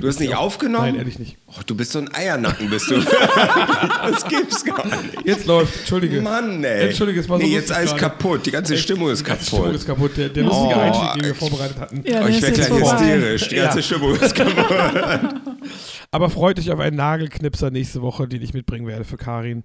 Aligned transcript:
Du 0.00 0.08
hast 0.08 0.18
nicht 0.20 0.34
aufgenommen? 0.34 0.86
Nein, 0.86 0.94
ehrlich 0.96 1.18
nicht. 1.18 1.36
Oh, 1.46 1.60
du 1.66 1.74
bist 1.74 1.92
so 1.92 1.98
ein 1.98 2.12
Eiernacken, 2.14 2.70
bist 2.70 2.90
du. 2.90 3.00
das 4.10 4.24
gibt's 4.26 4.64
gar 4.64 4.84
nicht. 4.86 5.24
Jetzt 5.26 5.46
läuft, 5.46 5.76
Entschuldige. 5.78 6.20
Mann, 6.22 6.64
ey. 6.64 6.86
Entschuldige, 6.88 7.20
es 7.20 7.28
war 7.28 7.38
so 7.38 7.46
nee, 7.46 7.52
jetzt 7.52 7.70
alles 7.72 7.90
gerade. 7.90 8.02
kaputt. 8.02 8.46
Die 8.46 8.50
ganze 8.50 8.76
Stimmung 8.78 9.10
ist 9.10 9.20
Die 9.20 9.24
ganze 9.24 9.44
Stimmung 9.46 9.64
kaputt. 9.64 9.76
ist 9.80 9.86
kaputt. 9.86 10.16
Der, 10.16 10.28
der 10.30 10.44
lustige 10.44 10.74
Oh, 10.74 10.80
Einstieg, 10.80 11.12
den 11.14 11.24
wir 11.24 11.34
vorbereitet 11.34 11.78
hatten. 11.80 12.02
Ja, 12.06 12.22
Oh, 12.24 12.28
ich 12.28 12.40
werde 12.42 12.54
gleich 12.56 12.70
hysterisch. 12.70 13.48
Die 13.48 13.54
ganze 13.56 13.78
Ja. 13.78 13.82
Stimmung 13.82 14.14
ist 14.16 14.34
kaputt. 14.34 14.66
Aber 16.10 16.30
freut 16.30 16.58
euch 16.58 16.70
auf 16.70 16.80
einen 16.80 16.96
Nagelknipser 16.96 17.70
nächste 17.70 18.02
Woche, 18.02 18.26
den 18.26 18.42
ich 18.42 18.54
mitbringen 18.54 18.86
werde 18.86 19.04
für 19.04 19.16
Karin. 19.16 19.62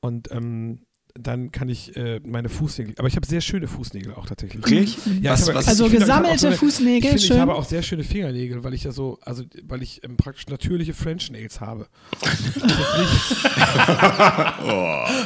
Und 0.00 0.30
ähm, 0.32 0.80
dann 1.18 1.50
kann 1.52 1.68
ich 1.68 1.96
äh, 1.96 2.20
meine 2.24 2.48
Fußnägel. 2.48 2.94
Aber 2.98 3.08
ich 3.08 3.16
habe 3.16 3.26
sehr 3.26 3.40
schöne 3.40 3.66
Fußnägel 3.68 4.14
auch 4.14 4.26
tatsächlich. 4.26 4.62
Wirklich? 4.64 4.96
Ja, 5.20 5.32
Was- 5.32 5.40
ich 5.42 5.46
habe- 5.48 5.58
was- 5.58 5.68
Also 5.68 5.86
ich 5.86 5.92
gesammelte 5.92 6.38
so 6.38 6.46
eine- 6.48 6.56
Fußnägel, 6.56 6.96
ich 6.98 7.06
finde, 7.08 7.22
schön. 7.22 7.36
Ich 7.36 7.40
habe 7.42 7.54
auch 7.54 7.64
sehr 7.64 7.82
schöne 7.82 8.04
Fingernägel, 8.04 8.62
weil 8.64 8.74
ich 8.74 8.84
ja 8.84 8.92
so, 8.92 9.18
also 9.22 9.42
weil 9.64 9.82
ich 9.82 10.02
ähm, 10.04 10.16
praktisch 10.16 10.46
natürliche 10.48 10.94
French 10.94 11.30
Nails 11.30 11.60
habe. 11.60 11.86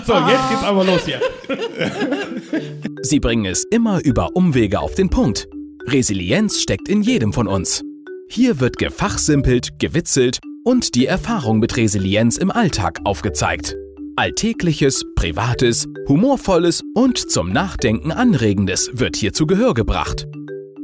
So, 0.06 0.14
jetzt 0.14 0.48
geht's 0.50 0.62
aber 0.62 0.84
los 0.84 1.02
hier. 1.04 1.20
Sie 3.02 3.20
bringen 3.20 3.44
es 3.46 3.64
immer 3.70 4.00
über 4.04 4.34
Umwege 4.34 4.80
auf 4.80 4.94
den 4.94 5.10
Punkt. 5.10 5.46
Resilienz 5.86 6.60
steckt 6.60 6.88
in 6.88 7.02
jedem 7.02 7.32
von 7.32 7.46
uns. 7.46 7.82
Hier 8.28 8.60
wird 8.60 8.76
gefachsimpelt, 8.78 9.78
gewitzelt 9.78 10.38
und 10.64 10.94
die 10.94 11.06
Erfahrung 11.06 11.58
mit 11.58 11.76
Resilienz 11.76 12.36
im 12.36 12.50
Alltag 12.50 13.00
aufgezeigt. 13.04 13.74
Alltägliches, 14.20 15.02
Privates, 15.14 15.88
Humorvolles 16.06 16.82
und 16.94 17.16
zum 17.16 17.50
Nachdenken 17.54 18.12
Anregendes 18.12 18.90
wird 18.92 19.16
hier 19.16 19.32
zu 19.32 19.46
Gehör 19.46 19.72
gebracht. 19.72 20.26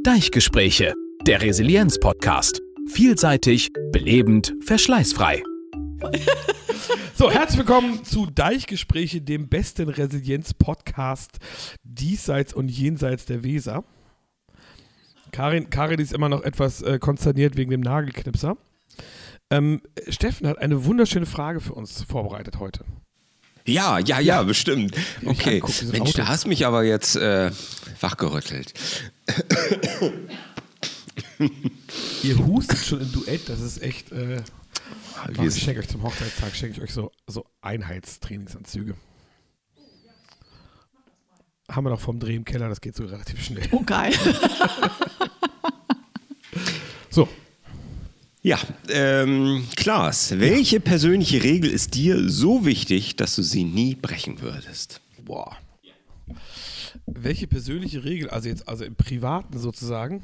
Deichgespräche, 0.03 0.95
der 1.27 1.43
Resilienz-Podcast. 1.43 2.63
Vielseitig, 2.87 3.69
belebend, 3.91 4.55
verschleißfrei. 4.61 5.43
So, 7.13 7.29
herzlich 7.29 7.59
willkommen 7.59 8.03
zu 8.03 8.25
Deichgespräche, 8.25 9.21
dem 9.21 9.49
besten 9.49 9.89
Resilienz-Podcast 9.89 11.37
diesseits 11.83 12.55
und 12.55 12.69
jenseits 12.69 13.25
der 13.25 13.43
Weser. 13.43 13.83
Karin, 15.31 15.69
Karin 15.69 15.99
ist 15.99 16.11
immer 16.11 16.29
noch 16.29 16.41
etwas 16.41 16.81
äh, 16.81 16.97
konsterniert 16.97 17.55
wegen 17.55 17.69
dem 17.69 17.81
Nagelknipser. 17.81 18.57
Ähm, 19.51 19.83
Steffen 20.09 20.47
hat 20.47 20.57
eine 20.57 20.85
wunderschöne 20.85 21.27
Frage 21.27 21.59
für 21.59 21.75
uns 21.75 22.01
vorbereitet 22.01 22.59
heute. 22.59 22.83
Ja, 23.67 23.99
ja, 23.99 24.19
ja, 24.19 24.41
bestimmt. 24.43 24.95
Okay. 25.25 25.61
ein 25.61 25.87
Mensch, 25.91 26.09
Auto. 26.09 26.17
da 26.17 26.27
hast 26.27 26.47
mich 26.47 26.65
aber 26.65 26.83
jetzt 26.83 27.15
äh, 27.17 27.51
wachgerüttelt. 28.01 28.73
Ihr 32.23 32.37
hustet 32.45 32.79
schon 32.79 33.01
im 33.01 33.11
Duett, 33.11 33.47
das 33.49 33.59
ist 33.61 33.81
echt. 33.81 34.11
Äh, 34.11 34.41
ich 35.31 35.37
sind- 35.37 35.57
schenke 35.63 35.81
euch 35.81 35.87
zum 35.89 36.03
Hochzeitstag 36.03 36.55
schenke 36.55 36.77
ich 36.77 36.81
euch 36.83 36.93
so, 36.93 37.11
so 37.27 37.45
Einheitstrainingsanzüge. 37.61 38.95
Haben 41.69 41.85
wir 41.85 41.89
noch 41.89 41.99
vom 41.99 42.19
Dreh 42.19 42.35
im 42.35 42.45
Keller, 42.45 42.69
das 42.69 42.79
geht 42.79 42.95
so 42.95 43.03
relativ 43.05 43.43
schnell. 43.43 43.67
Oh, 43.71 43.81
geil. 43.85 44.13
So, 47.09 47.27
Ja, 48.47 48.59
ähm, 48.87 49.67
Klaas, 49.75 50.39
welche 50.39 50.79
persönliche 50.79 51.43
Regel 51.43 51.69
ist 51.69 51.95
dir 51.95 52.29
so 52.29 52.65
wichtig, 52.65 53.17
dass 53.17 53.35
du 53.35 53.41
sie 53.41 53.65
nie 53.65 53.93
brechen 53.93 54.39
würdest? 54.39 55.01
Boah. 55.25 55.57
Welche 57.05 57.45
persönliche 57.47 58.05
Regel, 58.05 58.29
also 58.29 58.47
jetzt, 58.47 58.69
also 58.69 58.85
im 58.85 58.95
Privaten 58.95 59.59
sozusagen? 59.59 60.23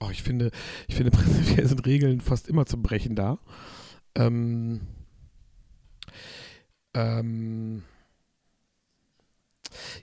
Oh, 0.00 0.08
ich 0.10 0.22
finde, 0.22 0.50
ich 0.86 0.94
finde 0.94 1.10
prinzipiell 1.18 1.68
sind 1.68 1.84
Regeln 1.84 2.22
fast 2.22 2.48
immer 2.48 2.64
zum 2.64 2.82
Brechen 2.82 3.16
da. 3.16 3.38
Ähm, 4.14 4.80
ähm, 6.94 7.82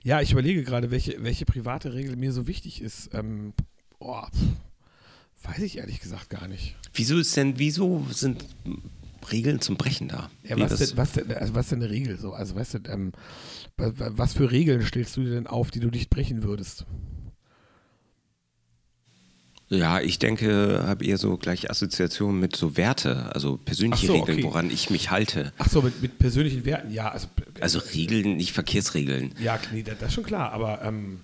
ja, 0.04 0.20
ich 0.20 0.30
überlege 0.30 0.62
gerade, 0.62 0.92
welche, 0.92 1.20
welche 1.24 1.46
private 1.46 1.94
Regel 1.94 2.14
mir 2.14 2.32
so 2.32 2.46
wichtig 2.46 2.80
ist. 2.80 3.12
Ähm, 3.12 3.52
pf, 4.00 5.48
weiß 5.48 5.58
ich 5.60 5.78
ehrlich 5.78 6.00
gesagt 6.00 6.30
gar 6.30 6.48
nicht. 6.48 6.76
Wieso 6.94 7.18
ist 7.18 7.36
denn, 7.36 7.58
wieso 7.58 8.06
sind 8.10 8.44
Regeln 9.32 9.60
zum 9.60 9.76
Brechen 9.76 10.08
da? 10.08 10.30
Ja, 10.44 10.58
was, 10.58 10.76
denn, 10.78 10.96
was, 10.96 11.12
denn, 11.12 11.32
also 11.32 11.54
was 11.54 11.68
denn 11.68 11.82
eine 11.82 11.90
Regel 11.90 12.16
so? 12.18 12.32
Also 12.32 12.54
weißt 12.54 12.74
du, 12.74 12.78
ähm, 12.88 13.12
wa- 13.76 13.92
wa- 13.96 14.10
was 14.12 14.34
für 14.34 14.50
Regeln 14.50 14.84
stellst 14.84 15.16
du 15.16 15.22
dir 15.24 15.30
denn 15.30 15.46
auf, 15.46 15.70
die 15.70 15.80
du 15.80 15.88
nicht 15.88 16.10
brechen 16.10 16.42
würdest? 16.42 16.84
Ja, 19.68 20.00
ich 20.00 20.20
denke, 20.20 20.84
habe 20.86 21.04
eher 21.04 21.18
so 21.18 21.36
gleich 21.38 21.68
Assoziationen 21.70 22.38
mit 22.40 22.54
so 22.54 22.76
Werte, 22.76 23.34
also 23.34 23.56
persönliche 23.56 24.06
so, 24.06 24.12
Regeln, 24.12 24.38
okay. 24.38 24.44
woran 24.44 24.70
ich 24.70 24.90
mich 24.90 25.10
halte. 25.10 25.52
Ach 25.58 25.68
so, 25.68 25.82
mit, 25.82 26.00
mit 26.00 26.18
persönlichen 26.20 26.64
Werten, 26.64 26.92
ja, 26.92 27.08
also, 27.10 27.26
Also 27.60 27.80
Regeln, 27.80 28.36
nicht 28.36 28.52
Verkehrsregeln. 28.52 29.34
ja, 29.40 29.58
nee, 29.72 29.82
das, 29.82 29.98
das 29.98 30.08
ist 30.10 30.14
schon 30.14 30.22
klar, 30.24 30.52
aber 30.52 30.82
ähm, 30.82 31.20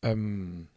ähm, 0.00 0.68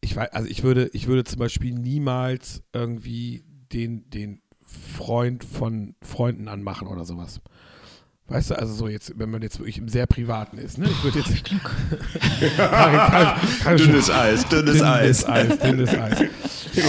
ich 0.00 0.14
weiß, 0.16 0.30
also 0.32 0.48
ich 0.48 0.62
würde, 0.62 0.90
ich 0.92 1.06
würde 1.06 1.24
zum 1.24 1.38
Beispiel 1.38 1.74
niemals 1.74 2.62
irgendwie 2.72 3.44
den, 3.72 4.08
den 4.10 4.40
Freund 4.62 5.44
von 5.44 5.94
Freunden 6.02 6.48
anmachen 6.48 6.88
oder 6.88 7.04
sowas. 7.04 7.40
Weißt 8.28 8.50
du, 8.50 8.58
also 8.58 8.74
so 8.74 8.88
jetzt, 8.88 9.16
wenn 9.20 9.30
man 9.30 9.40
jetzt 9.42 9.60
wirklich 9.60 9.78
im 9.78 9.86
sehr 9.88 10.06
Privaten 10.06 10.58
ist, 10.58 10.78
ne? 10.78 10.86
Ich 10.90 11.04
würde 11.04 11.20
jetzt. 11.20 11.44
Karin, 12.56 13.38
Karin, 13.62 13.78
Dünnes 13.78 14.10
Eis, 14.10 14.48
dünnes 14.48 14.82
Eis. 14.82 15.24
Eis, 15.24 15.58
dünnes 15.60 15.90
Eis. 15.94 16.24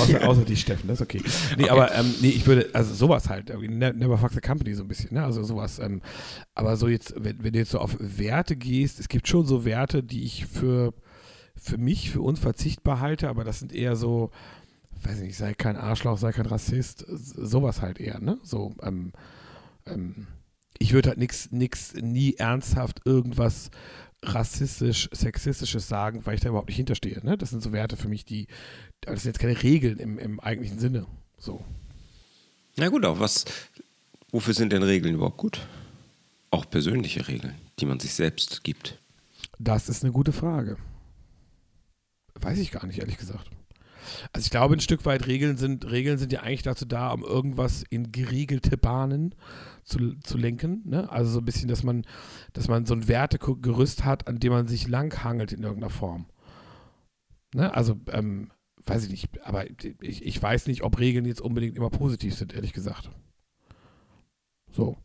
Außer, 0.02 0.28
außer 0.28 0.42
die 0.46 0.56
Steffen, 0.56 0.88
das 0.88 1.00
ist 1.00 1.04
okay. 1.04 1.22
Nee, 1.58 1.70
aber 1.70 1.94
ähm, 1.94 2.12
nee, 2.22 2.30
ich 2.30 2.48
würde, 2.48 2.70
also 2.74 2.92
sowas 2.94 3.30
halt, 3.30 3.50
ne- 3.50 3.94
never 3.94 4.18
fuck 4.18 4.32
the 4.34 4.42
company 4.42 4.74
so 4.74 4.84
ein 4.84 4.88
bisschen, 4.88 5.14
ne? 5.14 5.24
Also 5.24 5.44
sowas. 5.44 5.78
Ähm, 5.78 6.02
aber 6.56 6.76
so 6.76 6.88
jetzt, 6.88 7.14
wenn, 7.16 7.44
wenn 7.44 7.54
du 7.54 7.60
jetzt 7.60 7.72
so 7.72 7.80
auf 7.80 7.96
Werte 8.00 8.56
gehst, 8.56 9.00
es 9.00 9.08
gibt 9.08 9.28
schon 9.28 9.46
so 9.46 9.64
Werte, 9.64 10.02
die 10.02 10.24
ich 10.24 10.48
für, 10.48 10.92
für 11.68 11.78
mich, 11.78 12.10
für 12.10 12.22
uns 12.22 12.40
verzichtbar 12.40 13.00
halte, 13.00 13.30
aber 13.30 13.44
das 13.44 13.60
sind 13.60 13.74
eher 13.74 13.96
so, 13.96 14.32
weiß 15.04 15.20
nicht, 15.20 15.38
sei 15.38 15.54
kein 15.54 15.76
Arschloch, 15.76 16.18
sei 16.18 16.32
kein 16.32 16.46
Rassist, 16.46 17.06
sowas 17.08 17.82
halt 17.82 18.00
eher, 18.00 18.20
ne? 18.20 18.40
So, 18.44 18.76
ähm, 18.82 19.14
ähm, 19.86 20.28
ich 20.80 20.94
würde 20.94 21.10
halt 21.10 21.18
nichts, 21.18 21.52
nix, 21.52 21.94
nie 21.94 22.36
ernsthaft 22.36 23.02
irgendwas 23.06 23.72
rassistisch, 24.24 25.10
sexistisches 25.12 25.88
sagen, 25.88 26.26
weil 26.26 26.36
ich 26.36 26.42
da 26.42 26.50
überhaupt 26.50 26.70
nicht 26.70 26.78
hinterstehe. 26.78 27.24
Ne? 27.24 27.38
Das 27.38 27.52
sind 27.52 27.62
so 27.62 27.72
Werte 27.72 27.98
für 27.98 28.08
mich, 28.08 28.26
die, 28.26 28.48
das 29.02 29.24
sind 29.24 29.32
jetzt 29.32 29.40
keine 29.40 29.62
Regeln 29.62 29.98
im, 30.00 30.18
im 30.18 30.40
eigentlichen 30.40 30.80
Sinne. 30.80 31.06
So. 31.38 31.64
Na 32.76 32.90
gut, 32.90 33.06
auch 33.06 33.20
was, 33.20 33.46
wofür 34.32 34.54
sind 34.54 34.74
denn 34.74 34.84
Regeln 34.84 35.16
überhaupt 35.16 35.38
gut? 35.38 35.68
Auch 36.50 36.70
persönliche 36.70 37.28
Regeln, 37.28 37.56
die 37.80 37.86
man 37.86 38.00
sich 38.00 38.14
selbst 38.14 38.64
gibt. 38.64 39.00
Das 39.60 39.90
ist 39.90 40.04
eine 40.04 40.14
gute 40.14 40.32
Frage. 40.32 40.78
Weiß 42.42 42.58
ich 42.60 42.72
gar 42.72 42.86
nicht, 42.86 43.00
ehrlich 43.00 43.18
gesagt. 43.18 43.50
Also 44.32 44.46
ich 44.46 44.52
glaube, 44.52 44.76
ein 44.76 44.80
Stück 44.80 45.06
weit 45.06 45.28
Regeln 45.28 45.58
sind, 45.58 45.90
Regeln 45.90 46.18
sind 46.18 46.32
ja 46.32 46.42
eigentlich 46.42 46.64
dazu 46.64 46.86
da, 46.86 47.12
um 47.12 47.24
irgendwas 47.24 47.84
in 47.90 48.12
geregelte 48.12 48.78
Bahnen 48.78 49.36
zu, 49.84 50.16
zu 50.20 50.38
lenken. 50.38 50.82
Ne? 50.86 51.10
Also 51.12 51.32
so 51.32 51.40
ein 51.40 51.46
bisschen, 51.46 51.68
dass 51.68 51.84
man, 51.84 52.06
dass 52.54 52.68
man 52.68 52.86
so 52.86 52.94
ein 52.94 53.08
Wertegerüst 53.08 54.06
hat, 54.06 54.28
an 54.28 54.40
dem 54.40 54.54
man 54.54 54.68
sich 54.68 54.88
langhangelt 54.88 55.52
in 55.52 55.64
irgendeiner 55.64 55.90
Form. 55.90 56.28
Ne? 57.54 57.74
Also, 57.74 58.00
ähm, 58.12 58.52
weiß 58.86 59.04
ich 59.04 59.10
nicht, 59.10 59.46
aber 59.46 59.70
ich, 60.02 60.26
ich 60.26 60.42
weiß 60.42 60.68
nicht, 60.68 60.84
ob 60.84 61.00
Regeln 61.00 61.26
jetzt 61.26 61.42
unbedingt 61.42 61.76
immer 61.76 61.90
positiv 61.90 62.36
sind, 62.36 62.54
ehrlich 62.54 62.74
gesagt. 62.74 63.10
So. 64.72 64.98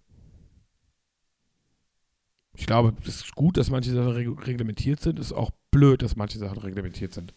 Ich 2.54 2.66
glaube, 2.66 2.94
es 3.06 3.16
ist 3.16 3.34
gut, 3.34 3.56
dass 3.56 3.70
manche 3.70 3.90
Sachen 3.92 4.12
reg- 4.12 4.46
reglementiert 4.46 5.00
sind. 5.00 5.18
Es 5.18 5.26
ist 5.26 5.32
auch 5.32 5.50
blöd, 5.70 6.02
dass 6.02 6.16
manche 6.16 6.38
Sachen 6.38 6.58
reglementiert 6.58 7.14
sind. 7.14 7.32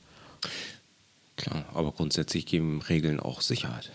Klar, 1.37 1.65
aber 1.73 1.91
grundsätzlich 1.91 2.45
geben 2.45 2.81
Regeln 2.81 3.19
auch 3.19 3.41
Sicherheit. 3.41 3.91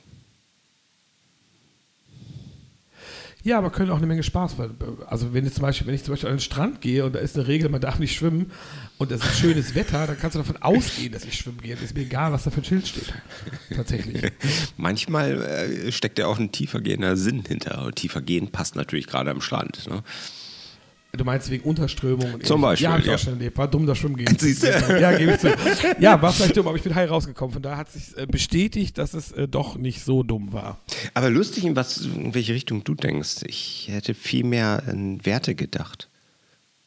Ja, 3.43 3.57
aber 3.57 3.71
können 3.71 3.91
auch 3.91 3.97
eine 3.97 4.07
Menge 4.07 4.23
Spaß. 4.23 4.57
Also 5.07 5.33
wenn, 5.33 5.51
zum 5.51 5.63
Beispiel, 5.63 5.87
wenn 5.87 5.95
ich 5.95 6.05
zum 6.05 6.13
Beispiel 6.13 6.29
an 6.29 6.35
den 6.37 6.41
Strand 6.43 6.83
gehe 6.83 7.07
und 7.07 7.15
da 7.15 7.21
ist 7.21 7.39
eine 7.39 7.47
Regel, 7.49 7.71
man 7.71 7.81
darf 7.81 7.99
nicht 7.99 8.15
schwimmen 8.15 8.51
und 8.99 9.11
es 9.11 9.25
ist 9.25 9.39
schönes 9.39 9.75
Wetter, 9.75 10.07
dann 10.07 10.19
kannst 10.19 10.35
du 10.35 10.41
davon 10.41 10.59
ausgehen, 10.59 11.11
dass 11.13 11.25
ich 11.25 11.37
schwimmen 11.37 11.63
gehe. 11.63 11.75
Ist 11.75 11.95
mir 11.95 12.03
egal, 12.03 12.33
was 12.33 12.45
da 12.45 12.51
für 12.51 12.61
ein 12.61 12.65
Schild 12.65 12.87
steht. 12.87 13.15
Tatsächlich. 13.75 14.31
Manchmal 14.77 15.41
äh, 15.43 15.91
steckt 15.91 16.19
ja 16.19 16.27
auch 16.27 16.39
ein 16.39 16.53
tiefergehender 16.53 17.17
Sinn 17.17 17.43
hinter. 17.47 17.83
Und 17.87 17.97
tiefergehend 17.97 18.53
passt 18.53 18.77
natürlich 18.77 19.07
gerade 19.07 19.31
am 19.31 19.41
Strand. 19.41 19.89
Ne? 19.89 20.03
Du 21.13 21.25
meinst 21.25 21.51
wegen 21.51 21.65
Unterströmung 21.65 22.35
und 22.35 22.47
Zum. 22.47 22.61
Beispiel, 22.61 22.85
Ja, 22.85 22.93
hab 22.93 23.01
ich 23.01 23.07
ja. 23.07 23.15
auch 23.15 23.19
schon 23.19 23.33
erlebt. 23.35 23.59
War 23.59 23.69
dumm, 23.69 23.85
da 23.85 23.95
schwimmen 23.97 24.17
gehen. 24.17 24.37
Siehst 24.39 24.63
du? 24.63 24.69
Ja, 25.01 25.17
gebe 25.17 25.33
ich 25.33 25.39
zu. 25.39 25.49
Ja, 25.99 26.23
war 26.23 26.33
vielleicht 26.33 26.57
dumm, 26.57 26.69
aber 26.69 26.77
ich 26.77 26.83
bin 26.85 26.95
heil 26.95 27.09
rausgekommen. 27.09 27.53
Von 27.53 27.63
daher 27.63 27.79
hat 27.79 27.91
sich 27.91 28.17
äh, 28.17 28.27
bestätigt, 28.27 28.97
dass 28.97 29.15
es 29.15 29.33
äh, 29.33 29.49
doch 29.49 29.77
nicht 29.77 30.05
so 30.05 30.23
dumm 30.23 30.53
war. 30.53 30.79
Aber 31.15 31.29
lustig, 31.29 31.65
in, 31.65 31.75
was, 31.75 31.99
in 32.03 32.33
welche 32.35 32.55
Richtung 32.55 32.85
du 32.85 32.95
denkst. 32.95 33.41
Ich 33.47 33.89
hätte 33.91 34.15
viel 34.15 34.45
mehr 34.45 34.85
an 34.87 35.25
Werte 35.27 35.57
gedacht. 35.57 36.09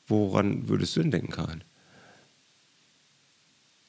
Woran 0.08 0.70
würdest 0.70 0.96
du 0.96 1.02
denn 1.02 1.12
denken, 1.12 1.32
Karin? 1.32 1.64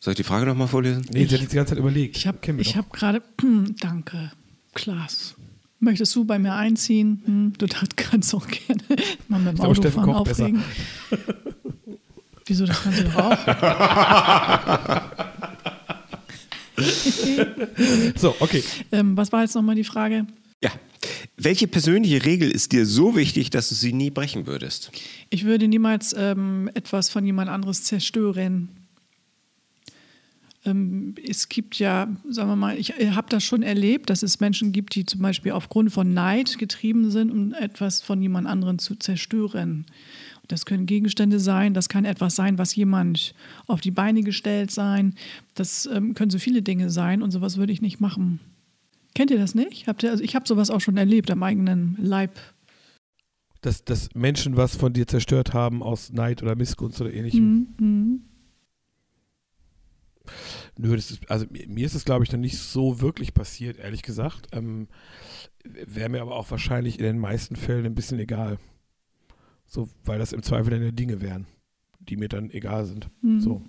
Soll 0.01 0.13
ich 0.13 0.17
die 0.17 0.25
Frage 0.25 0.47
nochmal 0.47 0.69
vorlesen? 0.69 1.07
Nee, 1.13 1.27
sie 1.27 1.35
hat 1.35 1.43
jetzt 1.43 1.53
die 1.53 1.57
ganze 1.57 1.71
Zeit 1.71 1.79
überlegt. 1.79 2.17
Ich 2.17 2.27
habe 2.27 2.39
ich 2.59 2.77
hab 2.77 2.93
gerade, 2.93 3.23
danke, 3.81 4.33
Klaas. 4.75 5.35
Möchtest 5.81 6.15
du 6.15 6.25
bei 6.25 6.39
mir 6.39 6.55
einziehen? 6.55 7.23
Hm, 7.25 7.53
du 7.59 7.67
kannst 7.97 8.35
auch 8.35 8.47
gerne 8.47 8.83
mal 9.29 9.41
mit 9.41 9.53
dem 9.53 9.57
glaube, 9.57 9.75
Steffen 9.75 10.05
Autofahren 10.05 10.15
kocht 10.15 10.25
besser. 10.29 10.45
aufregen. 10.45 10.65
Wieso, 12.47 12.67
das 12.67 12.83
kannst 12.83 13.01
du 13.01 13.05
doch 13.05 13.17
auch. 13.17 13.39
So, 18.17 18.35
okay. 18.41 18.63
ähm, 18.93 19.17
was 19.17 19.33
war 19.33 19.43
jetzt 19.43 19.55
nochmal 19.55 19.75
die 19.77 19.85
Frage? 19.85 20.27
Ja. 20.63 20.71
Welche 21.37 21.69
persönliche 21.69 22.25
Regel 22.25 22.51
ist 22.51 22.73
dir 22.73 22.87
so 22.87 23.17
wichtig, 23.17 23.51
dass 23.51 23.69
du 23.69 23.75
sie 23.75 23.93
nie 23.93 24.11
brechen 24.11 24.47
würdest? 24.47 24.91
Ich 25.31 25.45
würde 25.45 25.69
niemals 25.69 26.15
ähm, 26.17 26.71
etwas 26.75 27.11
von 27.11 27.25
jemand 27.27 27.51
anderes 27.51 27.85
zerstören. 27.85 28.69
Ähm, 30.65 31.15
es 31.27 31.49
gibt 31.49 31.79
ja, 31.79 32.09
sagen 32.29 32.49
wir 32.49 32.57
mal, 32.57 32.79
ich 32.79 32.93
habe 32.93 33.29
das 33.29 33.45
schon 33.45 33.63
erlebt, 33.63 34.11
dass 34.11 34.23
es 34.23 34.41
Menschen 34.41 34.73
gibt, 34.73 34.95
die 34.95 35.05
zum 35.05 35.21
Beispiel 35.21 35.53
aufgrund 35.53 35.93
von 35.93 36.15
Neid 36.15 36.59
getrieben 36.59 37.11
sind, 37.11 37.31
um 37.31 37.53
etwas 37.53 38.01
von 38.01 38.21
jemand 38.23 38.47
anderem 38.47 38.79
zu 38.79 38.95
zerstören. 38.97 39.87
Das 40.49 40.67
können 40.67 40.87
Gegenstände 40.87 41.41
sein, 41.41 41.73
das 41.73 41.89
kann 41.89 42.05
etwas 42.05 42.37
sein, 42.37 42.59
was 42.59 42.75
jemand 42.75 43.35
auf 43.67 43.81
die 43.81 43.91
Beine 43.91 44.23
gestellt 44.23 44.71
sein. 44.71 45.15
Das 45.55 45.87
ähm, 45.87 46.15
können 46.15 46.31
so 46.31 46.39
viele 46.39 46.63
Dinge 46.63 46.91
sein 46.91 47.23
und 47.23 47.31
sowas 47.31 47.57
würde 47.57 47.73
ich 47.73 47.81
nicht 47.81 48.01
machen. 48.01 48.41
Kennt 49.15 49.31
ihr 49.31 49.39
das 49.39 49.55
nicht? 49.55 49.87
Habt 49.87 50.03
ihr, 50.03 50.11
also 50.11 50.23
ich 50.23 50.35
habe 50.35 50.47
sowas 50.47 50.71
auch 50.71 50.81
schon 50.81 50.97
erlebt 50.97 51.31
am 51.31 51.43
eigenen 51.43 51.97
Leib. 52.01 52.39
Dass, 53.61 53.85
dass 53.85 54.15
Menschen 54.15 54.57
was 54.57 54.77
von 54.77 54.93
dir 54.93 55.07
zerstört 55.07 55.55
haben 55.55 55.83
aus 55.83 56.13
Neid 56.13 56.43
oder 56.43 56.57
Missgunst 56.57 57.01
oder 57.01 57.13
ähnlichem. 57.15 57.69
Mhm. 57.79 58.21
Nö, 60.79 60.97
das 60.97 61.11
ist, 61.11 61.31
also 61.31 61.47
mir 61.51 61.87
ist 61.87 61.95
es, 61.95 62.05
glaube 62.05 62.25
ich, 62.25 62.33
noch 62.33 62.39
nicht 62.39 62.59
so 62.59 63.01
wirklich 63.01 63.35
passiert, 63.35 63.79
ehrlich 63.79 64.03
gesagt. 64.03 64.49
Ähm, 64.53 64.89
Wäre 65.65 66.09
mir 66.11 66.21
aber 66.23 66.37
auch 66.37 66.51
wahrscheinlich 66.51 66.99
in 66.99 67.05
den 67.05 67.19
meisten 67.19 67.57
Fällen 67.57 67.87
ein 67.87 67.95
bisschen 67.95 68.19
egal. 68.19 68.59
So, 69.67 69.89
weil 70.05 70.19
das 70.19 70.33
im 70.33 70.43
Zweifel 70.43 70.71
dann 70.71 70.83
ja 70.83 70.91
Dinge 70.91 71.21
wären, 71.21 71.47
die 72.01 72.17
mir 72.17 72.29
dann 72.29 72.51
egal 72.51 72.85
sind. 72.85 73.09
Mhm. 73.23 73.41
So. 73.41 73.63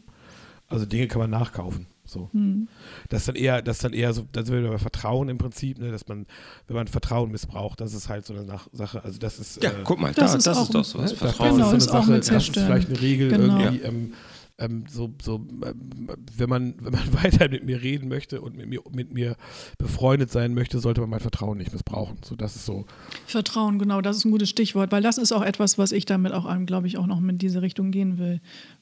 Also 0.67 0.85
Dinge 0.85 1.07
kann 1.07 1.21
man 1.21 1.29
nachkaufen. 1.29 1.87
So. 2.03 2.29
Mhm. 2.33 2.67
Das 3.09 3.21
ist 3.21 3.27
dann 3.29 3.35
eher, 3.35 3.61
das 3.61 3.77
ist 3.77 3.83
dann 3.83 3.93
eher 3.93 4.13
so, 4.13 4.27
das 4.31 4.51
wäre 4.51 4.67
bei 4.69 4.77
Vertrauen 4.77 5.29
im 5.29 5.37
Prinzip, 5.37 5.79
ne, 5.79 5.91
dass 5.91 6.07
man, 6.07 6.25
wenn 6.67 6.75
man 6.75 6.87
Vertrauen 6.87 7.31
missbraucht, 7.31 7.81
das 7.81 7.93
ist 7.93 8.09
halt 8.09 8.25
so 8.25 8.33
eine 8.33 8.43
Nach 8.43 8.67
Sache. 8.71 9.03
Also 9.03 9.17
das 9.19 9.39
ist 9.39 9.63
Ja, 9.63 9.71
äh, 9.71 9.75
guck 9.83 9.99
mal, 9.99 10.13
das 10.13 10.31
da, 10.31 10.37
ist 10.37 10.47
das 10.47 10.57
auch 10.57 10.63
ist 10.63 10.75
doch 10.75 10.83
so 10.83 10.99
was. 10.99 11.13
Vertrauen. 11.13 11.55
Genau, 11.55 11.71
das 11.71 11.85
ist 11.85 11.91
auch 11.91 12.05
mit 12.07 12.29
das 12.29 12.43
ist 12.49 12.53
vielleicht 12.53 12.89
eine 12.89 13.01
Regel 13.01 13.29
Genau. 13.29 13.59
irgendwie, 13.59 13.81
ähm, 13.83 14.13
ähm, 14.57 14.85
so, 14.87 15.13
so 15.21 15.35
ähm, 15.35 16.09
wenn 16.37 16.49
man, 16.49 16.75
wenn 16.79 16.93
man 16.93 17.13
weiter 17.23 17.49
mit 17.49 17.65
mir 17.65 17.81
reden 17.81 18.07
möchte 18.07 18.41
und 18.41 18.55
mit 18.55 18.67
mir, 18.67 18.81
mit 18.91 19.13
mir 19.13 19.35
befreundet 19.77 20.31
sein 20.31 20.53
möchte, 20.53 20.79
sollte 20.79 21.01
man 21.01 21.09
mein 21.09 21.19
Vertrauen 21.19 21.57
nicht 21.57 21.73
missbrauchen. 21.73 22.17
So, 22.23 22.35
das 22.35 22.55
ist 22.55 22.65
so. 22.65 22.85
Vertrauen, 23.25 23.79
genau, 23.79 24.01
das 24.01 24.17
ist 24.17 24.25
ein 24.25 24.31
gutes 24.31 24.49
Stichwort, 24.49 24.91
weil 24.91 25.01
das 25.01 25.17
ist 25.17 25.31
auch 25.31 25.43
etwas, 25.43 25.77
was 25.77 25.91
ich 25.91 26.05
damit 26.05 26.31
auch, 26.31 26.47
glaube 26.65 26.87
ich, 26.87 26.97
auch 26.97 27.07
noch 27.07 27.21
in 27.21 27.37
diese 27.37 27.61
Richtung 27.61 27.91
gehen 27.91 28.17
will. 28.17 28.41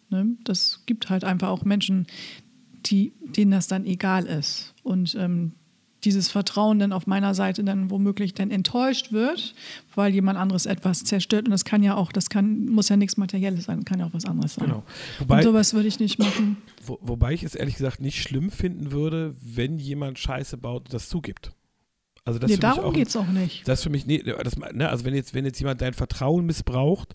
Ne? 0.10 0.38
Das 0.44 0.84
gibt 0.86 1.10
halt 1.10 1.24
einfach 1.24 1.50
auch 1.50 1.66
Menschen, 1.66 2.08
die, 2.86 3.14
denen 3.22 3.52
das 3.52 3.68
dann 3.68 3.86
egal 3.86 4.26
ist. 4.26 4.74
Und 4.84 5.16
ähm, 5.16 5.54
dieses 6.06 6.30
Vertrauen 6.30 6.80
dann 6.80 6.92
auf 6.92 7.08
meiner 7.08 7.34
Seite 7.34 7.64
dann 7.64 7.90
womöglich 7.90 8.34
dann 8.34 8.52
enttäuscht 8.52 9.12
wird, 9.12 9.56
weil 9.96 10.14
jemand 10.14 10.38
anderes 10.38 10.66
etwas 10.66 11.04
zerstört. 11.04 11.46
Und 11.46 11.52
das 11.52 11.66
kann 11.66 11.84
ja 11.84 11.96
auch, 11.96 12.12
das 12.12 12.30
kann, 12.30 12.66
muss 12.66 12.90
ja 12.90 12.98
nichts 12.98 13.18
Materielles 13.18 13.66
sein, 13.66 13.86
kann 13.86 14.00
ja 14.00 14.06
auch 14.06 14.14
was 14.14 14.26
anderes 14.26 14.56
sein. 14.56 14.66
Genau. 14.66 14.78
Und 14.78 14.86
Wobei, 15.20 15.44
sowas 15.44 15.74
würde 15.74 15.88
ich 15.88 16.00
nicht 16.00 16.20
machen. 16.20 16.58
wo, 16.86 17.00
wobei 17.02 17.34
ich 17.34 17.44
es 17.44 17.56
ehrlich 17.56 17.76
gesagt 17.76 18.02
nicht 18.02 18.22
schlimm 18.22 18.52
finden 18.52 18.92
würde, 18.92 19.36
wenn 19.42 19.80
jemand 19.80 20.20
Scheiße 20.20 20.58
baut 20.58 20.86
und 20.86 20.94
das 20.94 21.10
zugibt. 21.10 21.52
Also 22.26 22.40
das 22.40 22.50
Nee, 22.50 22.58
darum 22.58 22.94
geht 22.94 23.10
es 23.10 23.16
auch 23.18 23.28
nicht. 23.28 23.68
Das 23.68 23.84
für 23.84 23.90
mich, 23.90 24.06
nee, 24.06 24.24
das, 24.24 24.56
ne, 24.58 24.88
also 24.88 25.04
wenn 25.04 25.14
jetzt, 25.14 25.34
wenn 25.34 25.46
jetzt 25.46 25.60
jemand 25.60 25.82
dein 25.82 25.94
Vertrauen 25.94 26.46
missbraucht 26.46 27.14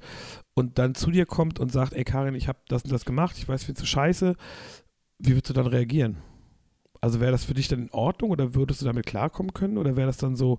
und 0.54 0.78
dann 0.78 0.94
zu 0.94 1.10
dir 1.10 1.24
kommt 1.24 1.58
und 1.58 1.72
sagt, 1.72 1.94
ey 1.94 2.04
Karin, 2.04 2.34
ich 2.34 2.46
habe 2.46 2.58
das 2.68 2.82
und 2.82 2.92
das 2.92 3.06
gemacht, 3.06 3.36
ich 3.38 3.48
weiß, 3.48 3.64
findest 3.64 3.82
du 3.82 3.86
scheiße, 3.86 4.34
wie 5.18 5.30
würdest 5.30 5.48
du 5.48 5.54
dann 5.54 5.66
reagieren? 5.66 6.18
Also 7.00 7.20
wäre 7.20 7.32
das 7.32 7.44
für 7.44 7.54
dich 7.54 7.68
dann 7.68 7.82
in 7.82 7.90
Ordnung 7.90 8.30
oder 8.30 8.54
würdest 8.54 8.80
du 8.80 8.86
damit 8.86 9.06
klarkommen 9.06 9.54
können 9.54 9.78
oder 9.78 9.96
wäre 9.96 10.08
das 10.08 10.16
dann 10.16 10.36
so, 10.36 10.58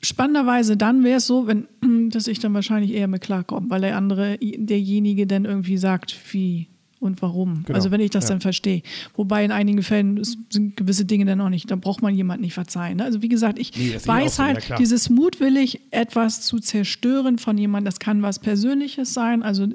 Spannenderweise 0.00 0.76
dann 0.76 1.02
wäre 1.02 1.16
es 1.16 1.26
so, 1.26 1.46
wenn, 1.48 1.66
dass 2.10 2.28
ich 2.28 2.38
dann 2.38 2.54
wahrscheinlich 2.54 2.92
eher 2.92 3.08
mit 3.08 3.22
klarkomme, 3.22 3.68
weil 3.68 3.80
der 3.80 3.96
andere, 3.96 4.38
derjenige 4.38 5.26
dann 5.26 5.44
irgendwie 5.44 5.76
sagt, 5.76 6.16
wie 6.32 6.68
und 7.00 7.22
warum. 7.22 7.64
Genau, 7.64 7.76
Also 7.76 7.90
wenn 7.90 8.00
ich 8.00 8.10
das 8.10 8.24
ja. 8.24 8.30
dann 8.30 8.40
verstehe. 8.40 8.82
Wobei 9.16 9.44
in 9.44 9.52
einigen 9.52 9.82
Fällen 9.82 10.22
sind 10.22 10.76
gewisse 10.76 11.04
Dinge 11.04 11.24
dann 11.24 11.40
auch 11.40 11.48
nicht, 11.48 11.70
da 11.70 11.76
braucht 11.76 12.02
man 12.02 12.14
jemanden 12.14 12.42
nicht 12.42 12.54
verzeihen. 12.54 12.98
ne? 12.98 13.04
Also 13.04 13.22
wie 13.22 13.28
gesagt, 13.28 13.58
ich 13.58 13.76
Nee, 13.76 13.96
weiß 14.04 14.36
so, 14.36 14.42
ja, 14.42 14.48
halt, 14.48 14.60
klar. 14.60 14.78
dieses 14.78 15.10
mutwillig 15.10 15.80
etwas 15.90 16.42
zu 16.42 16.58
zerstören 16.58 17.38
von 17.38 17.56
jemandem, 17.58 17.86
das 17.86 17.98
kann 18.00 18.22
was 18.22 18.38
Persönliches 18.38 19.14
sein, 19.14 19.42
also 19.42 19.66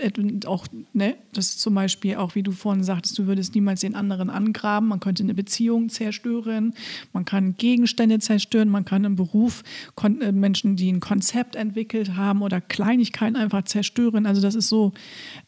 auch, 0.46 0.68
ne, 0.94 1.16
das 1.34 1.48
ist 1.48 1.62
zum 1.62 1.74
Beispiel 1.76 2.16
auch, 2.16 2.36
wie 2.36 2.44
du 2.44 2.52
vorhin 2.52 2.84
sagtest, 2.84 3.18
du 3.18 3.28
würdest 3.28 3.56
niemals 3.56 3.82
den 3.82 3.96
anderen 3.96 4.30
angraben, 4.30 4.88
man 4.90 5.00
könnte 5.00 5.24
eine 5.24 5.34
Beziehung 5.34 5.90
zerstören, 5.90 6.74
man 7.14 7.26
kann 7.26 7.56
Gegenstände 7.58 8.20
zerstören, 8.20 8.70
man 8.70 8.86
kann 8.86 9.04
im 9.06 9.16
Beruf 9.16 9.64
äh, 10.04 10.32
Menschen, 10.32 10.76
die 10.76 10.92
ein 10.92 11.00
Konzept 11.00 11.56
entwickelt 11.56 12.16
haben 12.16 12.42
oder 12.42 12.62
Kleinigkeiten 12.62 13.36
einfach 13.36 13.64
zerstören, 13.64 14.26
also 14.26 14.42
das 14.42 14.56
ist 14.56 14.68
so, 14.70 14.94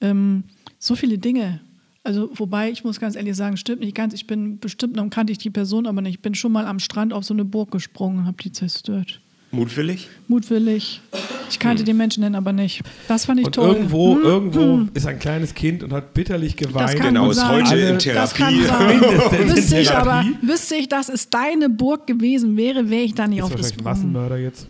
ähm, 0.01 0.43
so 0.85 0.95
viele 0.95 1.17
Dinge. 1.17 1.59
Also, 2.03 2.29
wobei, 2.35 2.69
ich 2.69 2.83
muss 2.83 2.99
ganz 2.99 3.15
ehrlich 3.15 3.35
sagen, 3.35 3.57
stimmt 3.57 3.79
nicht 3.81 3.95
ganz. 3.95 4.13
Ich 4.13 4.27
bin 4.27 4.59
bestimmt, 4.59 4.95
noch 4.95 5.09
kannte 5.09 5.31
ich 5.31 5.39
die 5.39 5.49
Person 5.49 5.87
aber 5.87 6.01
nicht. 6.01 6.15
Ich 6.15 6.21
bin 6.21 6.35
schon 6.35 6.51
mal 6.51 6.67
am 6.67 6.77
Strand 6.79 7.13
auf 7.13 7.23
so 7.23 7.33
eine 7.33 7.43
Burg 7.45 7.71
gesprungen 7.71 8.19
und 8.19 8.25
habe 8.27 8.37
die 8.41 8.51
zerstört. 8.51 9.19
Mutwillig? 9.51 10.09
Mutwillig. 10.27 11.01
Ich 11.49 11.57
kannte 11.59 11.79
Hm. 11.79 11.85
den 11.85 11.97
Menschen 11.97 12.21
dann 12.21 12.35
aber 12.35 12.51
nicht. 12.51 12.81
Das 13.07 13.25
fand 13.25 13.39
ich 13.39 13.45
und 13.47 13.55
toll. 13.55 13.73
irgendwo, 13.73 14.15
Hm, 14.15 14.23
irgendwo 14.23 14.61
hm. 14.61 14.89
ist 14.93 15.07
ein 15.07 15.17
kleines 15.17 15.53
Kind 15.55 15.81
und 15.81 15.93
hat 15.93 16.13
bitterlich 16.13 16.55
geweint. 16.57 16.89
Das 16.89 16.95
kann 16.95 17.07
Genau, 17.13 17.31
ist 17.31 17.47
heute 17.47 17.75
in 17.75 17.87
Alle- 17.95 17.97
Das 18.13 18.33
kann 18.35 18.53
Therapie. 18.53 19.35
in 19.43 19.49
Wüsste 19.55 19.79
ich 19.79 19.91
aber, 19.91 20.25
wüsste 20.41 20.75
ich, 20.75 20.89
dass 20.89 21.09
es 21.09 21.29
deine 21.29 21.69
Burg 21.69 22.05
gewesen 22.05 22.57
wäre, 22.57 22.89
wäre 22.89 23.03
ich 23.03 23.15
da 23.15 23.27
nicht 23.27 23.39
ist 23.39 23.45
aufgesprungen. 23.45 23.83
Massenmörder 23.83 24.37
jetzt. 24.37 24.67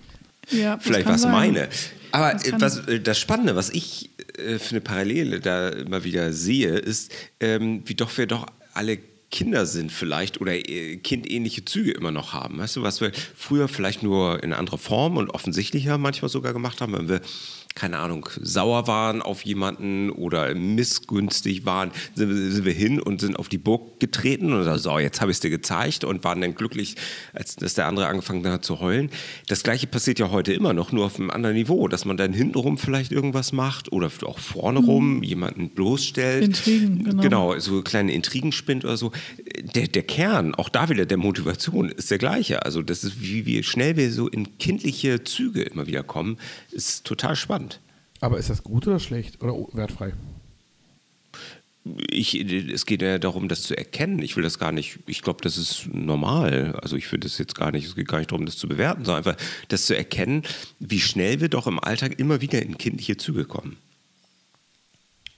Ja, 0.51 0.77
Vielleicht 0.79 1.07
war 1.07 1.15
es 1.15 1.25
meine. 1.25 1.69
Aber 2.11 2.33
Das 2.33 2.45
äh, 2.45 2.53
was, 2.59 2.77
äh, 2.87 2.99
das 2.99 3.19
Spannende, 3.19 3.55
was 3.55 3.69
ich 3.69 4.09
äh, 4.37 4.57
für 4.57 4.71
eine 4.71 4.81
Parallele 4.81 5.39
da 5.39 5.69
immer 5.69 6.03
wieder 6.03 6.31
sehe, 6.33 6.77
ist, 6.77 7.11
ähm, 7.39 7.81
wie 7.85 7.95
doch 7.95 8.17
wir 8.17 8.27
doch 8.27 8.45
alle 8.73 8.99
Kinder 9.31 9.65
sind 9.65 9.91
vielleicht 9.91 10.39
oder 10.39 10.53
äh, 10.53 10.97
kindähnliche 10.97 11.65
Züge 11.65 11.91
immer 11.91 12.11
noch 12.11 12.33
haben. 12.33 12.57
Weißt 12.59 12.77
du, 12.77 12.83
was 12.83 13.01
wir 13.01 13.11
früher 13.35 13.67
vielleicht 13.67 14.03
nur 14.03 14.41
in 14.43 14.53
anderer 14.53 14.77
Form 14.77 15.17
und 15.17 15.29
offensichtlicher 15.29 15.97
manchmal 15.97 16.29
sogar 16.29 16.53
gemacht 16.53 16.79
haben, 16.79 16.93
wenn 16.93 17.09
wir 17.09 17.21
keine 17.75 17.99
Ahnung, 17.99 18.29
sauer 18.41 18.87
waren 18.87 19.21
auf 19.21 19.41
jemanden 19.43 20.09
oder 20.09 20.55
missgünstig 20.55 21.65
waren, 21.65 21.91
sind 22.15 22.63
wir, 22.63 22.73
hin 22.73 23.01
und 23.01 23.19
sind 23.19 23.37
auf 23.37 23.49
die 23.49 23.57
Burg 23.57 23.99
getreten 23.99 24.53
und 24.53 24.63
sagen, 24.63 24.79
so, 24.79 24.97
jetzt 24.97 25.19
habe 25.19 25.31
ich 25.31 25.35
es 25.35 25.41
dir 25.41 25.49
gezeigt 25.49 26.05
und 26.05 26.23
waren 26.23 26.39
dann 26.39 26.55
glücklich, 26.55 26.95
als 27.33 27.57
dass 27.57 27.73
der 27.73 27.87
andere 27.87 28.07
angefangen 28.07 28.47
hat 28.47 28.63
zu 28.63 28.79
heulen. 28.79 29.09
Das 29.47 29.63
gleiche 29.63 29.87
passiert 29.87 30.19
ja 30.19 30.31
heute 30.31 30.53
immer 30.53 30.71
noch, 30.71 30.93
nur 30.93 31.05
auf 31.05 31.19
einem 31.19 31.29
anderen 31.29 31.55
Niveau, 31.55 31.89
dass 31.89 32.05
man 32.05 32.15
dann 32.15 32.31
hintenrum 32.31 32.77
vielleicht 32.77 33.11
irgendwas 33.11 33.51
macht 33.51 33.91
oder 33.91 34.09
auch 34.25 34.39
vorne 34.39 34.79
rum 34.79 35.21
jemanden 35.21 35.69
bloßstellt. 35.69 36.45
Intrigen, 36.45 37.03
genau. 37.03 37.21
Genau, 37.21 37.59
so 37.59 37.81
kleine 37.81 38.13
Intrigen 38.13 38.53
spinnt 38.53 38.85
oder 38.85 38.95
so. 38.95 39.11
Der, 39.75 39.87
der 39.87 40.03
Kern, 40.03 40.55
auch 40.55 40.69
da 40.69 40.87
wieder 40.87 41.05
der 41.05 41.17
Motivation, 41.17 41.89
ist 41.89 42.09
der 42.09 42.19
gleiche. 42.19 42.63
Also 42.63 42.81
das 42.81 43.03
ist, 43.03 43.21
wie, 43.21 43.45
wie 43.45 43.63
schnell 43.63 43.97
wir 43.97 44.13
so 44.13 44.29
in 44.29 44.57
kindliche 44.59 45.25
Züge 45.25 45.63
immer 45.63 45.87
wieder 45.87 46.03
kommen, 46.03 46.37
ist 46.71 47.03
total 47.03 47.35
spannend. 47.35 47.64
Aber 48.25 48.39
ist 48.39 48.49
das 48.49 48.63
gut 48.63 48.87
oder 48.87 48.97
schlecht 48.97 49.43
oder 49.43 49.53
wertfrei? 49.73 50.11
Ich, 52.09 52.33
es 52.33 52.87
geht 52.87 53.03
ja 53.03 53.19
darum, 53.19 53.47
das 53.47 53.61
zu 53.61 53.77
erkennen. 53.77 54.17
Ich 54.23 54.35
will 54.35 54.41
das 54.41 54.57
gar 54.57 54.71
nicht, 54.71 54.97
ich 55.05 55.21
glaube, 55.21 55.41
das 55.43 55.59
ist 55.59 55.87
normal. 55.93 56.73
Also 56.81 56.95
ich 56.95 57.05
finde 57.05 57.27
das 57.27 57.37
jetzt 57.37 57.53
gar 57.53 57.71
nicht, 57.71 57.85
es 57.85 57.93
geht 57.93 58.07
gar 58.07 58.17
nicht 58.17 58.31
darum, 58.31 58.47
das 58.47 58.57
zu 58.57 58.67
bewerten, 58.67 59.05
sondern 59.05 59.23
einfach 59.23 59.45
das 59.67 59.85
zu 59.85 59.95
erkennen, 59.95 60.41
wie 60.79 60.99
schnell 60.99 61.39
wir 61.39 61.49
doch 61.49 61.67
im 61.67 61.79
Alltag 61.79 62.17
immer 62.17 62.41
wieder 62.41 62.63
in 62.63 62.79
kindliche 62.79 63.15
Züge 63.15 63.45
kommen. 63.45 63.77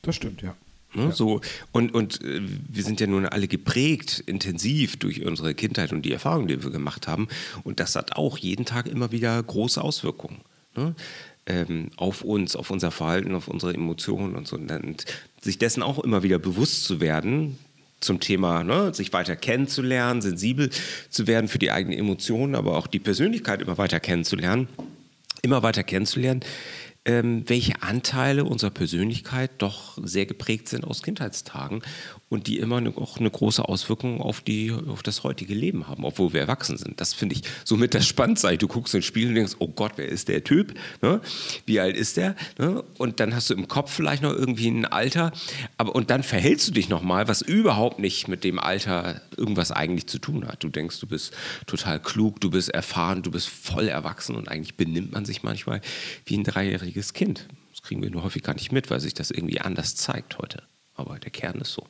Das 0.03 0.15
stimmt, 0.15 0.41
ja. 0.41 0.55
Ne, 0.93 1.11
So, 1.11 1.41
und, 1.73 1.93
und 1.93 2.21
äh, 2.21 2.39
wir 2.69 2.83
sind 2.85 3.01
ja 3.01 3.07
nun 3.07 3.25
alle 3.25 3.49
geprägt, 3.49 4.23
intensiv 4.27 4.95
durch 4.95 5.25
unsere 5.25 5.53
Kindheit 5.55 5.91
und 5.91 6.03
die 6.03 6.13
Erfahrungen, 6.13 6.47
die 6.47 6.63
wir 6.63 6.71
gemacht 6.71 7.05
haben. 7.05 7.27
Und 7.65 7.81
das 7.81 7.97
hat 7.97 8.15
auch 8.15 8.37
jeden 8.37 8.63
Tag 8.63 8.87
immer 8.87 9.11
wieder 9.11 9.43
große 9.43 9.81
Auswirkungen. 9.81 10.39
Ne? 10.77 10.95
Ähm, 11.47 11.91
auf 11.95 12.23
uns, 12.23 12.55
auf 12.57 12.71
unser 12.71 12.91
Verhalten, 12.91 13.33
auf 13.33 13.47
unsere 13.47 13.73
Emotionen 13.73 14.35
und 14.35 14.47
so. 14.47 14.57
Und 14.57 15.05
sich 15.41 15.57
dessen 15.57 15.81
auch 15.81 15.99
immer 15.99 16.21
wieder 16.21 16.39
bewusst 16.39 16.83
zu 16.83 16.99
werden, 16.99 17.57
zum 17.99 18.19
Thema, 18.19 18.63
ne, 18.63 18.93
sich 18.93 19.11
weiter 19.13 19.35
kennenzulernen, 19.35 20.21
sensibel 20.21 20.69
zu 21.09 21.25
werden 21.25 21.47
für 21.47 21.57
die 21.57 21.71
eigenen 21.71 21.97
Emotionen, 21.97 22.55
aber 22.55 22.77
auch 22.77 22.87
die 22.87 22.99
Persönlichkeit 22.99 23.61
immer 23.61 23.77
weiter 23.77 23.99
kennenzulernen, 23.99 24.67
immer 25.41 25.63
weiter 25.63 25.83
kennenzulernen, 25.83 26.41
ähm, 27.07 27.43
welche 27.47 27.81
Anteile 27.81 28.43
unserer 28.43 28.69
Persönlichkeit 28.69 29.51
doch 29.59 29.97
sehr 30.03 30.25
geprägt 30.25 30.67
sind 30.67 30.83
aus 30.83 31.01
Kindheitstagen 31.01 31.81
und 32.27 32.47
die 32.47 32.59
immer 32.59 32.77
eine, 32.77 32.89
auch 32.97 33.17
eine 33.17 33.31
große 33.31 33.63
Auswirkung 33.63 34.19
auf, 34.19 34.41
die, 34.41 34.73
auf 34.73 35.03
das 35.03 35.23
heutige 35.23 35.53
Leben 35.53 35.87
haben, 35.87 36.03
obwohl 36.03 36.33
wir 36.33 36.41
erwachsen 36.41 36.77
sind. 36.77 36.99
Das 36.99 37.13
finde 37.13 37.35
ich 37.35 37.43
somit 37.63 37.93
das 37.93 38.05
Spannendste. 38.05 38.57
Du 38.57 38.67
guckst 38.67 38.93
ins 38.93 39.05
Spiel 39.05 39.29
und 39.29 39.35
denkst, 39.35 39.55
oh 39.59 39.69
Gott, 39.69 39.93
wer 39.95 40.09
ist 40.09 40.27
der 40.27 40.43
Typ? 40.43 40.73
Ne? 41.01 41.21
Wie 41.65 41.79
alt 41.79 41.95
ist 41.95 42.17
der? 42.17 42.35
Ne? 42.59 42.83
Und 42.97 43.21
dann 43.21 43.33
hast 43.33 43.49
du 43.49 43.53
im 43.53 43.69
Kopf 43.69 43.93
vielleicht 43.93 44.21
noch 44.21 44.33
irgendwie 44.33 44.67
ein 44.67 44.85
Alter, 44.85 45.31
aber 45.77 45.95
und 45.95 46.09
dann 46.09 46.23
verhältst 46.23 46.67
du 46.67 46.73
dich 46.73 46.89
nochmal, 46.89 47.29
was 47.29 47.41
überhaupt 47.41 47.99
nicht 47.99 48.27
mit 48.27 48.43
dem 48.43 48.59
Alter 48.59 49.21
irgendwas 49.37 49.71
eigentlich 49.71 50.07
zu 50.07 50.19
tun 50.19 50.45
hat. 50.45 50.61
Du 50.61 50.67
denkst, 50.69 50.99
du 50.99 51.07
bist 51.07 51.33
total 51.67 52.01
klug, 52.01 52.41
du 52.41 52.49
bist 52.49 52.69
erfahren, 52.69 53.23
du 53.23 53.31
bist 53.31 53.47
voll 53.47 53.87
erwachsen 53.87 54.35
und 54.35 54.49
eigentlich 54.49 54.75
benimmt 54.75 55.13
man 55.13 55.23
sich 55.23 55.43
manchmal 55.43 55.79
wie 56.25 56.37
ein 56.37 56.43
dreijähriges 56.97 57.13
Kind. 57.13 57.47
Das 57.71 57.81
kriegen 57.83 58.01
wir 58.01 58.09
nur 58.09 58.23
häufig 58.23 58.43
gar 58.43 58.53
nicht 58.53 58.71
mit, 58.71 58.89
weil 58.89 58.99
sich 58.99 59.13
das 59.13 59.31
irgendwie 59.31 59.61
anders 59.61 59.95
zeigt 59.95 60.37
heute. 60.39 60.63
Aber 60.95 61.19
der 61.19 61.31
Kern 61.31 61.61
ist 61.61 61.73
so. 61.73 61.85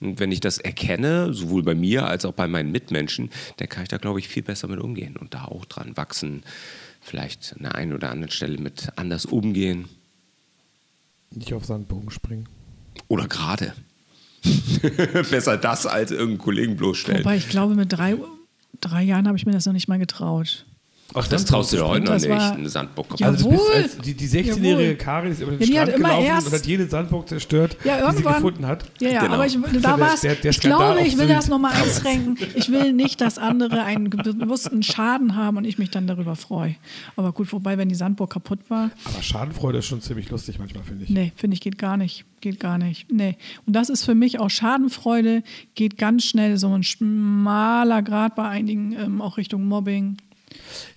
Und 0.00 0.18
wenn 0.18 0.32
ich 0.32 0.40
das 0.40 0.58
erkenne, 0.58 1.34
sowohl 1.34 1.62
bei 1.62 1.74
mir 1.74 2.06
als 2.06 2.24
auch 2.24 2.32
bei 2.32 2.48
meinen 2.48 2.72
Mitmenschen, 2.72 3.30
dann 3.58 3.68
kann 3.68 3.82
ich 3.82 3.88
da, 3.88 3.98
glaube 3.98 4.18
ich, 4.18 4.28
viel 4.28 4.42
besser 4.42 4.68
mit 4.68 4.80
umgehen 4.80 5.16
und 5.16 5.34
da 5.34 5.44
auch 5.44 5.66
dran 5.66 5.96
wachsen. 5.96 6.42
Vielleicht 7.00 7.54
an 7.56 7.64
der 7.64 7.74
einen 7.74 7.92
oder 7.92 8.10
anderen 8.10 8.30
Stelle 8.30 8.58
mit 8.58 8.88
anders 8.96 9.26
umgehen. 9.26 9.88
Nicht 11.30 11.52
auf 11.52 11.66
Sandbogen 11.66 12.10
springen. 12.10 12.48
Oder 13.08 13.28
gerade. 13.28 13.74
Besser 15.30 15.58
das 15.58 15.84
als 15.84 16.12
irgendeinen 16.12 16.38
Kollegen 16.38 16.76
bloßstellen. 16.76 17.24
Wobei 17.24 17.36
ich 17.36 17.48
glaube, 17.48 17.74
mit 17.74 17.92
drei, 17.92 18.16
drei 18.80 19.02
Jahren 19.02 19.26
habe 19.26 19.36
ich 19.36 19.44
mir 19.44 19.52
das 19.52 19.66
noch 19.66 19.72
nicht 19.74 19.88
mal 19.88 19.98
getraut. 19.98 20.64
Ach, 21.14 21.26
das 21.26 21.46
traust 21.46 21.72
du 21.72 21.76
dir 21.78 21.88
heute 21.88 22.04
noch 22.04 22.14
nicht, 22.14 22.28
war- 22.28 22.52
eine 22.52 22.68
Sandburg. 22.68 23.06
Ja, 23.18 23.28
Also 23.28 23.44
du 23.44 23.50
bist 23.56 23.62
Jawohl. 23.66 23.82
als, 23.82 23.98
die, 23.98 24.12
die 24.14 24.28
16-jährige 24.28 24.82
Jawohl. 24.82 24.94
Karin 24.96 25.32
ist 25.32 25.40
über 25.40 25.52
den 25.52 25.60
Ja, 25.60 25.66
die 25.66 25.78
hat 25.80 25.88
Strand 25.88 25.98
immer 26.00 26.08
gelaufen 26.10 26.26
erst- 26.26 26.46
und 26.48 26.52
hat 26.52 26.66
jede 26.66 26.86
Sandburg 26.86 27.28
zerstört, 27.30 27.76
Ja, 27.82 28.10
die 28.10 28.16
sie 28.18 28.22
gefunden 28.22 28.66
hat. 28.66 28.84
Ja, 29.00 29.08
ja, 29.10 29.20
Genau. 29.22 29.34
aber 29.34 29.46
ich, 29.46 29.58
da 29.80 29.96
der- 30.22 30.34
der 30.34 30.50
Ich 30.50 30.60
glaube, 30.60 31.00
ich 31.00 31.12
will 31.16 31.26
Sylt. 31.26 31.30
das 31.30 31.48
nochmal 31.48 31.72
einschränken. 31.72 32.36
Ich 32.56 32.70
will 32.70 32.92
nicht, 32.92 33.22
dass 33.22 33.38
andere 33.38 33.82
einen 33.84 34.10
bewussten 34.10 34.82
Schaden 34.82 35.34
haben 35.34 35.56
und 35.56 35.64
ich 35.64 35.78
mich 35.78 35.90
dann 35.90 36.06
darüber 36.06 36.36
freue. 36.36 36.76
Aber 37.16 37.32
gut, 37.32 37.50
wobei, 37.54 37.78
wenn 37.78 37.88
die 37.88 37.94
Sandburg 37.94 38.28
kaputt 38.30 38.60
war, 38.68 38.90
Aber 39.06 39.22
Schadenfreude 39.22 39.78
ist 39.78 39.86
schon 39.86 40.02
ziemlich 40.02 40.28
lustig 40.28 40.58
manchmal, 40.58 40.84
finde 40.84 41.04
ich. 41.04 41.10
nee, 41.10 41.32
finde 41.36 41.54
ich, 41.54 41.62
geht 41.62 41.78
gar 41.78 41.96
nicht. 41.96 42.26
Geht 42.42 42.60
gar 42.60 42.76
nicht. 42.76 43.10
Nee. 43.10 43.36
Und 43.66 43.74
das 43.74 43.88
ist 43.88 44.04
für 44.04 44.14
mich 44.14 44.38
auch 44.38 44.50
Schadenfreude, 44.50 45.42
geht 45.74 45.96
ganz 45.98 46.24
schnell 46.24 46.58
so 46.58 46.68
ein 46.72 46.82
schmaler 46.84 48.02
Grad 48.02 48.36
bei 48.36 48.46
einigen 48.46 48.92
ähm, 48.92 49.20
auch 49.22 49.38
Richtung 49.38 49.64
Mobbing. 49.66 50.18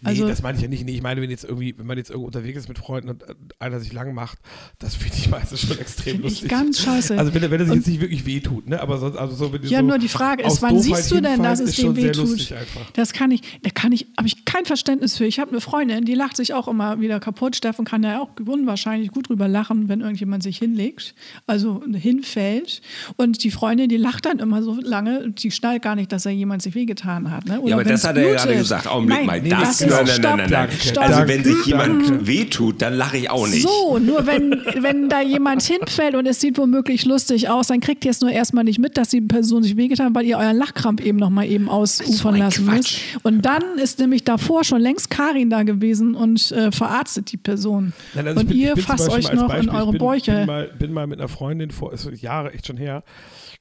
Nee, 0.02 0.10
Also- 0.10 0.28
das 0.28 0.42
meine 0.42 0.58
ich 0.58 0.62
ja 0.64 0.68
nicht. 0.70 0.86
Nee, 0.86 0.94
ich 0.96 1.02
meine, 1.02 1.22
wenn 1.22 1.30
jetzt 1.30 1.44
irgendwie, 1.44 1.76
wenn 1.78 1.86
man 1.86 1.98
jetzt 1.98 2.10
irgendwo 2.10 2.28
unterwegs 2.28 2.58
ist 2.60 2.68
mit 2.68 2.78
Freunden 2.80 3.10
und 3.10 3.24
äh, 3.24 3.34
einer 3.60 3.80
sich 3.80 3.94
lang 3.94 4.14
macht, 4.14 4.38
das 4.80 4.96
finde 4.96 5.16
ich 5.18 5.30
meistens 5.30 5.62
schon 5.62 5.78
extrem 5.80 6.14
Finde 6.16 6.28
ich 6.28 6.34
lustig. 6.34 6.50
ganz 6.50 6.80
scheiße. 6.80 7.18
Also 7.18 7.34
wenn, 7.34 7.44
er- 7.44 7.52
wenn 7.52 7.60
er 7.62 7.66
sich 7.68 7.76
jetzt 7.76 7.88
nicht 7.88 8.02
wirklich 8.02 8.26
wehtut, 8.26 8.68
ne? 8.68 8.80
Aber 8.82 8.98
sonst, 8.98 9.18
also 9.18 9.36
so, 9.36 9.54
wenn 9.54 9.64
Ja, 9.64 9.80
so 9.80 9.86
nur 9.86 9.98
die 10.00 10.08
Frage 10.08 10.44
ist, 10.44 10.62
wann 10.62 10.76
Doofheit 10.76 10.98
siehst 10.98 11.12
du 11.12 11.22
denn, 11.22 11.42
dass 11.44 11.60
es 11.60 11.76
dem 11.76 11.96
wehtut? 11.96 12.16
lustig. 12.30 12.54
Das 12.94 13.14
kann 13.14 13.32
ich, 13.32 13.42
da 13.64 13.70
kann 13.70 13.92
ich, 13.92 14.08
habe 14.18 14.28
ich 14.28 14.46
kein 14.46 14.66
Verständnis 14.66 15.18
für. 15.18 15.26
Ich 15.26 15.40
habe 15.40 15.52
eine 15.52 15.62
Freundin, 15.62 16.06
die 16.06 16.16
lacht 16.16 16.38
sich 16.38 16.54
auch 16.54 16.68
immer 16.68 17.00
wieder 17.00 17.20
kaputt. 17.20 17.56
Steffen 17.56 17.86
kann 17.86 18.04
ja 18.04 18.20
auch 18.22 18.30
unwahrscheinlich 18.46 19.12
gut 19.12 19.30
drüber 19.30 19.48
lachen, 19.48 19.88
wenn 19.90 20.02
irgendjemand 20.02 20.44
sich 20.44 20.58
hinlegt, 20.58 21.14
also 21.48 21.84
hinfällt. 21.94 22.82
Und 23.18 23.44
die 23.44 23.52
Freundin, 23.52 23.90
die 23.90 23.98
lacht 23.98 24.26
dann 24.26 24.40
immer 24.40 24.64
so 24.64 24.76
lange, 24.82 25.32
die 25.32 25.52
schnallt 25.52 25.82
gar 25.82 25.96
nicht, 25.96 26.12
dass 26.12 26.26
er 26.26 26.32
jemand 26.32 26.62
sich 26.62 26.76
wehgetan 26.76 27.32
hat. 27.32 27.46
Ne? 27.46 27.60
Oder 27.60 27.70
Ja, 27.70 27.76
aber 27.76 27.84
das 27.84 28.04
hat 28.04 28.18
er 28.18 28.28
ja 28.28 28.36
gerade 28.36 28.56
gesagt. 28.56 28.88
Augenblick 28.88 29.18
Nein, 29.20 29.26
mal. 29.28 29.41
Nee, 29.44 29.50
Das, 29.50 29.78
das 29.80 29.90
nein, 29.90 30.06
ist, 30.08 30.22
nein, 30.22 30.38
nein, 30.38 30.38
nein, 30.38 30.50
nein. 30.50 30.70
stopp. 30.80 31.04
Also 31.04 31.28
wenn 31.28 31.44
sich 31.44 31.66
jemand 31.66 32.28
wehtut, 32.28 32.82
dann 32.82 32.94
lache 32.94 33.18
ich 33.18 33.30
auch 33.30 33.48
nicht. 33.48 33.64
So, 33.64 33.98
nur 34.00 34.26
wenn, 34.28 34.52
wenn 34.80 35.10
da 35.10 35.22
jemand 35.22 35.62
hinfällt 35.64 36.16
und 36.16 36.26
es 36.26 36.40
sieht 36.40 36.58
womöglich 36.58 37.06
lustig 37.06 37.50
aus, 37.50 37.68
dann 37.68 37.80
kriegt 37.80 38.06
ihr 38.06 38.12
es 38.12 38.22
nur 38.22 38.32
erstmal 38.32 38.64
nicht 38.64 38.80
mit, 38.80 38.98
dass 38.98 39.10
die 39.10 39.22
Person 39.22 39.64
sich 39.64 39.78
wehgetan 39.78 40.08
hat, 40.08 40.16
weil 40.16 40.26
ihr 40.26 40.38
euren 40.38 40.58
Lachkrampf 40.58 41.02
eben 41.02 41.18
nochmal 41.18 41.48
eben 41.48 41.70
ausufern 41.70 42.12
So 42.14 42.30
lassen 42.32 42.66
müsst. 42.66 42.90
Quatsch. 42.90 43.00
Und 43.24 43.46
dann 43.46 43.64
ist 43.82 44.00
nämlich 44.00 44.24
davor 44.24 44.64
schon 44.64 44.82
längst 44.82 45.10
Karin 45.10 45.50
da 45.50 45.64
gewesen 45.64 46.16
und 46.16 46.52
äh, 46.52 46.72
verarztet 46.72 47.32
die 47.32 47.38
Person. 47.38 47.94
Nein, 48.14 48.28
also 48.28 48.40
und 48.42 48.48
bin- 48.50 48.58
ihr 48.58 48.78
fasst 48.78 49.10
euch 49.10 49.32
noch 49.34 49.48
Beispiel, 49.48 49.70
in 49.70 49.76
eure 49.76 49.86
ich 49.86 49.92
bin, 49.92 50.00
Bäuche. 50.00 50.32
Bin 50.32 50.46
mal, 50.48 50.70
bin 50.80 50.94
mal 50.94 51.08
mit 51.08 51.20
einer 51.20 51.28
Freundin 51.30 51.72
vor, 51.72 51.94
ist 51.94 52.08
Jahre 52.22 52.54
echt 52.54 52.68
schon 52.68 52.78
her, 52.78 53.04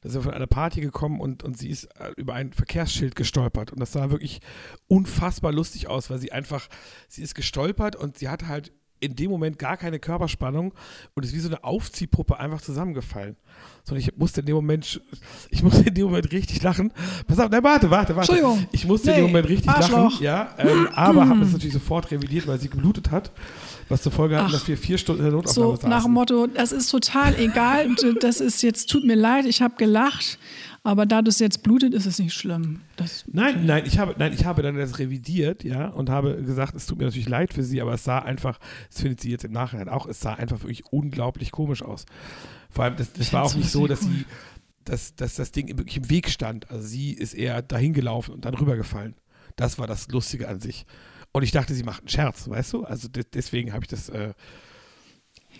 da 0.03 0.09
sind 0.09 0.21
wir 0.21 0.25
von 0.25 0.35
einer 0.35 0.47
Party 0.47 0.81
gekommen 0.81 1.21
und, 1.21 1.43
und 1.43 1.59
sie 1.59 1.69
ist 1.69 1.85
äh, 2.01 2.13
über 2.17 2.35
ein 2.35 2.53
Verkehrsschild 2.53 3.15
gestolpert. 3.17 3.73
Und 3.73 3.81
das 3.81 3.93
sah 3.93 4.11
wirklich 4.11 4.41
unfassbar 4.89 5.53
lustig 5.53 5.89
aus, 5.89 6.09
weil 6.11 6.19
sie 6.19 6.33
einfach, 6.33 6.69
sie 7.09 7.23
ist 7.23 7.35
gestolpert 7.35 7.97
und 7.97 8.19
sie 8.19 8.29
hat 8.29 8.47
halt 8.47 8.73
in 9.03 9.17
dem 9.17 9.31
Moment 9.31 9.59
gar 9.59 9.79
keine 9.79 9.99
Körperspannung 9.99 10.75
und 11.15 11.25
ist 11.25 11.35
wie 11.35 11.39
so 11.39 11.49
eine 11.49 11.65
Aufziehpuppe 11.65 12.39
einfach 12.39 12.61
zusammengefallen. 12.61 13.37
So, 13.85 13.95
und 13.95 14.01
ich 14.01 14.15
musste 14.17 14.41
in 14.41 14.47
dem 14.47 14.57
Moment, 14.57 15.01
ich 15.49 15.63
musste 15.63 15.85
in 15.89 15.95
dem 15.95 16.05
Moment 16.07 16.31
richtig 16.33 16.63
lachen. 16.63 16.93
Pass 17.27 17.39
auf, 17.39 17.51
nein, 17.51 17.65
warte, 17.65 17.91
warte, 17.91 18.15
warte. 18.15 18.33
Entschuldigung. 18.33 18.69
Ich 18.73 18.87
musste 18.87 19.11
in 19.11 19.17
dem 19.17 19.25
Nee, 19.25 19.31
Moment 19.31 19.49
richtig 19.49 19.71
Arschloch. 19.71 20.13
lachen, 20.13 20.23
ja, 20.23 20.55
ähm, 20.59 20.89
aber 20.93 21.29
habe 21.29 21.43
es 21.43 21.53
natürlich 21.53 21.73
sofort 21.73 22.11
revidiert, 22.11 22.47
weil 22.47 22.61
sie 22.61 22.69
geblutet 22.69 23.11
hat, 23.11 23.33
was 23.91 24.03
zur 24.03 24.13
Folge 24.13 24.37
hat, 24.37 24.47
Ach. 24.47 24.53
dass 24.53 24.69
wir 24.69 24.77
vier 24.77 24.99
Stunden 24.99 25.21
in 25.21 25.27
der 25.27 25.35
Notaufnahme 25.35 25.69
So 25.71 25.77
saßen. 25.77 25.91
nach 25.91 26.05
dem 26.05 26.13
Motto, 26.13 26.47
das 26.47 26.73
ist 26.73 26.89
total 26.91 27.39
egal, 27.39 27.89
das 28.21 28.41
ist 28.41 28.63
jetzt, 28.63 28.89
tut 28.89 29.05
mir 29.05 29.17
leid, 29.17 29.47
ich 29.47 29.61
habe 29.63 29.75
gelacht, 29.77 30.39
aber 30.83 31.05
da 31.07 31.21
das 31.23 31.39
jetzt 31.41 31.63
blutet, 31.63 31.93
ist 31.93 32.07
es 32.07 32.19
nicht 32.19 32.33
schlimm. 32.33 32.81
Das, 32.97 33.25
Nein, 33.31 33.67
nein, 33.67 33.85
ich 33.87 33.99
habe, 33.99 34.15
nein, 34.19 34.33
ich 34.33 34.45
habe 34.45 34.63
dann 34.63 34.77
das 34.77 34.99
revidiert, 34.99 35.65
ja, 35.65 35.89
und 35.89 36.09
habe 36.09 36.43
gesagt, 36.43 36.75
es 36.75 36.87
tut 36.87 36.99
mir 36.99 37.05
natürlich 37.05 37.29
leid 37.29 37.53
für 37.53 37.63
sie, 37.65 37.81
aber 37.83 37.95
es 37.95 38.05
sah 38.05 38.21
einfach, 38.21 38.59
das 38.91 39.03
findet 39.03 39.21
sie 39.21 39.31
jetzt 39.31 39.45
im 39.45 39.53
Nachhinein 39.53 39.89
auch, 39.89 40.07
es 40.07 40.21
sah 40.21 40.35
einfach 40.35 40.61
wirklich 40.61 40.85
unglaublich 40.91 41.51
komisch 41.51 41.83
aus. 41.83 42.07
Vor 42.71 42.85
allem, 42.85 42.97
das, 42.97 43.13
das 43.13 43.33
war 43.33 43.43
auch 43.45 43.55
nicht 43.55 43.71
so 43.71 43.87
dass 43.87 44.01
sie, 44.01 44.25
dass, 44.85 45.15
dass 45.17 45.35
das 45.35 45.53
Ding 45.53 45.69
wirklich 45.77 45.97
im 45.99 46.09
Weg 46.11 46.31
stand. 46.31 46.71
Also 46.71 46.87
sie 46.87 47.13
ist 47.13 47.35
eher 47.35 47.63
dahin 47.63 47.93
gelaufen 47.93 48.33
und 48.33 48.45
dann 48.45 48.55
rübergefallen. 48.55 49.15
Das 49.57 49.79
war 49.79 49.87
das 49.87 50.09
Lustige 50.09 50.49
an 50.49 50.61
sich. 50.61 50.87
Und 51.33 51.43
ich 51.43 51.53
dachte, 51.53 51.75
sie 51.75 51.83
macht 51.85 52.01
einen 52.01 52.09
Scherz, 52.09 52.49
weißt 52.49 52.73
du? 52.73 52.85
Also 52.85 53.09
de 53.09 53.25
deswegen 53.33 53.73
habe 53.73 53.85
ich 53.85 53.89
das. 53.89 54.09
Äh, 54.09 54.33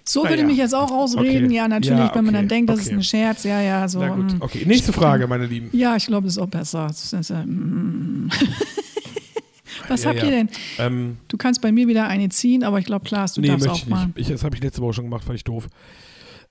so 0.05 0.23
würde 0.25 0.39
ja. 0.39 0.47
mich 0.47 0.57
jetzt 0.57 0.75
auch 0.75 0.91
rausreden, 0.91 1.47
Okay. 1.47 1.55
ja, 1.55 1.69
natürlich, 1.69 1.99
Ja, 1.99 2.15
wenn 2.15 2.25
man 2.25 2.35
okay, 2.35 2.43
dann 2.43 2.49
denkt, 2.49 2.71
das 2.71 2.81
ist 2.81 2.87
okay. 2.87 2.95
ein 2.97 3.03
Scherz, 3.03 3.45
ja, 3.45 3.61
ja, 3.61 3.87
so. 3.87 4.01
na 4.01 4.09
gut, 4.09 4.33
mm. 4.39 4.43
okay. 4.43 4.65
Nächste 4.67 4.93
Frage, 4.93 5.27
meine 5.29 5.47
Lieben. 5.47 5.69
Ja, 5.73 5.95
ich 5.97 6.07
glaube, 6.07 6.25
das 6.27 6.35
ist 6.37 6.43
auch 6.43 6.49
besser. 6.49 6.87
Ist, 6.87 7.13
äh, 7.31 7.45
mm. 7.45 8.31
Was 9.89 10.05
Ja, 10.05 10.11
habt 10.11 10.23
ihr 10.23 10.31
denn? 10.31 10.49
Ähm, 10.79 11.19
Du 11.29 11.37
kannst 11.37 11.61
bei 11.61 11.71
mir 11.71 11.87
wieder 11.87 12.07
eine 12.09 12.29
ziehen, 12.29 12.65
aber 12.65 12.79
ich 12.79 12.87
glaube, 12.87 13.05
Klaas, 13.05 13.35
du 13.35 13.41
nee, 13.41 13.49
darfst 13.49 13.67
möchte 13.67 13.73
auch 13.75 13.83
ich 13.83 13.89
mal. 13.89 14.07
nicht. 14.07 14.19
Ich, 14.19 14.29
das 14.29 14.43
habe 14.43 14.57
ich 14.57 14.63
letzte 14.63 14.81
Woche 14.83 14.95
schon 14.95 15.05
gemacht, 15.05 15.25
fand 15.25 15.37
ich 15.37 15.45
doof. 15.45 15.69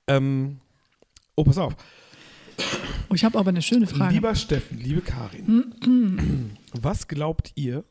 Ähm, 0.08 0.58
oh, 1.36 1.44
pass 1.44 1.58
auf. 1.58 1.76
Oh, 3.10 3.14
ich 3.16 3.24
habe 3.24 3.38
aber 3.38 3.50
eine 3.50 3.62
schöne 3.62 3.88
Frage. 3.88 4.14
Lieber 4.14 4.36
Steffen, 4.36 4.78
liebe 4.80 5.02
Karin, 5.02 6.52
was 6.74 7.08
glaubt 7.08 7.52
ihr, 7.56 7.84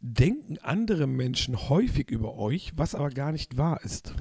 denken 0.00 0.58
andere 0.62 1.06
Menschen 1.06 1.68
häufig 1.68 2.10
über 2.10 2.36
euch, 2.36 2.72
was 2.76 2.94
aber 2.94 3.10
gar 3.10 3.32
nicht 3.32 3.56
wahr 3.56 3.80
ist? 3.82 4.12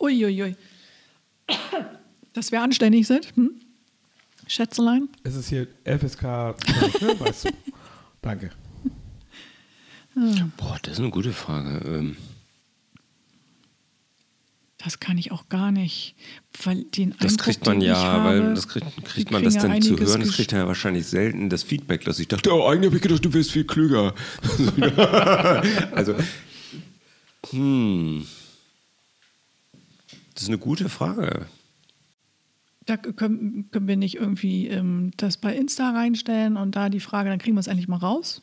Uiuiui. 0.00 0.56
Dass 2.32 2.50
wir 2.50 2.62
anständig 2.62 3.06
sind? 3.06 3.36
Hm? 3.36 3.60
Schätzelein? 4.46 5.08
Es 5.22 5.36
ist 5.36 5.48
hier 5.48 5.68
FSK, 5.84 6.22
ne, 6.22 7.20
weißt 7.20 7.44
du. 7.46 7.50
Danke. 8.22 8.50
Boah, 10.56 10.78
das 10.82 10.94
ist 10.94 11.00
eine 11.00 11.10
gute 11.10 11.32
Frage. 11.32 11.80
Ähm, 11.86 12.16
Das 14.84 14.98
kann 14.98 15.16
ich 15.16 15.30
auch 15.30 15.48
gar 15.48 15.70
nicht. 15.70 16.16
Weil 16.64 16.84
den 16.84 17.10
Das 17.10 17.32
Eindruck, 17.32 17.38
kriegt 17.38 17.66
man 17.66 17.80
ja, 17.80 17.96
habe, 17.96 18.24
weil 18.24 18.54
das 18.54 18.66
kriegt, 18.66 18.86
die 18.96 19.02
kriegt 19.02 19.30
man 19.30 19.42
kriegen 19.42 19.54
das 19.54 19.62
dann 19.62 19.82
zu 19.82 19.96
hören. 19.96 20.20
Das 20.20 20.32
kriegt 20.32 20.52
er 20.52 20.60
ja 20.60 20.66
wahrscheinlich 20.66 21.06
selten 21.06 21.48
das 21.48 21.62
Feedback, 21.62 22.04
dass 22.04 22.18
ich 22.18 22.28
dachte, 22.28 22.52
oh, 22.52 22.66
eigentlich 22.66 22.86
habe 22.86 22.96
ich 22.96 23.02
gedacht, 23.02 23.24
du 23.24 23.32
wärst 23.32 23.52
viel 23.52 23.64
klüger. 23.64 24.14
also, 25.92 26.14
hm. 27.50 28.26
Das 30.34 30.42
ist 30.42 30.48
eine 30.48 30.58
gute 30.58 30.88
Frage. 30.88 31.46
Da 32.86 32.96
können, 32.96 33.68
können 33.70 33.86
wir 33.86 33.96
nicht 33.96 34.16
irgendwie 34.16 34.66
ähm, 34.66 35.12
das 35.16 35.36
bei 35.36 35.54
Insta 35.54 35.90
reinstellen 35.90 36.56
und 36.56 36.74
da 36.74 36.88
die 36.88 37.00
Frage, 37.00 37.30
dann 37.30 37.38
kriegen 37.38 37.54
wir 37.54 37.60
es 37.60 37.68
endlich 37.68 37.86
mal 37.86 37.98
raus. 37.98 38.42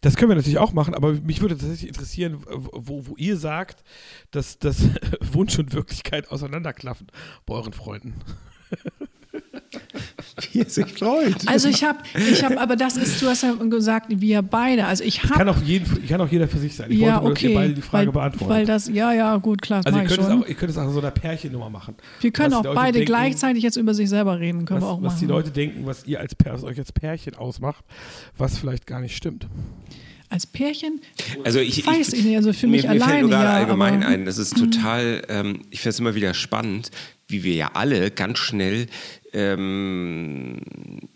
Das 0.00 0.16
können 0.16 0.30
wir 0.30 0.36
natürlich 0.36 0.58
auch 0.58 0.72
machen, 0.72 0.94
aber 0.94 1.12
mich 1.12 1.40
würde 1.40 1.56
tatsächlich 1.56 1.88
interessieren, 1.88 2.42
wo, 2.46 3.06
wo 3.06 3.16
ihr 3.16 3.36
sagt, 3.36 3.84
dass, 4.30 4.58
dass 4.58 4.88
Wunsch 5.32 5.58
und 5.58 5.72
Wirklichkeit 5.72 6.30
auseinanderklaffen 6.30 7.08
bei 7.46 7.54
euren 7.54 7.72
Freunden. 7.72 8.14
Wie 10.52 10.60
er 10.60 10.68
sich 10.68 10.86
freut. 10.92 11.46
Also 11.46 11.68
ich 11.68 11.84
habe, 11.84 11.98
ich 12.14 12.42
habe, 12.44 12.60
aber 12.60 12.76
das 12.76 12.96
ist, 12.96 13.20
du 13.22 13.26
hast 13.26 13.42
ja 13.42 13.52
gesagt, 13.54 14.06
wir 14.08 14.42
beide. 14.42 14.86
Also 14.86 15.04
ich 15.04 15.20
Kann 15.20 15.40
habe. 15.40 15.50
auch, 15.50 15.62
jeden, 15.62 16.06
kann 16.06 16.20
auch 16.20 16.28
jeder 16.28 16.48
für 16.48 16.58
sich 16.58 16.74
sein. 16.74 16.90
Ich 16.90 16.98
Ja, 16.98 17.22
wollte 17.22 17.24
nur, 17.24 17.34
dass 17.34 17.42
ihr 17.42 17.48
okay. 17.48 17.54
beide 17.58 17.74
die 17.74 17.82
Frage 17.82 18.06
weil, 18.06 18.12
beantworten. 18.12 18.52
Weil 18.52 18.66
das, 18.66 18.88
ja, 18.88 19.12
ja, 19.12 19.36
gut, 19.36 19.62
klar, 19.62 19.82
also 19.84 19.98
ihr 19.98 20.04
ich 20.04 20.10
könnt, 20.10 20.28
auch, 20.28 20.46
ihr 20.48 20.54
könnt 20.54 20.70
es 20.70 20.78
auch 20.78 20.90
so 20.90 20.98
einer 20.98 21.10
Pärchennummer 21.10 21.70
machen. 21.70 21.94
wir 22.20 22.30
können 22.30 22.52
was 22.52 22.66
auch 22.66 22.74
beide 22.74 22.92
denken, 22.98 23.06
gleichzeitig 23.06 23.62
jetzt 23.62 23.76
über 23.76 23.94
sich 23.94 24.08
selber 24.08 24.38
reden, 24.40 24.64
können 24.64 24.80
was, 24.80 24.88
wir 24.88 24.92
auch 24.92 25.02
was 25.02 25.14
machen. 25.14 25.18
die 25.20 25.26
Leute 25.26 25.50
denken, 25.50 25.86
was 25.86 26.06
ihr 26.06 26.20
als 26.20 26.34
was 26.44 26.64
euch 26.64 26.78
als 26.78 26.92
Pärchen 26.92 27.34
ausmacht, 27.34 27.84
was 28.36 28.58
vielleicht 28.58 28.86
gar 28.86 29.00
nicht 29.00 29.16
stimmt. 29.16 29.46
Als 30.32 30.46
Pärchen? 30.46 31.00
Also 31.44 31.60
ich, 31.60 31.86
weiß 31.86 32.12
ich, 32.14 32.24
nicht, 32.24 32.36
also 32.36 32.52
für 32.52 32.66
mich 32.66 32.84
mir, 32.84 32.90
alleine. 32.90 33.04
Mir 33.04 33.10
fällt 33.10 33.20
nur 33.22 33.30
gerade 33.30 33.44
ja, 33.44 33.56
allgemein 33.56 34.02
ein, 34.02 34.24
das 34.24 34.38
ist 34.38 34.56
total, 34.56 35.22
ähm, 35.28 35.60
ich 35.70 35.80
finde 35.80 35.90
es 35.90 36.00
immer 36.00 36.14
wieder 36.14 36.34
spannend, 36.34 36.90
wie 37.28 37.44
wir 37.44 37.54
ja 37.54 37.70
alle 37.74 38.10
ganz 38.10 38.38
schnell 38.38 38.86
ähm, 39.32 40.60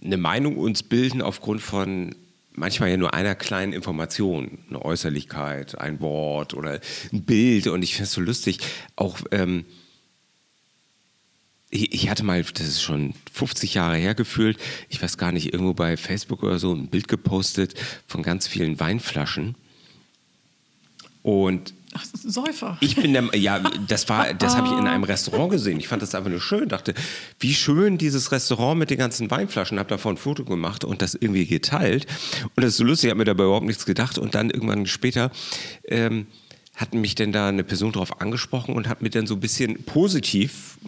eine 0.05 0.17
Meinung 0.17 0.57
uns 0.57 0.83
bilden 0.83 1.23
aufgrund 1.23 1.61
von 1.61 2.15
manchmal 2.53 2.91
ja 2.91 2.97
nur 2.97 3.15
einer 3.15 3.35
kleinen 3.35 3.73
Information, 3.73 4.59
eine 4.69 4.85
Äußerlichkeit, 4.85 5.79
ein 5.79 6.01
Wort 6.01 6.55
oder 6.55 6.81
ein 7.13 7.23
Bild. 7.23 7.67
Und 7.67 7.83
ich 7.83 7.95
finde 7.95 8.05
es 8.05 8.13
so 8.13 8.21
lustig, 8.21 8.59
auch 8.97 9.19
ähm, 9.31 9.65
ich, 11.71 12.09
hatte 12.09 12.23
mal, 12.23 12.43
das 12.43 12.67
ist 12.67 12.83
schon 12.83 13.15
50 13.33 13.75
Jahre 13.75 13.97
her 13.97 14.15
gefühlt, 14.15 14.59
ich 14.89 15.03
weiß 15.03 15.19
gar 15.19 15.33
nicht, 15.33 15.53
irgendwo 15.53 15.75
bei 15.75 15.97
Facebook 15.97 16.43
oder 16.43 16.59
so 16.59 16.73
ein 16.73 16.89
Bild 16.89 17.09
gepostet 17.09 17.75
von 18.07 18.23
ganz 18.23 18.47
vielen 18.47 18.79
Weinflaschen. 18.79 19.57
Und 21.23 21.75
Ach, 21.93 22.05
Säufer. 22.13 22.79
ich 22.81 22.95
bin 22.95 23.13
der, 23.13 23.35
ja, 23.35 23.59
das 23.89 24.09
war, 24.09 24.33
das 24.35 24.57
habe 24.57 24.69
ich 24.69 24.75
in 24.75 24.87
einem 24.87 25.03
Restaurant 25.03 25.51
gesehen. 25.51 25.81
Ich 25.81 25.89
fand 25.89 26.03
das 26.03 26.15
einfach 26.15 26.31
nur 26.31 26.41
schön. 26.41 26.69
Dachte, 26.69 26.95
wie 27.41 27.55
schön 27.55 27.99
dieses 27.99 28.31
Restaurant 28.31 28.79
mit 28.79 28.91
den 28.91 28.99
ganzen 28.99 29.31
Weinflaschen. 29.31 29.79
Habe 29.79 29.89
davon 29.89 30.15
ein 30.15 30.19
Foto 30.19 30.45
gemacht 30.45 30.85
und 30.85 31.03
das 31.03 31.15
irgendwie 31.15 31.47
geteilt. 31.47 32.07
Und 32.55 32.63
das 32.63 32.73
ist 32.73 32.77
so 32.77 32.85
lustig. 32.85 33.09
Ich 33.09 33.11
habe 33.11 33.19
mir 33.19 33.25
dabei 33.25 33.45
überhaupt 33.45 33.67
nichts 33.67 33.87
gedacht. 33.87 34.19
Und 34.19 34.35
dann 34.35 34.51
irgendwann 34.51 34.87
später 34.87 35.33
ähm, 35.85 36.27
hat 36.77 36.95
mich 36.95 37.15
denn 37.15 37.33
da 37.33 37.49
eine 37.49 37.65
Person 37.65 37.93
drauf 37.93 38.21
angesprochen 38.21 38.75
und 38.75 38.89
hat 38.89 39.03
mir 39.03 39.11
dann 39.11 39.27
so 39.27 39.35
ein 39.35 39.41
bisschen 39.41 39.83
positiv 39.85 40.79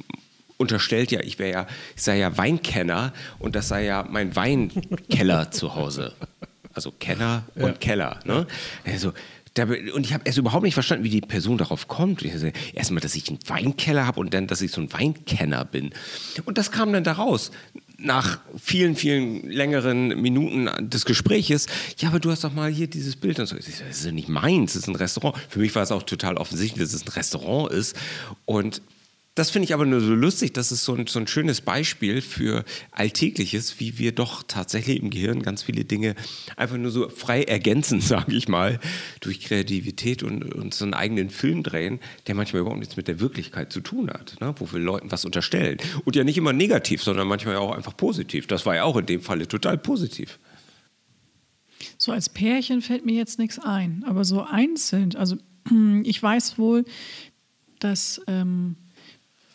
unterstellt, 0.59 1.11
ja, 1.11 1.21
ich 1.21 1.38
wäre 1.38 1.50
ja, 1.50 1.67
ich 1.97 2.03
sei 2.03 2.19
ja 2.19 2.37
Weinkenner 2.37 3.15
und 3.38 3.57
das 3.57 3.69
sei 3.69 3.85
ja 3.85 4.07
mein 4.09 4.37
Weinkeller 4.37 5.50
zu 5.50 5.75
Hause. 5.75 6.12
Also 6.75 6.93
Kenner 6.93 7.45
und 7.55 7.62
ja. 7.62 7.73
Keller. 7.73 8.21
Ne? 8.25 8.47
Also, 8.85 9.12
und 9.95 10.05
ich 10.05 10.12
habe 10.12 10.23
erst 10.25 10.38
überhaupt 10.38 10.62
nicht 10.62 10.75
verstanden, 10.75 11.03
wie 11.03 11.11
die 11.11 11.21
Person 11.21 11.59
darauf 11.59 11.88
kommt. 11.88 12.25
Erstmal, 12.75 13.00
dass 13.00 13.17
ich 13.17 13.29
einen 13.29 13.41
Weinkeller 13.47 14.07
habe 14.07 14.21
und 14.21 14.33
dann, 14.33 14.47
dass 14.47 14.61
ich 14.61 14.71
so 14.71 14.81
ein 14.81 14.93
Weinkenner 14.93 15.65
bin. 15.65 15.91
Und 16.45 16.59
das 16.59 16.71
kam 16.71 16.93
dann 16.93 17.03
daraus. 17.03 17.50
Nach 18.00 18.38
vielen, 18.57 18.95
vielen 18.95 19.50
längeren 19.50 20.21
Minuten 20.21 20.71
des 20.88 21.05
Gespräches, 21.05 21.67
ja, 21.99 22.11
aber 22.11 22.21
du 22.21 22.31
hast 22.31 22.45
doch 22.45 22.53
mal 22.53 22.71
hier 22.71 22.87
dieses 22.87 23.17
Bild. 23.17 23.41
Und 23.41 23.47
so. 23.47 23.57
Das 23.57 23.67
ist 23.67 24.05
ja 24.05 24.12
nicht 24.12 24.29
meins, 24.29 24.75
das 24.75 24.83
ist 24.83 24.88
ein 24.88 24.95
Restaurant. 24.95 25.37
Für 25.49 25.59
mich 25.59 25.75
war 25.75 25.83
es 25.83 25.91
auch 25.91 26.05
total 26.05 26.37
offensichtlich, 26.37 26.85
dass 26.85 26.95
es 26.95 27.05
ein 27.05 27.09
Restaurant 27.09 27.73
ist. 27.73 27.97
Und 28.45 28.83
das 29.38 29.50
finde 29.50 29.64
ich 29.64 29.75
aber 29.75 29.87
nur 29.87 30.00
so 30.00 30.14
lustig. 30.14 30.52
Das 30.52 30.73
ist 30.73 30.85
so 30.85 30.95
ein, 30.95 31.07
so 31.07 31.21
ein 31.21 31.28
schönes 31.28 31.61
Beispiel 31.61 32.23
für 32.23 32.64
Alltägliches, 32.90 33.78
wie 33.78 33.97
wir 33.97 34.11
doch 34.11 34.42
tatsächlich 34.42 35.00
im 35.00 35.11
Gehirn 35.11 35.42
ganz 35.42 35.62
viele 35.62 35.85
Dinge 35.85 36.16
einfach 36.57 36.76
nur 36.76 36.90
so 36.90 37.09
frei 37.09 37.45
ergänzen, 37.45 38.00
sage 38.02 38.35
ich 38.35 38.49
mal, 38.49 38.80
durch 39.21 39.40
Kreativität 39.40 40.25
und, 40.25 40.42
und 40.54 40.75
so 40.75 40.85
einen 40.85 40.95
eigenen 40.95 41.30
Film 41.30 41.62
drehen, 41.62 42.00
der 42.26 42.35
manchmal 42.35 42.62
überhaupt 42.62 42.80
nichts 42.80 42.97
mit 42.97 43.07
der 43.07 43.21
Wirklichkeit 43.21 43.73
zu 43.73 43.80
tun 43.80 44.11
hat, 44.11 44.40
ne? 44.40 44.54
wo 44.59 44.73
wir 44.73 44.80
Leuten 44.80 45.12
was 45.12 45.25
unterstellen. 45.25 45.78
Und 46.04 46.16
ja 46.16 46.25
nicht 46.25 46.37
immer 46.37 46.52
negativ, 46.52 47.04
sondern 47.04 47.28
manchmal 47.28 47.57
auch 47.57 47.73
einfach 47.73 47.97
positiv. 47.97 48.49
Das 48.49 48.66
war 48.66 48.75
ja 48.75 48.83
auch 48.83 48.97
in 48.97 49.07
dem 49.07 49.21
Falle 49.21 49.47
total 49.47 49.78
positiv. 49.78 50.40
So 51.97 52.11
als 52.11 52.28
Pärchen 52.28 52.83
fällt 52.83 53.07
mir 53.07 53.14
jetzt 53.14 53.38
nichts 53.38 53.61
ein, 53.61 54.04
aber 54.04 54.25
so 54.25 54.42
einzeln, 54.42 55.14
also 55.14 55.37
ich 56.02 56.21
weiß 56.21 56.59
wohl, 56.59 56.85
dass. 57.78 58.21
Ähm 58.26 58.75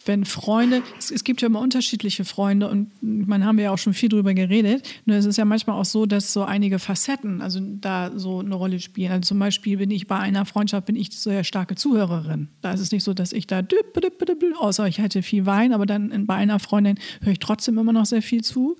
wenn 0.05 0.25
Freunde, 0.25 0.83
es, 0.97 1.11
es, 1.11 1.23
gibt 1.23 1.41
ja 1.41 1.47
immer 1.47 1.59
unterschiedliche 1.59 2.25
Freunde 2.25 2.69
und 2.69 2.91
man 3.01 3.45
haben 3.45 3.57
wir 3.57 3.65
ja 3.65 3.71
auch 3.71 3.77
schon 3.77 3.93
viel 3.93 4.09
drüber 4.09 4.33
geredet. 4.33 4.87
Nur 5.05 5.17
es 5.17 5.25
ist 5.25 5.37
ja 5.37 5.45
manchmal 5.45 5.79
auch 5.79 5.85
so, 5.85 6.05
dass 6.05 6.33
so 6.33 6.43
einige 6.43 6.79
Facetten 6.79 7.41
also 7.41 7.59
da 7.61 8.11
so 8.15 8.39
eine 8.39 8.55
Rolle 8.55 8.79
spielen. 8.79 9.11
Also 9.11 9.29
zum 9.29 9.39
Beispiel 9.39 9.77
bin 9.77 9.91
ich 9.91 10.07
bei 10.07 10.17
einer 10.17 10.45
Freundschaft 10.45 10.85
bin 10.85 10.95
ich 10.95 11.11
sehr 11.11 11.43
starke 11.43 11.75
Zuhörerin. 11.75 12.49
Da 12.61 12.73
ist 12.73 12.81
es 12.81 12.91
nicht 12.91 13.03
so, 13.03 13.13
dass 13.13 13.33
ich 13.33 13.47
da 13.47 13.61
außer 14.59 14.87
ich 14.87 14.97
hätte 14.97 15.23
viel 15.23 15.45
Wein, 15.45 15.73
aber 15.73 15.85
dann 15.85 16.25
bei 16.25 16.35
einer 16.35 16.59
Freundin 16.59 16.99
höre 17.21 17.33
ich 17.33 17.39
trotzdem 17.39 17.77
immer 17.77 17.93
noch 17.93 18.05
sehr 18.05 18.21
viel 18.21 18.43
zu. 18.43 18.77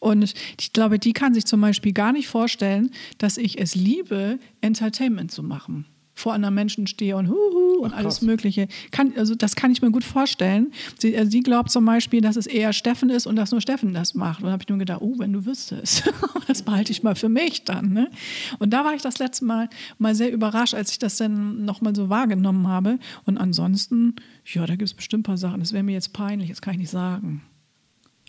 Und 0.00 0.34
ich 0.60 0.72
glaube, 0.72 0.98
die 0.98 1.14
kann 1.14 1.32
sich 1.32 1.46
zum 1.46 1.60
Beispiel 1.60 1.92
gar 1.92 2.12
nicht 2.12 2.28
vorstellen, 2.28 2.90
dass 3.18 3.38
ich 3.38 3.58
es 3.58 3.74
liebe, 3.74 4.38
Entertainment 4.60 5.32
zu 5.32 5.42
machen 5.42 5.86
vor 6.14 6.32
anderen 6.32 6.54
Menschen 6.54 6.86
stehe 6.86 7.16
und 7.16 7.28
huhu 7.28 7.82
und 7.82 7.92
Ach, 7.92 7.98
alles 7.98 8.22
Mögliche. 8.22 8.68
Kann, 8.90 9.12
also 9.16 9.34
das 9.34 9.56
kann 9.56 9.72
ich 9.72 9.82
mir 9.82 9.90
gut 9.90 10.04
vorstellen. 10.04 10.72
Sie, 10.98 11.16
also 11.16 11.30
sie 11.30 11.40
glaubt 11.40 11.70
zum 11.70 11.84
Beispiel, 11.84 12.20
dass 12.20 12.36
es 12.36 12.46
eher 12.46 12.72
Steffen 12.72 13.10
ist 13.10 13.26
und 13.26 13.36
dass 13.36 13.50
nur 13.50 13.60
Steffen 13.60 13.92
das 13.94 14.14
macht. 14.14 14.40
Und 14.40 14.46
da 14.46 14.52
habe 14.52 14.62
ich 14.62 14.68
nur 14.68 14.78
gedacht, 14.78 15.00
oh, 15.02 15.18
wenn 15.18 15.32
du 15.32 15.44
wüsstest, 15.44 16.10
das 16.46 16.62
behalte 16.62 16.92
ich 16.92 17.02
mal 17.02 17.14
für 17.14 17.28
mich 17.28 17.64
dann. 17.64 17.92
Ne? 17.92 18.10
Und 18.58 18.70
da 18.70 18.84
war 18.84 18.94
ich 18.94 19.02
das 19.02 19.18
letzte 19.18 19.44
Mal 19.44 19.68
mal 19.98 20.14
sehr 20.14 20.32
überrascht, 20.32 20.74
als 20.74 20.92
ich 20.92 20.98
das 20.98 21.16
dann 21.16 21.64
nochmal 21.64 21.94
so 21.94 22.08
wahrgenommen 22.08 22.68
habe. 22.68 22.98
Und 23.24 23.38
ansonsten, 23.38 24.16
ja, 24.46 24.66
da 24.66 24.76
gibt 24.76 24.88
es 24.88 24.94
bestimmt 24.94 25.22
ein 25.22 25.24
paar 25.24 25.38
Sachen. 25.38 25.60
Das 25.60 25.72
wäre 25.72 25.82
mir 25.82 25.92
jetzt 25.92 26.12
peinlich, 26.12 26.50
das 26.50 26.62
kann 26.62 26.74
ich 26.74 26.80
nicht 26.80 26.90
sagen. 26.90 27.42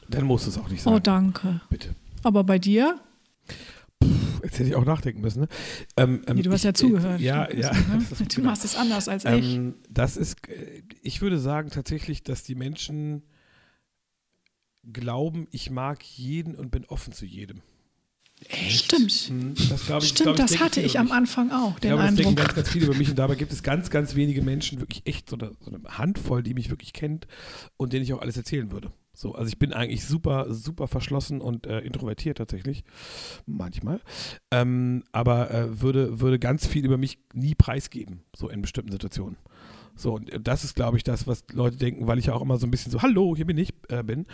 Dann 0.09 0.25
muss 0.25 0.47
es 0.47 0.57
auch 0.57 0.69
nicht 0.69 0.81
sagen. 0.81 0.95
Oh, 0.95 0.99
danke. 0.99 1.61
Bitte. 1.69 1.89
Aber 2.23 2.43
bei 2.43 2.59
dir? 2.59 2.99
Jetzt 4.45 4.59
hätte 4.59 4.69
ich 4.69 4.75
auch 4.75 4.85
nachdenken 4.85 5.21
müssen. 5.21 5.41
Ne? 5.41 5.47
Ähm, 5.97 6.21
ähm, 6.27 6.35
nee, 6.35 6.43
du 6.43 6.51
hast 6.51 6.63
ja 6.63 6.73
zugehört. 6.73 7.19
Ja, 7.19 7.51
ja. 7.51 7.73
Ne? 7.73 8.05
du 8.35 8.41
machst 8.41 8.63
es 8.63 8.75
anders 8.75 9.07
als 9.07 9.25
ähm, 9.25 9.39
ich. 9.39 9.91
Das 9.91 10.17
ist, 10.17 10.47
äh, 10.47 10.83
ich 11.01 11.21
würde 11.21 11.39
sagen 11.39 11.71
tatsächlich, 11.71 12.23
dass 12.23 12.43
die 12.43 12.55
Menschen 12.55 13.23
glauben, 14.91 15.47
ich 15.51 15.71
mag 15.71 16.03
jeden 16.03 16.55
und 16.55 16.69
bin 16.69 16.85
offen 16.85 17.11
zu 17.11 17.25
jedem. 17.25 17.61
Echt? 18.49 18.85
Stimmt. 18.85 19.11
Hm, 19.11 19.55
das, 19.69 19.89
ich, 20.03 20.09
Stimmt, 20.09 20.31
ich, 20.31 20.35
das 20.35 20.59
hatte 20.59 20.81
ich 20.81 20.99
am 20.99 21.11
Anfang 21.11 21.51
auch, 21.51 21.79
den 21.79 21.89
glaube, 21.89 22.03
Eindruck. 22.03 22.17
Das 22.17 22.25
denken 22.25 22.35
ganz, 22.35 22.55
ganz 22.55 22.69
viele 22.69 22.85
über 22.85 22.95
mich 22.95 23.09
und 23.09 23.15
dabei 23.17 23.35
gibt 23.35 23.51
es 23.53 23.63
ganz, 23.63 23.89
ganz 23.89 24.15
wenige 24.15 24.41
Menschen, 24.41 24.79
wirklich 24.79 25.03
echt 25.05 25.29
so 25.29 25.37
eine, 25.37 25.53
so 25.59 25.71
eine 25.71 25.81
Handvoll, 25.97 26.43
die 26.43 26.53
mich 26.53 26.69
wirklich 26.69 26.93
kennt 26.93 27.27
und 27.77 27.93
denen 27.93 28.03
ich 28.03 28.13
auch 28.13 28.21
alles 28.21 28.37
erzählen 28.37 28.71
würde. 28.71 28.91
So, 29.15 29.33
also 29.33 29.47
ich 29.47 29.57
bin 29.57 29.73
eigentlich 29.73 30.05
super, 30.05 30.53
super 30.53 30.87
verschlossen 30.87 31.41
und 31.41 31.65
äh, 31.65 31.79
introvertiert 31.79 32.37
tatsächlich. 32.37 32.83
Manchmal. 33.45 34.01
Ähm, 34.51 35.03
aber 35.11 35.51
äh, 35.51 35.81
würde, 35.81 36.19
würde 36.19 36.37
ganz 36.37 36.67
viel 36.67 36.85
über 36.85 36.97
mich 36.97 37.19
nie 37.33 37.55
preisgeben, 37.55 38.21
so 38.35 38.49
in 38.49 38.61
bestimmten 38.61 38.91
Situationen. 38.91 39.37
So, 39.95 40.13
und 40.13 40.29
das 40.41 40.65
ist, 40.65 40.75
glaube 40.75 40.97
ich, 40.97 41.03
das, 41.03 41.25
was 41.25 41.45
Leute 41.53 41.77
denken, 41.77 42.05
weil 42.05 42.19
ich 42.19 42.25
ja 42.25 42.33
auch 42.33 42.41
immer 42.41 42.57
so 42.57 42.67
ein 42.67 42.71
bisschen 42.71 42.91
so, 42.91 43.01
hallo, 43.01 43.33
hier 43.35 43.45
bin 43.45 43.57
ich, 43.57 43.73
äh, 43.87 44.03
bin, 44.03 44.25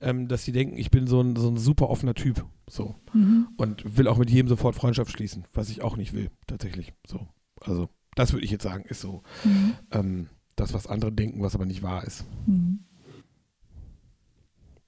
ähm, 0.00 0.28
dass 0.28 0.44
sie 0.44 0.52
denken, 0.52 0.78
ich 0.78 0.90
bin 0.90 1.08
so 1.08 1.20
ein, 1.20 1.34
so 1.34 1.48
ein 1.48 1.56
super 1.56 1.90
offener 1.90 2.14
Typ. 2.14 2.44
So. 2.68 2.94
Mhm. 3.12 3.48
Und 3.56 3.98
will 3.98 4.06
auch 4.06 4.18
mit 4.18 4.30
jedem 4.30 4.48
sofort 4.48 4.76
Freundschaft 4.76 5.10
schließen, 5.10 5.44
was 5.52 5.70
ich 5.70 5.82
auch 5.82 5.96
nicht 5.96 6.12
will, 6.12 6.30
tatsächlich. 6.46 6.92
So. 7.06 7.26
Also, 7.60 7.88
das 8.14 8.32
würde 8.32 8.44
ich 8.44 8.52
jetzt 8.52 8.62
sagen, 8.62 8.84
ist 8.84 9.00
so 9.00 9.22
mhm. 9.44 9.74
ähm, 9.90 10.28
das, 10.54 10.72
was 10.72 10.86
andere 10.86 11.10
denken, 11.10 11.42
was 11.42 11.56
aber 11.56 11.66
nicht 11.66 11.82
wahr 11.82 12.04
ist. 12.04 12.24
Mhm. 12.46 12.84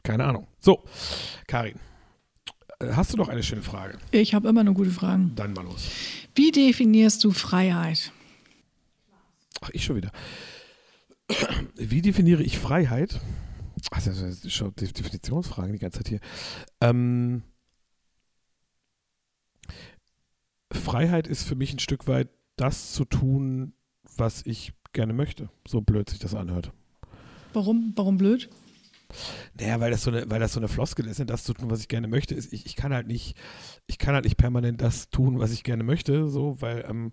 Keine 0.02 0.24
Ahnung. 0.24 0.46
So, 0.60 0.82
Karin, 1.46 1.78
äh, 2.80 2.92
hast 2.92 3.12
du 3.12 3.16
noch 3.16 3.28
eine 3.28 3.42
schöne 3.42 3.62
Frage? 3.62 3.98
Ich 4.10 4.34
habe 4.34 4.48
immer 4.48 4.64
nur 4.64 4.74
gute 4.74 4.90
Fragen. 4.90 5.32
Dann 5.34 5.52
mal 5.52 5.64
los. 5.64 5.90
Wie 6.34 6.50
definierst 6.50 7.22
du 7.24 7.30
Freiheit? 7.30 8.12
Ach, 9.60 9.70
ich 9.72 9.84
schon 9.84 9.96
wieder. 9.96 10.10
Wie 11.76 12.02
definiere 12.02 12.42
ich 12.42 12.58
Freiheit? 12.58 13.20
Ach, 13.92 14.02
das 14.02 14.20
ist 14.20 14.52
schon 14.52 14.74
Definitionsfragen 14.74 15.72
die 15.72 15.78
ganze 15.78 15.98
Zeit 15.98 16.08
hier. 16.08 16.20
Ähm, 16.80 17.42
Freiheit 20.72 21.26
ist 21.26 21.44
für 21.44 21.56
mich 21.56 21.72
ein 21.72 21.78
Stück 21.78 22.06
weit 22.06 22.28
das 22.56 22.92
zu 22.92 23.04
tun, 23.04 23.72
was 24.16 24.44
ich 24.44 24.72
gerne 24.92 25.12
möchte. 25.12 25.48
So 25.66 25.80
blöd 25.80 26.08
sich 26.08 26.18
das 26.18 26.34
anhört. 26.34 26.72
Warum, 27.52 27.92
warum 27.96 28.16
blöd? 28.16 28.48
Naja, 29.58 29.80
weil 29.80 29.90
das 29.90 30.02
so 30.02 30.10
eine, 30.10 30.28
weil 30.30 30.40
das 30.40 30.52
so 30.52 30.60
eine 30.60 30.68
Floskel 30.68 31.06
ist, 31.06 31.20
das 31.26 31.44
zu 31.44 31.54
tun, 31.54 31.70
was 31.70 31.80
ich 31.80 31.88
gerne 31.88 32.08
möchte, 32.08 32.34
ist, 32.34 32.52
ich, 32.52 32.66
ich 32.66 32.76
kann 32.76 32.92
halt 32.92 33.06
nicht, 33.06 33.36
ich 33.86 33.98
kann 33.98 34.14
halt 34.14 34.24
nicht 34.24 34.36
permanent 34.36 34.80
das 34.80 35.10
tun, 35.10 35.38
was 35.38 35.52
ich 35.52 35.64
gerne 35.64 35.84
möchte, 35.84 36.28
so, 36.28 36.60
weil 36.60 36.84
ähm, 36.88 37.12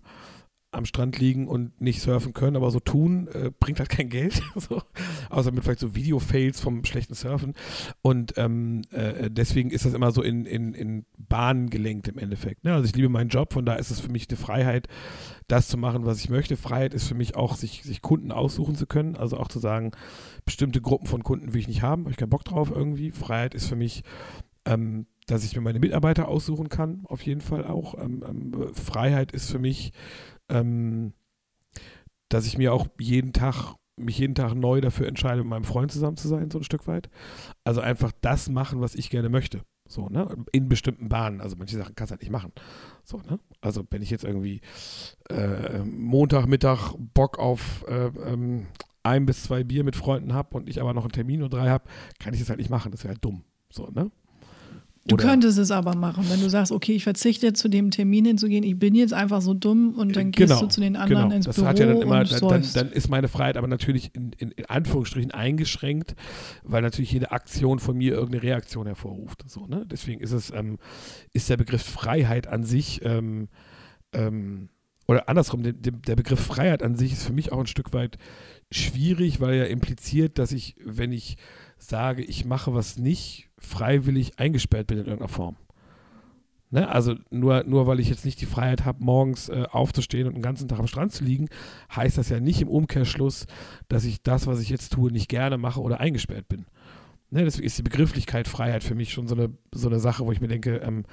am 0.70 0.84
Strand 0.84 1.18
liegen 1.18 1.48
und 1.48 1.80
nicht 1.80 2.02
surfen 2.02 2.34
können, 2.34 2.56
aber 2.56 2.70
so 2.70 2.78
tun, 2.78 3.28
äh, 3.28 3.50
bringt 3.58 3.78
halt 3.78 3.88
kein 3.88 4.10
Geld. 4.10 4.42
so. 4.54 4.82
Außer 5.30 5.50
mit 5.50 5.64
vielleicht 5.64 5.80
so 5.80 5.94
Video-Fails 5.94 6.60
vom 6.60 6.84
schlechten 6.84 7.14
Surfen. 7.14 7.54
Und 8.02 8.34
ähm, 8.36 8.82
äh, 8.90 9.30
deswegen 9.30 9.70
ist 9.70 9.86
das 9.86 9.94
immer 9.94 10.10
so 10.10 10.22
in, 10.22 10.44
in, 10.44 10.74
in 10.74 11.06
Bahnen 11.16 11.70
gelenkt 11.70 12.08
im 12.08 12.18
Endeffekt. 12.18 12.64
Ne? 12.64 12.74
Also 12.74 12.86
ich 12.86 12.94
liebe 12.94 13.08
meinen 13.08 13.30
Job, 13.30 13.54
von 13.54 13.64
da 13.64 13.74
ist 13.74 13.90
es 13.90 14.00
für 14.00 14.10
mich 14.10 14.28
eine 14.28 14.36
Freiheit, 14.36 14.88
das 15.46 15.68
zu 15.68 15.78
machen, 15.78 16.04
was 16.04 16.20
ich 16.20 16.28
möchte. 16.28 16.58
Freiheit 16.58 16.92
ist 16.92 17.08
für 17.08 17.14
mich 17.14 17.34
auch, 17.34 17.56
sich, 17.56 17.82
sich 17.82 18.02
Kunden 18.02 18.30
aussuchen 18.30 18.74
zu 18.74 18.86
können. 18.86 19.16
Also 19.16 19.38
auch 19.38 19.48
zu 19.48 19.60
sagen, 19.60 19.92
bestimmte 20.44 20.82
Gruppen 20.82 21.06
von 21.06 21.22
Kunden 21.22 21.54
will 21.54 21.60
ich 21.60 21.68
nicht 21.68 21.82
haben, 21.82 22.02
habe 22.02 22.10
ich 22.10 22.18
keinen 22.18 22.30
Bock 22.30 22.44
drauf 22.44 22.70
irgendwie. 22.70 23.10
Freiheit 23.10 23.54
ist 23.54 23.66
für 23.66 23.76
mich, 23.76 24.02
ähm, 24.66 25.06
dass 25.26 25.44
ich 25.44 25.56
mir 25.56 25.62
meine 25.62 25.78
Mitarbeiter 25.78 26.28
aussuchen 26.28 26.68
kann, 26.68 27.02
auf 27.04 27.22
jeden 27.22 27.40
Fall 27.40 27.64
auch. 27.64 27.94
Ähm, 27.98 28.22
ähm, 28.28 28.74
Freiheit 28.74 29.32
ist 29.32 29.50
für 29.50 29.58
mich, 29.58 29.92
ähm, 30.48 31.12
dass 32.28 32.46
ich 32.46 32.58
mir 32.58 32.72
auch 32.72 32.86
jeden 32.98 33.32
Tag, 33.32 33.74
mich 33.96 34.18
jeden 34.18 34.34
Tag 34.34 34.54
neu 34.54 34.80
dafür 34.80 35.08
entscheide, 35.08 35.42
mit 35.42 35.50
meinem 35.50 35.64
Freund 35.64 35.90
zusammen 35.92 36.16
zu 36.16 36.28
sein, 36.28 36.50
so 36.50 36.58
ein 36.58 36.64
Stück 36.64 36.86
weit. 36.86 37.08
Also 37.64 37.80
einfach 37.80 38.12
das 38.20 38.48
machen, 38.48 38.80
was 38.80 38.94
ich 38.94 39.10
gerne 39.10 39.28
möchte. 39.28 39.62
So, 39.88 40.08
ne? 40.08 40.28
In 40.52 40.68
bestimmten 40.68 41.08
Bahnen. 41.08 41.40
Also 41.40 41.56
manche 41.56 41.76
Sachen 41.76 41.94
kannst 41.94 42.10
du 42.10 42.12
halt 42.12 42.22
nicht 42.22 42.30
machen. 42.30 42.52
So, 43.04 43.18
ne? 43.18 43.40
Also 43.60 43.84
wenn 43.90 44.02
ich 44.02 44.10
jetzt 44.10 44.24
irgendwie 44.24 44.60
äh, 45.30 45.78
Montagmittag 45.78 46.94
Bock 47.14 47.38
auf 47.38 47.84
äh, 47.88 48.08
ähm, 48.26 48.66
ein 49.02 49.24
bis 49.24 49.44
zwei 49.44 49.64
Bier 49.64 49.84
mit 49.84 49.96
Freunden 49.96 50.34
habe 50.34 50.56
und 50.56 50.68
ich 50.68 50.80
aber 50.80 50.92
noch 50.92 51.04
einen 51.04 51.12
Termin 51.12 51.42
oder 51.42 51.56
drei 51.56 51.70
habe, 51.70 51.88
kann 52.18 52.34
ich 52.34 52.40
das 52.40 52.50
halt 52.50 52.58
nicht 52.58 52.70
machen. 52.70 52.92
Das 52.92 53.02
wäre 53.02 53.14
halt 53.14 53.24
dumm. 53.24 53.44
So, 53.70 53.88
ne? 53.88 54.10
Du 55.08 55.14
Oder 55.14 55.24
könntest 55.24 55.56
es 55.56 55.70
aber 55.70 55.96
machen, 55.96 56.24
wenn 56.28 56.40
du 56.40 56.50
sagst, 56.50 56.70
okay, 56.70 56.92
ich 56.92 57.02
verzichte 57.02 57.54
zu 57.54 57.68
dem 57.68 57.90
Termin 57.90 58.26
hinzugehen, 58.26 58.62
ich 58.62 58.78
bin 58.78 58.94
jetzt 58.94 59.14
einfach 59.14 59.40
so 59.40 59.54
dumm 59.54 59.94
und 59.94 60.14
dann 60.14 60.32
gehst 60.32 60.48
genau, 60.48 60.60
du 60.60 60.66
zu 60.66 60.82
den 60.82 60.96
anderen 60.96 61.24
genau. 61.24 61.36
ins 61.36 61.46
das 61.46 61.56
Büro 61.56 61.66
hat 61.66 61.78
ja 61.78 61.86
dann 61.86 62.02
immer, 62.02 62.20
und 62.20 62.30
dann, 62.30 62.50
dann, 62.50 62.62
dann, 62.74 62.92
ist 62.92 63.08
meine 63.08 63.28
Freiheit 63.28 63.56
aber 63.56 63.68
natürlich 63.68 64.14
in, 64.14 64.32
in, 64.36 64.50
in, 64.50 64.66
Anführungsstrichen 64.66 65.30
eingeschränkt, 65.30 66.14
weil 66.62 66.82
natürlich 66.82 67.10
jede 67.10 67.32
Aktion 67.32 67.78
von 67.78 67.96
mir 67.96 68.12
irgendeine 68.12 68.42
Reaktion 68.42 68.86
hervorruft. 68.86 69.44
So, 69.46 69.66
ne? 69.66 69.86
Deswegen 69.90 70.20
ist 70.20 70.32
es, 70.32 70.52
ähm, 70.52 70.76
ist 71.32 71.48
der 71.48 71.56
Begriff 71.56 71.82
Freiheit 71.82 72.46
an 72.46 72.64
sich, 72.64 73.00
ähm, 73.02 73.48
ähm, 74.12 74.68
oder 75.06 75.26
andersrum, 75.26 75.62
der, 75.62 75.72
der 75.72 76.16
Begriff 76.16 76.40
Freiheit 76.40 76.82
an 76.82 76.96
sich 76.96 77.14
ist 77.14 77.24
für 77.24 77.32
mich 77.32 77.50
auch 77.50 77.60
ein 77.60 77.66
Stück 77.66 77.94
weit 77.94 78.18
schwierig, 78.70 79.40
weil 79.40 79.54
er 79.54 79.70
impliziert, 79.70 80.38
dass 80.38 80.52
ich, 80.52 80.76
wenn 80.84 81.12
ich 81.12 81.38
sage, 81.78 82.22
ich 82.22 82.44
mache 82.44 82.74
was 82.74 82.98
nicht, 82.98 83.47
freiwillig 83.58 84.38
eingesperrt 84.38 84.86
bin 84.86 84.98
in 84.98 85.04
irgendeiner 85.06 85.28
Form. 85.28 85.56
Ne? 86.70 86.88
Also 86.88 87.14
nur, 87.30 87.64
nur 87.64 87.86
weil 87.86 88.00
ich 88.00 88.08
jetzt 88.08 88.24
nicht 88.24 88.40
die 88.40 88.46
Freiheit 88.46 88.84
habe, 88.84 89.02
morgens 89.02 89.48
äh, 89.48 89.64
aufzustehen 89.70 90.26
und 90.26 90.34
den 90.34 90.42
ganzen 90.42 90.68
Tag 90.68 90.78
am 90.78 90.86
Strand 90.86 91.12
zu 91.12 91.24
liegen, 91.24 91.48
heißt 91.94 92.18
das 92.18 92.28
ja 92.28 92.40
nicht 92.40 92.60
im 92.60 92.68
Umkehrschluss, 92.68 93.46
dass 93.88 94.04
ich 94.04 94.22
das, 94.22 94.46
was 94.46 94.60
ich 94.60 94.68
jetzt 94.68 94.92
tue, 94.92 95.10
nicht 95.10 95.28
gerne 95.28 95.56
mache 95.56 95.80
oder 95.80 96.00
eingesperrt 96.00 96.48
bin. 96.48 96.66
Ne? 97.30 97.44
Deswegen 97.44 97.66
ist 97.66 97.78
die 97.78 97.82
Begrifflichkeit 97.82 98.48
Freiheit 98.48 98.84
für 98.84 98.94
mich 98.94 99.12
schon 99.12 99.28
so 99.28 99.34
eine, 99.34 99.50
so 99.72 99.88
eine 99.88 100.00
Sache, 100.00 100.26
wo 100.26 100.32
ich 100.32 100.40
mir 100.40 100.48
denke, 100.48 100.76
ähm, 100.76 101.04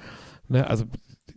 ne? 0.48 0.66
also 0.68 0.84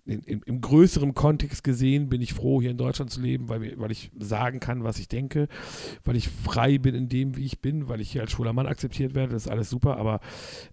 in, 0.10 0.22
in, 0.22 0.42
im 0.46 0.62
größeren 0.62 1.14
Kontext 1.14 1.64
gesehen 1.64 2.10
bin 2.10 2.22
ich 2.22 2.34
froh, 2.34 2.62
hier 2.62 2.72
in 2.72 2.78
Deutschland 2.78 3.12
zu 3.12 3.22
leben, 3.22 3.50
weil, 3.50 3.74
weil 3.78 3.92
ich 3.92 4.12
sagen 4.20 4.60
kann, 4.60 4.84
was 4.84 5.00
ich 5.00 5.08
denke, 5.08 5.48
weil 6.04 6.16
ich 6.16 6.30
frei 6.30 6.78
bin 6.78 6.96
in 6.96 7.10
dem, 7.10 7.38
wie 7.38 7.46
ich 7.46 7.60
bin, 7.60 7.88
weil 7.88 8.02
ich 8.02 8.12
hier 8.12 8.22
als 8.22 8.32
schwuler 8.32 8.54
Mann 8.54 8.68
akzeptiert 8.68 9.16
werde, 9.16 9.34
das 9.34 9.46
ist 9.46 9.52
alles 9.52 9.70
super, 9.70 9.98
aber 9.98 10.20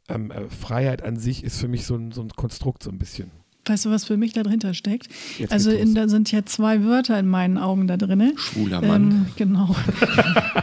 ähm, 0.08 0.30
äh, 0.30 0.48
Freiheit 0.48 1.02
an 1.02 1.16
sich 1.16 1.44
ist 1.44 1.60
für 1.60 1.68
mich 1.68 1.84
so 1.84 1.96
ein, 1.96 2.12
so 2.12 2.22
ein 2.22 2.30
Konstrukt 2.30 2.82
so 2.82 2.90
ein 2.90 2.98
bisschen. 2.98 3.30
Weißt 3.68 3.84
du, 3.84 3.90
was 3.90 4.04
für 4.04 4.16
mich 4.16 4.32
dahinter 4.32 4.74
steckt? 4.74 5.08
Jetzt 5.38 5.52
also 5.52 5.72
in, 5.72 5.94
da 5.94 6.08
sind 6.08 6.30
ja 6.30 6.44
zwei 6.44 6.84
Wörter 6.84 7.18
in 7.18 7.26
meinen 7.26 7.58
Augen 7.58 7.88
da 7.88 7.96
drin. 7.96 8.32
Schwuler 8.36 8.80
Mann. 8.80 9.10
Ähm, 9.10 9.26
genau. 9.34 9.74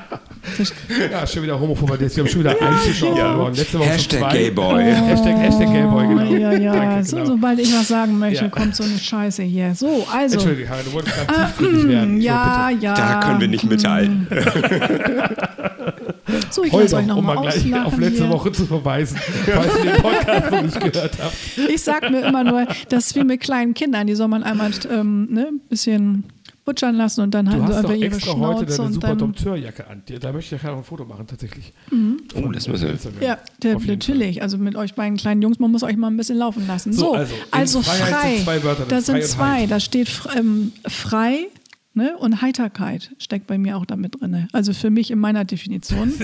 ja, 1.12 1.28
schon 1.28 1.44
wieder 1.44 1.60
homophober 1.60 2.00
Wir 2.00 2.10
haben 2.10 2.28
schon 2.28 2.40
wieder 2.42 2.60
ja, 2.60 2.80
Zuschauer 2.84 3.18
ja. 3.18 3.30
verloren. 3.30 3.56
Letzte 3.56 3.80
Woche 3.80 3.90
Hashtag 3.90 4.20
zwei. 4.20 4.32
Gayboy. 4.32 4.74
Oh, 4.74 4.78
Hashtag, 5.08 5.38
Hashtag 5.38 5.68
Gayboy, 5.68 6.08
genau. 6.08 6.24
Ja, 6.24 6.54
ja. 6.54 6.74
Danke, 6.74 7.04
so, 7.04 7.18
genau. 7.18 7.28
sobald 7.28 7.60
ich 7.60 7.74
was 7.74 7.88
sagen 7.88 8.20
möchte, 8.20 8.46
ja. 8.46 8.50
kommt 8.50 8.76
so 8.76 8.84
eine 8.84 8.98
Scheiße 8.98 9.44
hier. 9.44 9.76
So, 9.76 10.06
also. 10.12 10.36
Entschuldige, 10.36 10.70
Harry, 10.70 10.84
du 10.84 10.94
wolltest 10.94 11.16
ganz 11.16 11.30
tiefgründig 11.30 11.88
werden. 11.88 12.22
Ja, 12.22 12.70
so, 12.72 12.86
ja. 12.86 12.94
Da 12.94 13.20
können 13.20 13.42
wir 13.42 13.48
nicht 13.48 13.70
mithalten. 13.70 14.28
so, 16.50 16.64
ich 16.64 16.74
lasse 16.74 16.98
euch 16.98 17.06
nochmal 17.06 17.38
um 17.38 17.44
mal 17.44 17.52
gleich 17.52 17.86
auf 17.86 17.98
letzte 17.98 18.24
hier. 18.24 18.32
Woche 18.32 18.52
zu 18.52 18.66
verweisen, 18.66 19.20
falls 19.46 19.78
ihr 19.78 19.92
den 19.92 20.02
Podcast 20.02 20.52
noch 20.52 20.62
nicht 20.62 20.80
gehört 20.80 21.18
habt. 21.22 21.36
Ich 21.70 21.82
sag 21.82 22.10
mir 22.10 22.26
immer 22.26 22.44
nur, 22.44 22.68
das 22.90 23.08
ist 23.08 23.16
wie 23.16 23.24
mit 23.24 23.42
kleinen 23.42 23.74
Kindern, 23.74 24.08
die 24.08 24.16
soll 24.16 24.28
man 24.28 24.44
einmal 24.44 24.72
ähm, 24.92 25.28
ne, 25.30 25.48
ein 25.48 25.60
bisschen 25.70 26.26
butschern 26.66 26.96
lassen 26.96 27.22
und 27.22 27.34
dann 27.34 27.50
halten 27.50 27.68
sie 27.68 27.74
einfach 27.74 27.94
ihre 27.94 28.06
extra 28.06 28.32
Schnauze 28.34 28.56
heute 28.60 28.66
deine 28.72 28.84
und 28.84 28.94
super 28.94 29.08
dann 29.08 29.18
Dompteurjacke 29.18 29.88
an. 29.88 30.04
Da 30.20 30.32
möchte 30.32 30.56
ich 30.56 30.64
ja 30.64 30.76
ein 30.76 30.84
Foto 30.84 31.06
machen, 31.06 31.28
tatsächlich. 31.28 31.74
Mhm. 31.92 32.22
Oh, 32.36 32.52
das 32.52 32.68
müssen 32.68 32.88
wir. 32.88 33.28
Ja, 33.28 33.38
der, 33.62 33.80
natürlich. 33.80 34.42
Also 34.42 34.58
mit 34.58 34.76
euch 34.76 34.94
beiden 34.96 35.18
kleinen 35.18 35.42
Jungs, 35.42 35.60
man 35.60 35.72
muss 35.72 35.84
euch 35.84 35.98
mal 35.98 36.08
ein 36.08 36.18
bisschen 36.18 36.38
laufen 36.38 36.66
lassen. 36.68 36.94
So, 36.94 37.04
So, 37.04 37.14
also, 37.14 37.36
also, 37.52 37.82
frei. 37.82 38.36
sind 38.36 38.44
zwei 38.46 38.64
Wörter, 38.64 38.86
da 38.86 38.96
frei 38.96 39.02
sind 39.02 39.24
zwei. 39.24 39.66
Da 39.68 39.80
steht 39.80 40.10
ähm, 40.38 40.72
frei 40.88 41.48
ne? 41.94 42.18
und 42.18 42.42
Heiterkeit 42.42 43.12
steckt 43.20 43.48
bei 43.48 43.58
mir 43.58 43.78
auch 43.78 43.86
damit 43.86 44.20
drin. 44.20 44.48
Also 44.52 44.74
für 44.74 44.90
mich 44.90 45.12
in 45.12 45.20
meiner 45.20 45.46
Definition. 45.46 46.14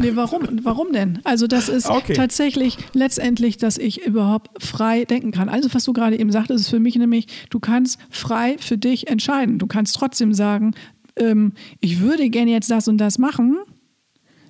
Nee, 0.00 0.12
warum, 0.16 0.42
warum 0.62 0.92
denn? 0.92 1.20
Also 1.24 1.46
das 1.46 1.68
ist 1.68 1.86
Okay. 1.88 2.14
tatsächlich 2.14 2.76
letztendlich, 2.94 3.56
dass 3.58 3.78
ich 3.78 4.06
überhaupt 4.06 4.62
frei 4.62 5.04
denken 5.04 5.30
kann. 5.32 5.48
Also 5.48 5.72
was 5.74 5.84
du 5.84 5.92
gerade 5.92 6.18
eben 6.18 6.32
sagtest, 6.32 6.60
ist 6.64 6.70
für 6.70 6.80
mich 6.80 6.96
nämlich, 6.96 7.26
du 7.50 7.60
kannst 7.60 7.98
frei 8.10 8.56
für 8.58 8.78
dich 8.78 9.08
entscheiden. 9.08 9.58
Du 9.58 9.66
kannst 9.66 9.94
trotzdem 9.96 10.32
sagen, 10.32 10.72
ähm, 11.16 11.52
ich 11.80 12.00
würde 12.00 12.28
gerne 12.30 12.50
jetzt 12.50 12.70
das 12.70 12.88
und 12.88 12.98
das 12.98 13.18
machen. 13.18 13.58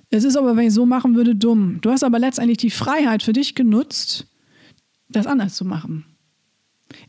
Es 0.09 0.23
ist 0.23 0.37
aber, 0.37 0.55
wenn 0.55 0.67
ich 0.67 0.73
so 0.73 0.85
machen 0.85 1.15
würde, 1.15 1.35
dumm. 1.35 1.79
Du 1.81 1.89
hast 1.91 2.03
aber 2.03 2.19
letztendlich 2.19 2.57
die 2.57 2.69
Freiheit 2.69 3.23
für 3.23 3.33
dich 3.33 3.55
genutzt, 3.55 4.27
das 5.09 5.27
anders 5.27 5.55
zu 5.55 5.65
machen. 5.65 6.05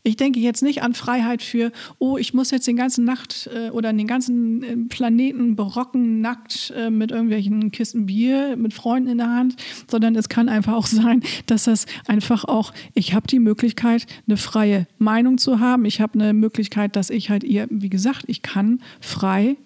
Ich 0.03 0.17
denke 0.17 0.39
jetzt 0.39 0.63
nicht 0.63 0.81
an 0.81 0.93
Freiheit 0.93 1.41
für, 1.41 1.71
oh, 1.99 2.17
ich 2.17 2.33
muss 2.33 2.51
jetzt 2.51 2.67
den 2.67 2.75
ganzen 2.75 3.05
Nacht 3.05 3.49
äh, 3.53 3.69
oder 3.69 3.91
den 3.91 4.07
ganzen 4.07 4.63
äh, 4.63 4.75
Planeten 4.89 5.55
berocken, 5.55 6.21
nackt 6.21 6.73
äh, 6.75 6.89
mit 6.89 7.11
irgendwelchen 7.11 7.71
Kisten 7.71 8.05
Bier, 8.05 8.55
mit 8.57 8.73
Freunden 8.73 9.09
in 9.09 9.17
der 9.17 9.29
Hand, 9.29 9.55
sondern 9.89 10.15
es 10.15 10.29
kann 10.29 10.49
einfach 10.49 10.73
auch 10.73 10.87
sein, 10.87 11.23
dass 11.45 11.65
das 11.65 11.85
einfach 12.07 12.45
auch, 12.45 12.73
ich 12.93 13.13
habe 13.13 13.27
die 13.27 13.39
Möglichkeit, 13.39 14.05
eine 14.27 14.37
freie 14.37 14.87
Meinung 14.97 15.37
zu 15.37 15.59
haben. 15.59 15.85
Ich 15.85 16.01
habe 16.01 16.15
eine 16.15 16.33
Möglichkeit, 16.33 16.95
dass 16.95 17.09
ich 17.09 17.29
halt 17.29 17.43
ihr, 17.43 17.67
wie 17.69 17.89
gesagt, 17.89 18.25
ich 18.27 18.41
kann 18.41 18.81
frei 18.99 19.57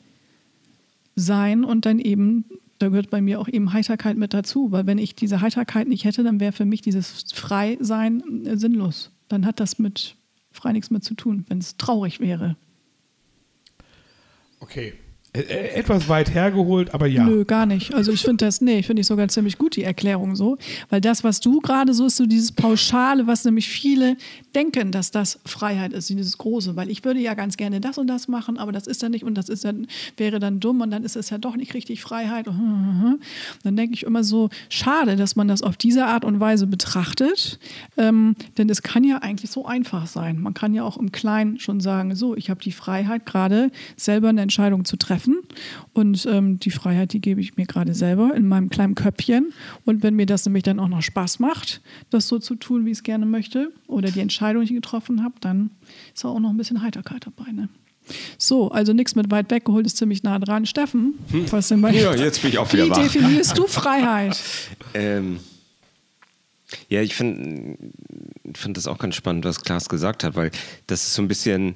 sein 1.15 1.63
und 1.63 1.86
dann 1.86 1.99
eben, 1.99 2.45
da 2.79 2.89
gehört 2.89 3.10
bei 3.10 3.21
mir 3.21 3.39
auch 3.39 3.47
eben 3.47 3.73
Heiterkeit 3.73 4.17
mit 4.17 4.34
dazu, 4.34 4.71
weil 4.71 4.88
wenn 4.88 4.97
ich 4.97 5.15
diese 5.15 5.41
Heiterkeit 5.41 5.88
nicht 5.88 6.05
hätte, 6.05 6.23
dann 6.23 6.39
wäre 6.39 6.53
für 6.53 6.65
mich 6.65 6.82
dieses 6.82 7.25
Freisein 7.34 8.45
äh, 8.45 8.58
sinnlos. 8.58 9.12
Dann 9.29 9.45
hat 9.45 9.59
das 9.59 9.79
mit 9.79 10.17
frei 10.51 10.73
nichts 10.73 10.91
mehr 10.91 11.01
zu 11.01 11.13
tun, 11.13 11.45
wenn 11.47 11.59
es 11.59 11.77
traurig 11.77 12.19
wäre. 12.19 12.57
Okay. 14.59 14.93
Ä- 15.33 15.41
ä- 15.41 15.75
Etwas 15.75 16.09
weit 16.09 16.33
hergeholt, 16.33 16.93
aber 16.93 17.05
ja. 17.05 17.23
Nö, 17.23 17.45
gar 17.45 17.65
nicht. 17.67 17.93
Also 17.93 18.11
ich 18.11 18.21
finde 18.21 18.45
das, 18.45 18.61
nee, 18.61 18.81
finde 18.81 19.01
ich 19.01 19.07
sogar 19.07 19.27
ziemlich 19.27 19.57
gut, 19.59 19.75
die 19.75 19.83
Erklärung 19.83 20.35
so. 20.35 20.57
Weil 20.89 21.01
das, 21.01 21.23
was 21.23 21.39
du 21.39 21.59
gerade 21.59 21.93
so 21.93 22.07
ist, 22.07 22.17
so 22.17 22.25
dieses 22.25 22.51
Pauschale, 22.51 23.27
was 23.27 23.45
nämlich 23.45 23.69
viele 23.69 24.17
denken, 24.55 24.91
dass 24.91 25.11
das 25.11 25.39
Freiheit 25.45 25.93
ist, 25.93 26.09
dieses 26.09 26.37
Große. 26.39 26.75
Weil 26.75 26.89
ich 26.89 27.03
würde 27.05 27.19
ja 27.19 27.35
ganz 27.35 27.57
gerne 27.57 27.79
das 27.79 27.99
und 27.99 28.07
das 28.07 28.27
machen, 28.27 28.57
aber 28.57 28.71
das 28.71 28.87
ist 28.87 29.03
dann 29.03 29.11
nicht 29.11 29.23
und 29.23 29.35
das 29.35 29.49
ist 29.49 29.63
dann, 29.65 29.85
wäre 30.17 30.39
dann 30.39 30.59
dumm 30.59 30.81
und 30.81 30.89
dann 30.89 31.03
ist 31.03 31.15
es 31.15 31.29
ja 31.29 31.37
doch 31.37 31.55
nicht 31.55 31.75
richtig 31.75 32.01
Freiheit. 32.01 32.47
Dann 32.47 33.19
denke 33.75 33.93
ich 33.93 34.03
immer 34.03 34.23
so, 34.23 34.49
schade, 34.69 35.15
dass 35.15 35.35
man 35.35 35.47
das 35.47 35.61
auf 35.61 35.77
diese 35.77 36.05
Art 36.07 36.25
und 36.25 36.39
Weise 36.39 36.65
betrachtet. 36.65 37.59
Ähm, 37.97 38.35
denn 38.57 38.67
es 38.69 38.81
kann 38.81 39.03
ja 39.03 39.17
eigentlich 39.19 39.51
so 39.51 39.65
einfach 39.67 40.07
sein. 40.07 40.41
Man 40.41 40.55
kann 40.55 40.73
ja 40.73 40.83
auch 40.83 40.97
im 40.97 41.11
Kleinen 41.11 41.59
schon 41.59 41.79
sagen, 41.81 42.15
so, 42.15 42.35
ich 42.35 42.49
habe 42.49 42.61
die 42.61 42.71
Freiheit, 42.71 43.27
gerade 43.27 43.69
selber 43.95 44.29
eine 44.29 44.41
Entscheidung 44.41 44.85
zu 44.85 44.97
treffen. 44.97 45.18
Und 45.93 46.25
ähm, 46.25 46.60
die 46.60 46.71
Freiheit, 46.71 47.13
die 47.13 47.21
gebe 47.21 47.41
ich 47.41 47.58
mir 47.58 47.65
gerade 47.65 47.93
selber 47.93 48.34
in 48.36 48.47
meinem 48.47 48.69
kleinen 48.69 48.95
Köpfchen. 48.95 49.53
Und 49.86 50.03
wenn 50.03 50.15
mir 50.15 50.25
das 50.25 50.45
nämlich 50.45 50.63
dann 50.63 50.79
auch 50.79 50.88
noch 50.88 51.01
Spaß 51.01 51.39
macht, 51.39 51.82
das 52.10 52.27
so 52.27 52.39
zu 52.39 52.55
tun, 52.55 52.86
wie 52.86 52.91
ich 52.91 52.97
es 52.97 53.03
gerne 53.03 53.25
möchte, 53.25 53.71
oder 53.88 54.12
die 54.12 54.19
Entscheidung, 54.19 54.63
die 54.63 54.73
ich 54.73 54.82
getroffen 54.82 55.23
habe, 55.23 55.36
dann 55.41 55.71
ist 56.13 56.25
auch 56.25 56.39
noch 56.39 56.49
ein 56.49 56.58
bisschen 56.58 56.82
Heiterkeit 56.82 57.25
dabei. 57.25 57.51
Ne? 57.51 57.69
So, 58.38 58.69
also 58.71 58.93
nichts 58.93 59.15
mit 59.15 59.29
weit 59.32 59.51
weggeholt, 59.51 59.86
ist 59.86 59.97
ziemlich 59.97 60.23
nah 60.23 60.39
dran. 60.39 60.65
Steffen, 60.65 61.15
was 61.49 61.67
denn 61.67 61.82
bei 61.82 61.91
Ja, 61.91 62.15
jetzt 62.15 62.41
bin 62.41 62.51
ich 62.51 62.58
auch 62.58 62.71
wieder 62.73 62.86
Wie 62.86 62.89
wach. 62.91 63.03
definierst 63.03 63.58
du 63.58 63.67
Freiheit? 63.67 64.39
Ähm, 64.93 65.39
ja, 66.88 67.01
ich 67.01 67.15
finde 67.15 67.77
find 68.55 68.77
das 68.77 68.88
auch 68.88 68.97
ganz 68.97 69.15
spannend, 69.15 69.45
was 69.45 69.62
Klaas 69.62 69.89
gesagt 69.89 70.23
hat, 70.23 70.36
weil 70.36 70.51
das 70.88 71.03
ist 71.03 71.13
so 71.13 71.21
ein 71.21 71.27
bisschen, 71.27 71.75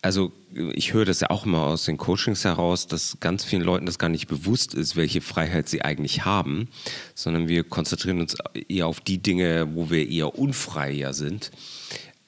also 0.00 0.32
ich 0.74 0.92
höre 0.92 1.04
das 1.04 1.20
ja 1.20 1.30
auch 1.30 1.44
immer 1.44 1.64
aus 1.64 1.84
den 1.84 1.96
Coachings 1.96 2.44
heraus, 2.44 2.86
dass 2.86 3.18
ganz 3.20 3.44
vielen 3.44 3.62
Leuten 3.62 3.86
das 3.86 3.98
gar 3.98 4.08
nicht 4.08 4.28
bewusst 4.28 4.74
ist, 4.74 4.94
welche 4.94 5.20
Freiheit 5.20 5.68
sie 5.68 5.82
eigentlich 5.82 6.24
haben, 6.24 6.68
sondern 7.14 7.48
wir 7.48 7.64
konzentrieren 7.64 8.20
uns 8.20 8.36
eher 8.68 8.86
auf 8.86 9.00
die 9.00 9.18
Dinge, 9.18 9.74
wo 9.74 9.90
wir 9.90 10.08
eher 10.08 10.38
unfrei 10.38 10.92
ja 10.92 11.12
sind. 11.12 11.50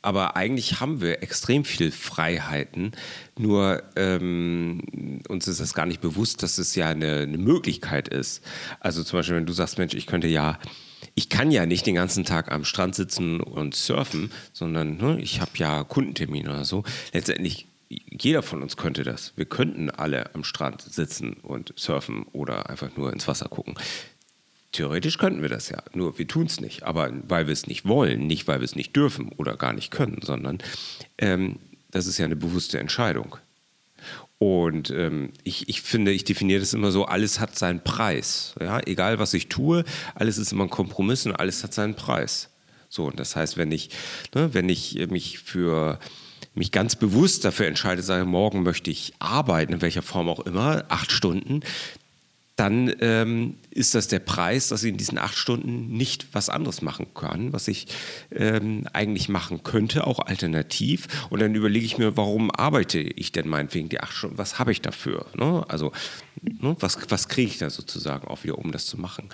Aber 0.03 0.35
eigentlich 0.35 0.81
haben 0.81 1.01
wir 1.01 1.23
extrem 1.23 1.65
viel 1.65 1.93
Freiheiten, 1.93 2.93
nur 3.39 3.83
ähm, 3.97 5.21
uns 5.29 5.47
ist 5.47 5.61
das 5.61 5.75
gar 5.75 5.85
nicht 5.85 6.01
bewusst, 6.01 6.43
dass 6.43 6.57
es 6.57 6.75
ja 6.75 6.89
eine, 6.89 7.19
eine 7.19 7.39
Möglichkeit 7.39 8.09
ist. 8.09 8.43
Also 8.81 9.05
zum 9.05 9.19
Beispiel, 9.19 9.37
wenn 9.37 9.47
du 9.47 9.53
sagst, 9.53 9.77
Mensch, 9.77 9.95
ich 9.95 10.07
könnte 10.07 10.27
ja, 10.27 10.59
ich 11.15 11.29
kann 11.29 11.51
ja 11.51 11.67
nicht 11.67 11.87
den 11.87 11.95
ganzen 11.95 12.25
Tag 12.25 12.51
am 12.51 12.65
Strand 12.65 12.95
sitzen 12.95 13.41
und 13.41 13.75
surfen, 13.75 14.31
sondern 14.53 14.97
ne, 14.97 15.21
ich 15.21 15.41
habe 15.41 15.53
ja 15.57 15.85
Kundentermine 15.85 16.51
oder 16.51 16.65
so. 16.65 16.85
Letztendlich, 17.13 17.67
jeder 17.89 18.43
von 18.43 18.63
uns 18.63 18.77
könnte 18.77 19.03
das. 19.03 19.33
Wir 19.37 19.47
könnten 19.47 19.91
alle 19.91 20.35
am 20.35 20.45
Strand 20.45 20.83
sitzen 20.83 21.35
und 21.35 21.73
surfen 21.77 22.25
oder 22.33 22.71
einfach 22.71 22.97
nur 22.97 23.13
ins 23.13 23.27
Wasser 23.29 23.49
gucken. 23.49 23.75
Theoretisch 24.73 25.19
könnten 25.19 25.43
wir 25.43 25.49
das 25.49 25.69
ja, 25.69 25.83
nur 25.95 26.19
wir 26.19 26.29
tun 26.29 26.47
es 26.47 26.61
nicht. 26.61 26.85
Aber 26.85 27.11
weil 27.29 27.47
wir 27.47 27.53
es 27.53 27.67
nicht 27.67 27.87
wollen, 27.87 28.27
nicht 28.27 28.47
weil 28.47 28.61
wir 28.61 28.65
es 28.65 28.77
nicht 28.77 28.95
dürfen 28.95 29.31
oder 29.37 29.57
gar 29.57 29.73
nicht 29.73 29.91
können, 29.91 30.21
sondern 30.23 30.59
ähm, 31.19 31.59
das 31.91 32.07
ist 32.07 32.19
ja 32.19 32.25
eine 32.25 32.37
bewusste 32.37 32.79
Entscheidung. 32.79 33.37
Und 34.43 34.89
ähm, 34.89 35.33
ich, 35.45 35.69
ich 35.69 35.83
finde, 35.83 36.13
ich 36.13 36.25
definiere 36.25 36.61
das 36.61 36.73
immer 36.73 36.91
so, 36.93 37.05
alles 37.05 37.41
hat 37.41 37.59
seinen 37.59 37.85
Preis. 37.85 38.55
Ja? 38.59 38.81
Egal, 38.87 39.19
was 39.19 39.35
ich 39.35 39.49
tue, 39.49 39.85
alles 40.15 40.39
ist 40.39 40.53
immer 40.53 40.65
ein 40.65 40.71
Kompromiss 40.71 41.27
und 41.27 41.35
alles 41.35 41.63
hat 41.63 41.75
seinen 41.75 41.95
Preis. 41.95 42.49
So, 42.89 43.05
und 43.05 43.21
das 43.21 43.37
heißt, 43.37 43.59
wenn 43.59 43.71
ich, 43.71 43.91
ne, 44.35 44.55
wenn 44.55 44.71
ich 44.71 44.95
mich 45.11 45.41
für 45.41 45.99
mich 46.55 46.73
ganz 46.73 46.97
bewusst 46.97 47.45
dafür 47.45 47.67
entscheide, 47.67 48.03
sage, 48.03 48.25
morgen 48.25 48.63
möchte 48.63 48.91
ich 48.91 49.13
arbeiten, 49.19 49.75
in 49.75 49.83
welcher 49.83 50.03
Form 50.03 50.31
auch 50.31 50.41
immer, 50.41 50.85
acht 50.89 51.13
Stunden, 51.13 51.61
dann 52.61 52.95
ähm, 53.01 53.55
ist 53.71 53.95
das 53.95 54.07
der 54.09 54.19
Preis, 54.19 54.69
dass 54.69 54.83
ich 54.83 54.91
in 54.91 54.99
diesen 54.99 55.17
acht 55.17 55.35
Stunden 55.35 55.89
nicht 55.97 56.27
was 56.35 56.51
anderes 56.51 56.83
machen 56.83 57.07
kann, 57.15 57.55
was 57.55 57.69
ich 57.69 57.87
ähm, 58.31 58.87
eigentlich 58.93 59.31
machen 59.31 59.63
könnte, 59.63 60.07
auch 60.07 60.19
alternativ. 60.19 61.09
Und 61.31 61.41
dann 61.41 61.55
überlege 61.55 61.87
ich 61.87 61.97
mir, 61.97 62.19
warum 62.19 62.51
arbeite 62.51 62.99
ich 63.01 63.33
denn 63.33 63.49
meinetwegen 63.49 63.89
die 63.89 64.01
acht 64.01 64.13
Stunden? 64.13 64.37
Was 64.37 64.59
habe 64.59 64.73
ich 64.73 64.83
dafür? 64.83 65.25
Ne? 65.35 65.65
Also, 65.69 65.93
ne? 66.43 66.77
was, 66.79 66.99
was 67.09 67.29
kriege 67.29 67.49
ich 67.49 67.57
da 67.57 67.71
sozusagen 67.71 68.29
auch 68.29 68.45
wieder, 68.45 68.59
um 68.59 68.73
das 68.73 68.85
zu 68.85 69.01
machen? 69.01 69.31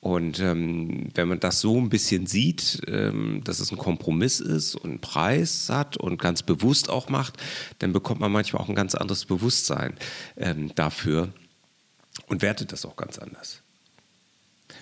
Und 0.00 0.40
ähm, 0.40 1.10
wenn 1.14 1.28
man 1.28 1.38
das 1.38 1.60
so 1.60 1.80
ein 1.80 1.90
bisschen 1.90 2.26
sieht, 2.26 2.82
ähm, 2.88 3.42
dass 3.44 3.60
es 3.60 3.70
ein 3.70 3.78
Kompromiss 3.78 4.40
ist 4.40 4.74
und 4.74 4.90
einen 4.90 5.00
Preis 5.00 5.68
hat 5.70 5.96
und 5.96 6.20
ganz 6.20 6.42
bewusst 6.42 6.90
auch 6.90 7.08
macht, 7.08 7.36
dann 7.78 7.92
bekommt 7.92 8.20
man 8.20 8.32
manchmal 8.32 8.62
auch 8.62 8.68
ein 8.68 8.74
ganz 8.74 8.96
anderes 8.96 9.26
Bewusstsein 9.26 9.94
ähm, 10.36 10.74
dafür 10.74 11.32
und 12.26 12.42
wertet 12.42 12.72
das 12.72 12.84
auch 12.84 12.96
ganz 12.96 13.18
anders. 13.18 13.60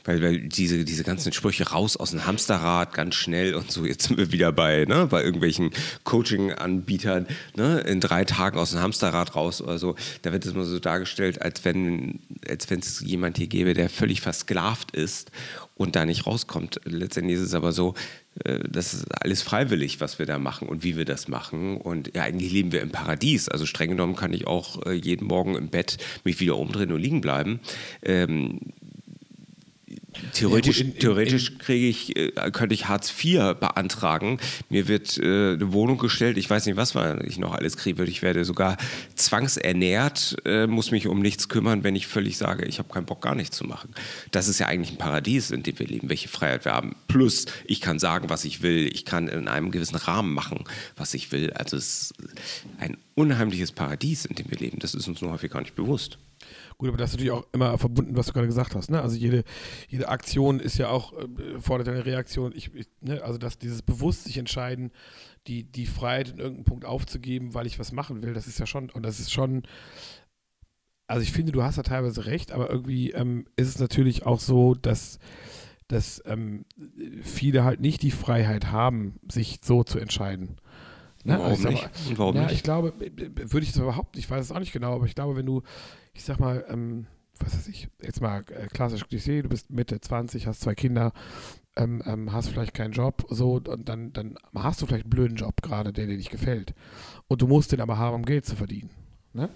Weil, 0.05 0.21
weil 0.21 0.41
diese, 0.41 0.85
diese 0.85 1.05
ganzen 1.05 1.33
Sprüche 1.33 1.71
raus 1.71 1.97
aus 1.97 2.11
dem 2.11 2.27
Hamsterrad 2.27 2.93
ganz 2.93 3.15
schnell 3.15 3.55
und 3.55 3.71
so, 3.71 3.85
jetzt 3.85 4.09
sind 4.09 4.17
wir 4.17 4.33
wieder 4.33 4.51
bei, 4.51 4.85
ne, 4.85 5.07
bei 5.07 5.23
irgendwelchen 5.23 5.71
Coaching-Anbietern, 6.03 7.29
ne, 7.55 7.81
in 7.81 8.01
drei 8.01 8.25
Tagen 8.25 8.59
aus 8.59 8.71
dem 8.71 8.81
Hamsterrad 8.81 9.37
raus 9.37 9.61
oder 9.61 9.79
so, 9.79 9.95
da 10.23 10.33
wird 10.33 10.45
es 10.45 10.53
immer 10.53 10.65
so 10.65 10.79
dargestellt, 10.81 11.41
als 11.41 11.65
wenn 11.65 12.21
als 12.49 12.69
es 12.71 13.01
jemand 13.01 13.39
hier 13.39 13.47
gäbe, 13.47 13.75
der 13.75 13.89
völlig 13.89 14.21
versklavt 14.21 14.91
ist 14.91 15.31
und 15.75 15.97
da 15.97 16.05
nicht 16.05 16.27
rauskommt. 16.27 16.81
Letztendlich 16.85 17.39
ist 17.39 17.45
es 17.45 17.55
aber 17.55 17.73
so, 17.73 17.95
äh, 18.45 18.61
das 18.69 18.95
ist 18.95 19.07
alles 19.23 19.43
freiwillig, 19.43 20.01
was 20.01 20.19
wir 20.19 20.27
da 20.27 20.39
machen 20.39 20.69
und 20.69 20.85
wie 20.85 20.97
wir 20.97 21.05
das 21.05 21.29
machen. 21.29 21.77
Und 21.77 22.15
ja, 22.15 22.23
eigentlich 22.23 22.53
leben 22.53 22.73
wir 22.73 22.83
im 22.83 22.91
Paradies. 22.91 23.49
Also 23.49 23.67
streng 23.67 23.91
genommen 23.91 24.17
kann 24.17 24.33
ich 24.33 24.47
auch 24.47 24.85
äh, 24.87 24.93
jeden 24.93 25.27
Morgen 25.27 25.55
im 25.55 25.69
Bett 25.69 25.99
mich 26.25 26.41
wieder 26.41 26.57
umdrehen 26.57 26.93
und 26.93 27.01
liegen 27.01 27.21
bleiben. 27.21 27.61
Ähm, 28.03 28.61
Theoretisch, 30.35 30.81
ja, 30.81 30.91
theoretisch 30.99 31.59
kriege 31.59 31.87
ich, 31.87 32.17
äh, 32.17 32.31
könnte 32.51 32.75
ich 32.75 32.89
Hartz 32.89 33.13
IV 33.23 33.55
beantragen. 33.59 34.39
Mir 34.69 34.89
wird 34.89 35.19
äh, 35.19 35.55
eine 35.55 35.73
Wohnung 35.73 35.99
gestellt. 35.99 36.37
Ich 36.37 36.49
weiß 36.49 36.67
nicht, 36.67 36.77
was 36.77 36.95
ich 37.25 37.39
noch 37.39 37.53
alles 37.53 37.77
kriege. 37.77 38.05
Ich 38.05 38.23
werde 38.23 38.45
sogar 38.45 38.77
zwangsernährt, 39.15 40.37
äh, 40.45 40.67
muss 40.67 40.91
mich 40.91 41.07
um 41.07 41.21
nichts 41.21 41.49
kümmern, 41.49 41.85
wenn 41.85 41.97
ich 41.97 42.07
völlig 42.07 42.37
sage, 42.37 42.65
ich 42.67 42.79
habe 42.79 42.93
keinen 42.93 43.07
Bock, 43.07 43.23
gar 43.23 43.35
nichts 43.35 43.57
zu 43.57 43.65
machen. 43.65 43.95
Das 44.31 44.49
ist 44.49 44.59
ja 44.59 44.67
eigentlich 44.67 44.93
ein 44.93 44.99
Paradies, 44.99 45.51
in 45.51 45.63
dem 45.63 45.79
wir 45.79 45.87
leben, 45.87 46.09
welche 46.09 46.29
Freiheit 46.29 46.65
wir 46.65 46.73
haben. 46.73 46.95
Plus, 47.09 47.47
ich 47.65 47.81
kann 47.81 47.99
sagen, 47.99 48.29
was 48.29 48.45
ich 48.45 48.63
will. 48.63 48.89
Ich 48.93 49.05
kann 49.05 49.29
in 49.29 49.49
einem 49.49 49.71
gewissen 49.71 49.97
Rahmen 49.97 50.35
machen, 50.35 50.65
was 50.97 51.15
ich 51.15 51.33
will. 51.33 51.53
Also 51.53 51.77
es 51.77 52.11
ist 52.11 52.15
ein 52.79 52.97
unheimliches 53.15 53.73
Paradies, 53.73 54.25
in 54.25 54.37
dem 54.37 54.51
wir 54.51 54.59
leben. 54.59 54.79
Das 54.79 54.95
ist 54.95 55.09
uns 55.09 55.21
nur 55.21 55.31
häufig 55.33 55.51
gar 55.51 55.61
nicht 55.61 55.75
bewusst. 55.75 56.19
Gut, 56.83 56.89
aber 56.89 56.99
das 56.99 57.11
ist 57.11 57.13
natürlich 57.13 57.31
auch 57.31 57.47
immer 57.53 57.79
verbunden, 57.79 58.17
was 58.17 58.27
du 58.27 58.33
gerade 58.33 58.49
gesagt 58.49 58.75
hast. 58.75 58.91
Ne? 58.91 59.01
Also 59.01 59.15
jede, 59.17 59.45
jede 59.87 60.09
Aktion 60.09 60.59
ist 60.59 60.79
ja 60.79 60.89
auch, 60.89 61.13
äh, 61.13 61.61
fordert 61.61 61.87
eine 61.87 62.05
Reaktion. 62.05 62.51
Ich, 62.57 62.75
ich, 62.75 62.89
ne? 63.01 63.23
Also 63.23 63.39
dass 63.39 63.57
dieses 63.57 63.83
bewusst 63.83 64.25
sich 64.25 64.37
entscheiden, 64.37 64.91
die, 65.47 65.63
die 65.63 65.87
Freiheit 65.87 66.31
in 66.31 66.39
irgendeinem 66.39 66.65
Punkt 66.65 66.85
aufzugeben, 66.85 67.55
weil 67.55 67.69
ich 67.69 67.79
was 67.79 67.93
machen 67.93 68.25
will, 68.25 68.35
das 68.35 68.49
ist 68.49 68.59
ja 68.59 68.67
schon, 68.67 68.91
und 68.91 69.07
das 69.07 69.21
ist 69.21 69.31
schon, 69.31 69.63
also 71.07 71.23
ich 71.23 71.31
finde, 71.31 71.53
du 71.53 71.63
hast 71.63 71.79
da 71.79 71.85
teilweise 71.85 72.27
recht, 72.27 72.51
aber 72.51 72.69
irgendwie 72.69 73.13
ähm, 73.13 73.47
ist 73.55 73.69
es 73.69 73.79
natürlich 73.79 74.27
auch 74.27 74.41
so, 74.41 74.75
dass, 74.75 75.21
dass 75.87 76.21
ähm, 76.27 76.65
viele 77.23 77.63
halt 77.63 77.79
nicht 77.79 78.03
die 78.03 78.11
Freiheit 78.11 78.73
haben, 78.73 79.21
sich 79.31 79.61
so 79.63 79.85
zu 79.85 80.01
entscheiden. 80.01 80.57
Ne? 81.25 81.35
Warum 81.39 81.47
also 81.47 81.69
nicht? 81.69 81.89
Und 82.09 82.19
warum 82.19 82.37
ja, 82.37 82.43
nicht? 82.43 82.53
Ich 82.53 82.63
glaube, 82.63 82.93
würde 82.99 83.65
ich 83.65 83.73
das 83.73 83.81
überhaupt 83.81 84.17
nicht, 84.17 84.25
ich 84.25 84.31
weiß 84.31 84.45
es 84.45 84.53
auch 84.53 84.59
nicht 84.59 84.73
genau, 84.73 84.95
aber 84.95 85.07
ich 85.07 85.15
glaube, 85.15 85.37
wenn 85.37 85.47
du, 85.47 85.63
ich 86.13 86.25
sag 86.25 86.41
mal, 86.41 86.65
ähm, 86.69 87.07
was 87.39 87.57
weiß 87.57 87.69
ich, 87.69 87.89
jetzt 88.03 88.21
mal 88.21 88.45
äh, 88.51 88.67
klassisch 88.69 89.07
Klischee, 89.07 89.43
du 89.43 89.49
bist 89.49 89.71
Mitte 89.71 90.01
20, 90.01 90.47
hast 90.47 90.61
zwei 90.61 90.75
Kinder, 90.75 91.13
ähm, 91.77 92.03
ähm, 92.07 92.33
hast 92.33 92.49
vielleicht 92.49 92.75
keinen 92.75 92.93
Job, 92.93 93.25
so, 93.31 93.55
und 93.55 93.89
dann, 93.89 94.13
dann 94.13 94.37
hast 94.55 94.83
du 94.83 94.87
vielleicht 94.87 95.05
einen 95.05 95.11
blöden 95.11 95.37
Job 95.37 95.63
gerade, 95.63 95.93
der 95.93 96.07
dir 96.07 96.17
nicht 96.17 96.31
gefällt. 96.31 96.75
Und 97.29 97.43
du 97.43 97.47
musst 97.47 97.73
den 97.73 97.81
aber 97.81 97.99
haben, 97.99 98.17
um 98.17 98.25
Geld 98.25 98.45
zu 98.45 98.57
verdienen. 98.57 98.91
Ne? 99.33 99.49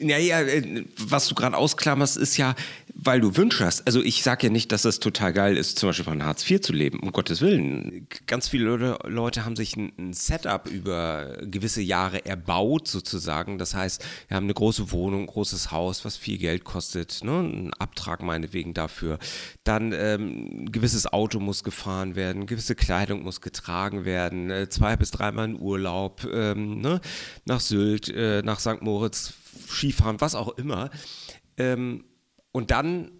Naja, 0.00 0.40
äh, 0.40 0.84
was 0.96 1.28
du 1.28 1.34
gerade 1.34 1.56
ausklammerst, 1.56 2.16
ist 2.16 2.36
ja, 2.36 2.54
weil 2.94 3.20
du 3.20 3.36
Wünsche 3.36 3.64
hast. 3.64 3.86
Also 3.86 4.02
ich 4.02 4.22
sage 4.22 4.48
ja 4.48 4.52
nicht, 4.52 4.72
dass 4.72 4.84
es 4.84 4.98
total 4.98 5.32
geil 5.32 5.56
ist, 5.56 5.78
zum 5.78 5.90
Beispiel 5.90 6.04
von 6.04 6.24
Hartz 6.24 6.48
IV 6.48 6.60
zu 6.60 6.72
leben, 6.72 6.98
um 7.00 7.12
Gottes 7.12 7.40
Willen. 7.40 8.08
Ganz 8.26 8.48
viele 8.48 8.98
Leute 9.04 9.44
haben 9.44 9.54
sich 9.54 9.76
ein 9.76 10.12
Setup 10.12 10.68
über 10.68 11.38
gewisse 11.42 11.80
Jahre 11.80 12.26
erbaut, 12.26 12.88
sozusagen. 12.88 13.58
Das 13.58 13.74
heißt, 13.74 14.04
wir 14.26 14.36
haben 14.36 14.44
eine 14.44 14.54
große 14.54 14.90
Wohnung, 14.90 15.22
ein 15.22 15.26
großes 15.26 15.70
Haus, 15.70 16.04
was 16.04 16.16
viel 16.16 16.38
Geld 16.38 16.64
kostet, 16.64 17.22
ne? 17.22 17.38
ein 17.38 17.74
Abtrag 17.74 18.22
meinetwegen 18.22 18.74
dafür. 18.74 19.18
Dann 19.62 19.92
ähm, 19.92 20.64
ein 20.64 20.72
gewisses 20.72 21.06
Auto 21.06 21.38
muss 21.38 21.62
gefahren 21.62 22.16
werden, 22.16 22.46
gewisse 22.46 22.74
Kleidung 22.74 23.22
muss 23.22 23.40
getragen 23.40 24.04
werden, 24.04 24.50
äh, 24.50 24.68
zwei 24.68 24.96
bis 24.96 25.12
dreimal 25.12 25.44
in 25.44 25.60
Urlaub, 25.60 26.26
ähm, 26.32 26.80
ne? 26.80 27.00
nach 27.44 27.60
Sylt, 27.60 28.08
äh, 28.08 28.42
nach 28.42 28.58
St. 28.58 28.82
Moritz 28.82 29.34
Skifahren, 29.58 30.20
was 30.20 30.34
auch 30.34 30.56
immer. 30.56 30.90
Ähm, 31.56 32.04
und 32.52 32.70
dann, 32.70 33.10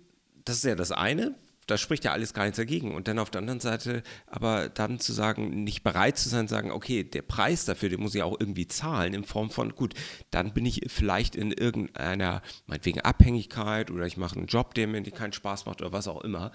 das 0.44 0.56
ist 0.56 0.64
ja 0.64 0.74
das 0.74 0.92
eine, 0.92 1.34
da 1.68 1.76
spricht 1.76 2.04
ja 2.04 2.12
alles 2.12 2.34
gar 2.34 2.44
nichts 2.44 2.56
dagegen. 2.56 2.94
Und 2.94 3.08
dann 3.08 3.18
auf 3.18 3.30
der 3.30 3.40
anderen 3.40 3.60
Seite, 3.60 4.02
aber 4.26 4.68
dann 4.68 4.98
zu 4.98 5.12
sagen, 5.12 5.64
nicht 5.64 5.82
bereit 5.82 6.18
zu 6.18 6.28
sein, 6.28 6.48
sagen, 6.48 6.70
okay, 6.70 7.04
der 7.04 7.22
Preis 7.22 7.66
dafür, 7.66 7.90
den 7.90 8.00
muss 8.00 8.14
ich 8.14 8.22
auch 8.22 8.38
irgendwie 8.40 8.66
zahlen, 8.66 9.14
in 9.14 9.24
Form 9.24 9.50
von, 9.50 9.74
gut, 9.74 9.94
dann 10.30 10.54
bin 10.54 10.66
ich 10.66 10.86
vielleicht 10.88 11.36
in 11.36 11.52
irgendeiner, 11.52 12.42
meinetwegen 12.66 13.00
Abhängigkeit 13.00 13.90
oder 13.90 14.06
ich 14.06 14.16
mache 14.16 14.36
einen 14.36 14.46
Job, 14.46 14.74
der 14.74 14.88
mir 14.88 15.02
keinen 15.02 15.32
Spaß 15.32 15.66
macht 15.66 15.82
oder 15.82 15.92
was 15.92 16.08
auch 16.08 16.22
immer. 16.22 16.52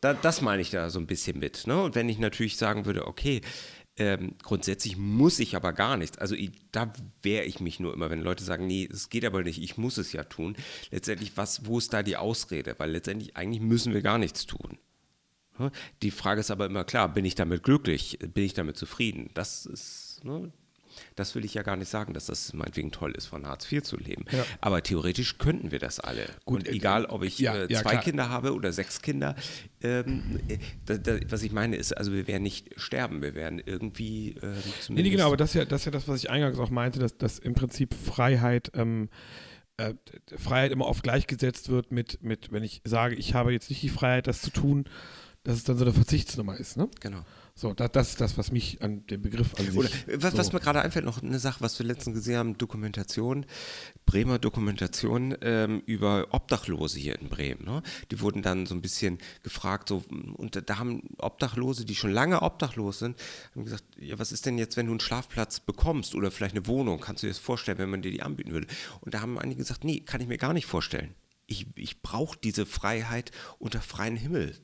Da, 0.00 0.14
das 0.14 0.40
meine 0.40 0.62
ich 0.62 0.70
da 0.70 0.90
so 0.90 0.98
ein 0.98 1.06
bisschen 1.06 1.38
mit. 1.38 1.66
Ne? 1.66 1.80
Und 1.80 1.94
wenn 1.94 2.08
ich 2.08 2.18
natürlich 2.18 2.56
sagen 2.56 2.86
würde, 2.86 3.06
okay, 3.06 3.40
ähm, 4.02 4.34
grundsätzlich 4.42 4.96
muss 4.96 5.38
ich 5.38 5.54
aber 5.54 5.72
gar 5.72 5.96
nichts. 5.96 6.18
Also 6.18 6.34
ich, 6.34 6.50
da 6.72 6.92
wehre 7.22 7.44
ich 7.44 7.60
mich 7.60 7.80
nur 7.80 7.94
immer, 7.94 8.10
wenn 8.10 8.20
Leute 8.20 8.44
sagen, 8.44 8.66
nee, 8.66 8.88
es 8.90 9.10
geht 9.10 9.24
aber 9.24 9.42
nicht, 9.42 9.62
ich 9.62 9.76
muss 9.76 9.96
es 9.96 10.12
ja 10.12 10.24
tun. 10.24 10.56
Letztendlich, 10.90 11.36
was, 11.36 11.66
wo 11.66 11.78
ist 11.78 11.92
da 11.92 12.02
die 12.02 12.16
Ausrede? 12.16 12.74
Weil 12.78 12.90
letztendlich 12.90 13.36
eigentlich 13.36 13.62
müssen 13.62 13.94
wir 13.94 14.02
gar 14.02 14.18
nichts 14.18 14.46
tun. 14.46 14.78
Die 16.02 16.10
Frage 16.10 16.40
ist 16.40 16.50
aber 16.50 16.66
immer 16.66 16.84
klar, 16.84 17.12
bin 17.12 17.24
ich 17.24 17.34
damit 17.34 17.62
glücklich? 17.62 18.18
Bin 18.18 18.44
ich 18.44 18.54
damit 18.54 18.76
zufrieden? 18.76 19.30
Das 19.34 19.66
ist, 19.66 20.20
ne, 20.24 20.52
das 21.16 21.34
will 21.34 21.44
ich 21.44 21.54
ja 21.54 21.62
gar 21.62 21.76
nicht 21.76 21.88
sagen, 21.88 22.14
dass 22.14 22.26
das 22.26 22.52
meinetwegen 22.52 22.90
toll 22.90 23.12
ist, 23.12 23.26
von 23.26 23.46
Hartz 23.46 23.70
IV 23.70 23.82
zu 23.82 23.96
leben. 23.96 24.24
Ja. 24.30 24.44
Aber 24.60 24.82
theoretisch 24.82 25.38
könnten 25.38 25.70
wir 25.70 25.78
das 25.78 26.00
alle. 26.00 26.26
Gut, 26.44 26.60
Und 26.60 26.68
äh, 26.68 26.72
egal, 26.72 27.06
ob 27.06 27.22
ich 27.22 27.38
ja, 27.38 27.56
äh, 27.56 27.68
zwei 27.68 27.94
ja, 27.94 28.00
Kinder 28.00 28.28
habe 28.28 28.54
oder 28.54 28.72
sechs 28.72 29.02
Kinder, 29.02 29.34
ähm, 29.82 30.40
äh, 30.48 30.58
da, 30.86 30.96
da, 30.98 31.18
was 31.28 31.42
ich 31.42 31.52
meine 31.52 31.76
ist, 31.76 31.96
also 31.96 32.12
wir 32.12 32.26
werden 32.26 32.42
nicht 32.42 32.70
sterben, 32.76 33.22
wir 33.22 33.34
werden 33.34 33.60
irgendwie 33.64 34.30
äh, 34.30 34.40
zumindest... 34.40 34.90
Nee, 34.90 35.02
nee, 35.02 35.10
genau, 35.10 35.26
aber 35.26 35.36
das 35.36 35.50
ist, 35.50 35.54
ja, 35.54 35.64
das 35.64 35.82
ist 35.82 35.84
ja 35.86 35.92
das, 35.92 36.08
was 36.08 36.22
ich 36.22 36.30
eingangs 36.30 36.58
auch 36.58 36.70
meinte, 36.70 36.98
dass, 36.98 37.16
dass 37.16 37.38
im 37.38 37.54
Prinzip 37.54 37.94
Freiheit... 37.94 38.70
Ähm, 38.74 39.08
äh, 39.78 39.94
Freiheit 40.36 40.70
immer 40.70 40.86
oft 40.86 41.02
gleichgesetzt 41.02 41.68
wird 41.70 41.92
mit, 41.92 42.22
mit, 42.22 42.52
wenn 42.52 42.62
ich 42.62 42.82
sage, 42.84 43.14
ich 43.14 43.34
habe 43.34 43.52
jetzt 43.52 43.70
nicht 43.70 43.82
die 43.82 43.88
Freiheit, 43.88 44.26
das 44.26 44.42
zu 44.42 44.50
tun, 44.50 44.84
dass 45.44 45.56
es 45.56 45.64
dann 45.64 45.76
so 45.76 45.84
eine 45.84 45.94
Verzichtsnummer 45.94 46.56
ist. 46.56 46.76
Ne? 46.76 46.88
Genau. 47.00 47.24
So, 47.54 47.74
das, 47.74 47.92
das 47.92 48.08
ist 48.10 48.20
das, 48.20 48.38
was 48.38 48.50
mich 48.50 48.80
an 48.80 49.06
dem 49.06 49.20
Begriff 49.20 49.54
an 49.58 49.66
sich. 49.66 49.76
Oder 49.76 49.90
was, 50.16 50.32
so. 50.32 50.38
was 50.38 50.52
mir 50.52 50.60
gerade 50.60 50.80
einfällt, 50.80 51.04
noch 51.04 51.22
eine 51.22 51.38
Sache, 51.38 51.60
was 51.60 51.78
wir 51.78 51.84
letztens 51.84 52.16
gesehen 52.16 52.36
haben: 52.36 52.58
Dokumentation, 52.58 53.44
Bremer 54.06 54.38
Dokumentation 54.38 55.36
ähm, 55.42 55.82
über 55.84 56.28
Obdachlose 56.30 56.98
hier 56.98 57.18
in 57.20 57.28
Bremen. 57.28 57.64
Ne? 57.64 57.82
Die 58.10 58.20
wurden 58.20 58.42
dann 58.42 58.64
so 58.64 58.74
ein 58.74 58.80
bisschen 58.80 59.18
gefragt, 59.42 59.90
so, 59.90 60.02
und 60.34 60.68
da 60.68 60.78
haben 60.78 61.02
Obdachlose, 61.18 61.84
die 61.84 61.94
schon 61.94 62.10
lange 62.10 62.40
obdachlos 62.40 63.00
sind, 63.00 63.18
haben 63.54 63.64
gesagt: 63.64 63.84
Ja, 63.98 64.18
was 64.18 64.32
ist 64.32 64.46
denn 64.46 64.56
jetzt, 64.56 64.78
wenn 64.78 64.86
du 64.86 64.92
einen 64.92 65.00
Schlafplatz 65.00 65.60
bekommst 65.60 66.14
oder 66.14 66.30
vielleicht 66.30 66.56
eine 66.56 66.66
Wohnung? 66.66 67.00
Kannst 67.00 67.22
du 67.22 67.26
dir 67.26 67.32
das 67.32 67.38
vorstellen, 67.38 67.78
wenn 67.78 67.90
man 67.90 68.00
dir 68.00 68.10
die 68.10 68.22
anbieten 68.22 68.52
würde? 68.52 68.66
Und 69.02 69.12
da 69.12 69.20
haben 69.20 69.38
einige 69.38 69.58
gesagt: 69.58 69.84
Nee, 69.84 70.00
kann 70.00 70.22
ich 70.22 70.26
mir 70.26 70.38
gar 70.38 70.54
nicht 70.54 70.66
vorstellen. 70.66 71.14
Ich, 71.46 71.66
ich 71.76 72.00
brauche 72.00 72.38
diese 72.42 72.64
Freiheit 72.64 73.30
unter 73.58 73.82
freiem 73.82 74.16
Himmel 74.16 74.56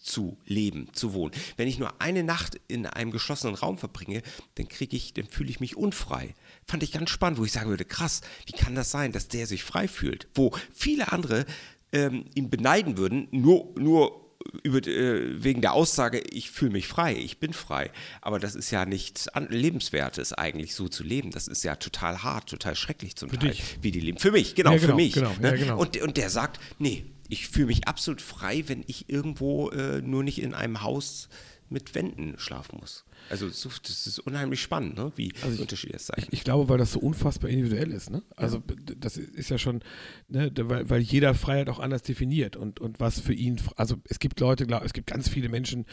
zu 0.00 0.38
leben, 0.46 0.88
zu 0.92 1.12
wohnen. 1.12 1.34
Wenn 1.56 1.68
ich 1.68 1.78
nur 1.78 2.00
eine 2.00 2.24
Nacht 2.24 2.58
in 2.68 2.86
einem 2.86 3.10
geschlossenen 3.10 3.54
Raum 3.54 3.78
verbringe, 3.78 4.22
dann 4.56 4.68
kriege 4.68 4.96
ich, 4.96 5.12
dann 5.14 5.26
fühle 5.26 5.50
ich 5.50 5.60
mich 5.60 5.76
unfrei. 5.76 6.34
Fand 6.66 6.82
ich 6.82 6.92
ganz 6.92 7.10
spannend, 7.10 7.38
wo 7.38 7.44
ich 7.44 7.52
sagen 7.52 7.68
würde, 7.70 7.84
krass, 7.84 8.22
wie 8.46 8.52
kann 8.52 8.74
das 8.74 8.90
sein, 8.90 9.12
dass 9.12 9.28
der 9.28 9.46
sich 9.46 9.62
frei 9.62 9.88
fühlt? 9.88 10.28
Wo 10.34 10.52
viele 10.74 11.12
andere 11.12 11.44
ähm, 11.92 12.24
ihn 12.34 12.50
beneiden 12.50 12.96
würden, 12.96 13.28
nur, 13.30 13.74
nur 13.78 14.30
über, 14.62 14.78
äh, 14.86 15.42
wegen 15.42 15.60
der 15.60 15.74
Aussage, 15.74 16.20
ich 16.30 16.50
fühle 16.50 16.72
mich 16.72 16.86
frei, 16.88 17.14
ich 17.14 17.38
bin 17.38 17.52
frei. 17.52 17.90
Aber 18.22 18.38
das 18.38 18.54
ist 18.54 18.70
ja 18.70 18.86
nichts 18.86 19.28
Lebenswertes 19.48 20.32
eigentlich, 20.32 20.74
so 20.74 20.88
zu 20.88 21.04
leben. 21.04 21.30
Das 21.30 21.46
ist 21.46 21.62
ja 21.62 21.76
total 21.76 22.22
hart, 22.22 22.48
total 22.48 22.74
schrecklich 22.74 23.16
zum 23.16 23.30
Für 23.30 23.38
Teil, 23.38 23.50
dich. 23.50 23.78
wie 23.82 23.90
die 23.90 24.00
leben. 24.00 24.18
Für 24.18 24.32
mich, 24.32 24.54
genau, 24.54 24.72
Ja, 24.72 24.78
für 24.78 24.86
genau, 24.86 24.96
mich. 24.96 25.12
genau, 25.12 25.34
ne? 25.40 25.50
ja, 25.50 25.56
genau. 25.56 25.78
Und, 25.78 26.00
und 26.00 26.16
der 26.16 26.30
sagt, 26.30 26.58
nee, 26.78 27.04
ich 27.30 27.48
fühle 27.48 27.66
mich 27.66 27.88
absolut 27.88 28.20
frei, 28.20 28.64
wenn 28.66 28.84
ich 28.86 29.08
irgendwo 29.08 29.70
äh, 29.70 30.02
nur 30.02 30.22
nicht 30.22 30.40
in 30.42 30.52
einem 30.54 30.82
Haus 30.82 31.28
mit 31.72 31.94
Wänden 31.94 32.34
schlafen 32.36 32.78
muss. 32.80 33.04
Also 33.28 33.48
so, 33.48 33.68
das 33.82 34.06
ist 34.08 34.18
unheimlich 34.18 34.60
spannend, 34.60 34.96
ne? 34.96 35.12
wie 35.14 35.32
unterschiedlich 35.60 35.92
das 35.98 36.06
sein 36.08 36.16
Ich, 36.18 36.32
ich 36.32 36.42
glaube, 36.42 36.68
weil 36.68 36.78
das 36.78 36.90
so 36.92 36.98
unfassbar 36.98 37.48
individuell 37.48 37.92
ist. 37.92 38.10
Ne? 38.10 38.22
Also 38.34 38.58
d- 38.58 38.96
das 38.98 39.16
ist 39.16 39.50
ja 39.50 39.58
schon, 39.58 39.80
ne, 40.28 40.50
weil, 40.56 40.90
weil 40.90 41.00
jeder 41.00 41.32
Freiheit 41.34 41.68
auch 41.68 41.78
anders 41.78 42.02
definiert 42.02 42.56
und, 42.56 42.80
und 42.80 42.98
was 42.98 43.20
für 43.20 43.34
ihn, 43.34 43.60
also 43.76 43.96
es 44.08 44.18
gibt 44.18 44.40
Leute, 44.40 44.66
glaub, 44.66 44.84
es 44.84 44.92
gibt 44.92 45.06
ganz 45.06 45.28
viele 45.28 45.48
Menschen, 45.48 45.86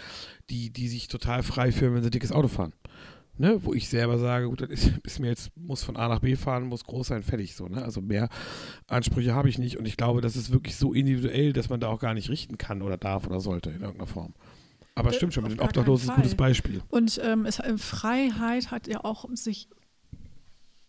die, 0.50 0.72
die 0.72 0.88
sich 0.88 1.10
total 1.10 1.44
frei 1.44 1.72
fühlen, 1.72 1.94
wenn 1.94 2.04
sie 2.04 2.10
dickes 2.10 2.32
Auto 2.32 2.48
fahren. 2.48 2.74
Ne, 3.40 3.64
wo 3.64 3.74
ich 3.74 3.88
selber 3.88 4.18
sage, 4.18 4.48
gut, 4.48 4.62
das 4.62 4.70
ist, 4.70 4.92
ist 5.04 5.20
mir 5.20 5.28
jetzt, 5.28 5.56
muss 5.56 5.84
von 5.84 5.96
A 5.96 6.08
nach 6.08 6.20
B 6.20 6.36
fahren, 6.36 6.68
muss 6.68 6.84
groß 6.84 7.08
sein, 7.08 7.24
fertig 7.24 7.56
so. 7.56 7.68
Ne? 7.68 7.84
Also 7.84 8.02
mehr 8.02 8.30
Ansprüche 8.88 9.36
habe 9.36 9.50
ich 9.50 9.60
nicht 9.60 9.78
und 9.78 9.86
ich 9.86 9.96
glaube, 9.96 10.22
das 10.22 10.36
ist 10.36 10.52
wirklich 10.52 10.76
so 10.76 10.94
individuell, 10.94 11.54
dass 11.54 11.70
man 11.70 11.80
da 11.80 11.88
auch 11.88 12.00
gar 12.00 12.14
nicht 12.14 12.30
richten 12.30 12.58
kann 12.58 12.82
oder 12.82 12.98
darf 12.98 13.28
oder 13.28 13.40
sollte 13.40 13.70
in 13.70 13.82
irgendeiner 13.82 14.08
Form. 14.08 14.34
Aber 14.96 15.14
stimmt 15.14 15.36
schon, 15.36 15.44
mit 15.44 15.54
den 15.54 15.60
Obdachlosen 15.60 16.06
ist 16.06 16.10
ein 16.10 16.16
gutes. 16.16 16.36
Beispiel. 16.36 16.82
Und 16.90 17.22
ähm, 17.24 17.46
es, 17.46 17.60
äh, 17.60 17.78
Freiheit 17.78 18.72
hat 18.72 18.88
ja 18.88 19.04
auch 19.04 19.26
sich 19.34 19.70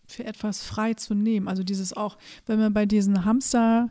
für 0.07 0.25
etwas 0.25 0.63
frei 0.63 0.95
zu 0.95 1.15
nehmen. 1.15 1.47
Also 1.47 1.63
dieses 1.63 1.93
auch, 1.93 2.17
wenn 2.47 2.59
wir 2.59 2.71
bei 2.71 2.87
diesen 2.87 3.27
Hamster, 3.27 3.91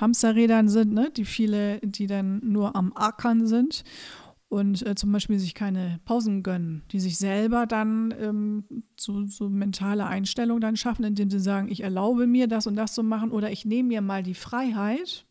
Hamsterrädern 0.00 0.68
sind, 0.68 0.92
ne, 0.92 1.12
die 1.16 1.24
viele, 1.24 1.78
die 1.80 2.08
dann 2.08 2.40
nur 2.44 2.74
am 2.74 2.92
Ackern 2.96 3.46
sind 3.46 3.84
und 4.52 4.86
äh, 4.86 4.94
zum 4.94 5.10
Beispiel 5.12 5.38
sich 5.38 5.54
keine 5.54 5.98
Pausen 6.04 6.42
gönnen, 6.42 6.82
die 6.90 7.00
sich 7.00 7.16
selber 7.16 7.64
dann 7.64 8.14
ähm, 8.20 8.64
so, 9.00 9.24
so 9.24 9.48
mentale 9.48 10.06
Einstellung 10.06 10.60
dann 10.60 10.76
schaffen, 10.76 11.04
indem 11.04 11.30
sie 11.30 11.40
sagen, 11.40 11.70
ich 11.70 11.82
erlaube 11.82 12.26
mir 12.26 12.48
das 12.48 12.66
und 12.66 12.76
das 12.76 12.92
zu 12.92 13.02
machen 13.02 13.30
oder 13.30 13.50
ich 13.50 13.64
nehme 13.64 13.88
mir 13.88 14.02
mal 14.02 14.22
die 14.22 14.34
Freiheit 14.34 15.24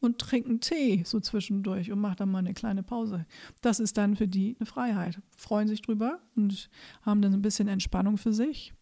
und 0.00 0.18
trinke 0.18 0.50
einen 0.50 0.60
Tee 0.60 1.02
so 1.06 1.18
zwischendurch 1.18 1.90
und 1.90 2.00
mache 2.00 2.16
dann 2.16 2.30
mal 2.30 2.40
eine 2.40 2.52
kleine 2.52 2.82
Pause. 2.82 3.24
Das 3.62 3.80
ist 3.80 3.96
dann 3.96 4.16
für 4.16 4.28
die 4.28 4.54
eine 4.60 4.66
Freiheit. 4.66 5.22
Freuen 5.34 5.66
sich 5.66 5.80
drüber 5.80 6.18
und 6.36 6.68
haben 7.00 7.22
dann 7.22 7.32
ein 7.32 7.40
bisschen 7.40 7.68
Entspannung 7.68 8.18
für 8.18 8.34
sich. 8.34 8.74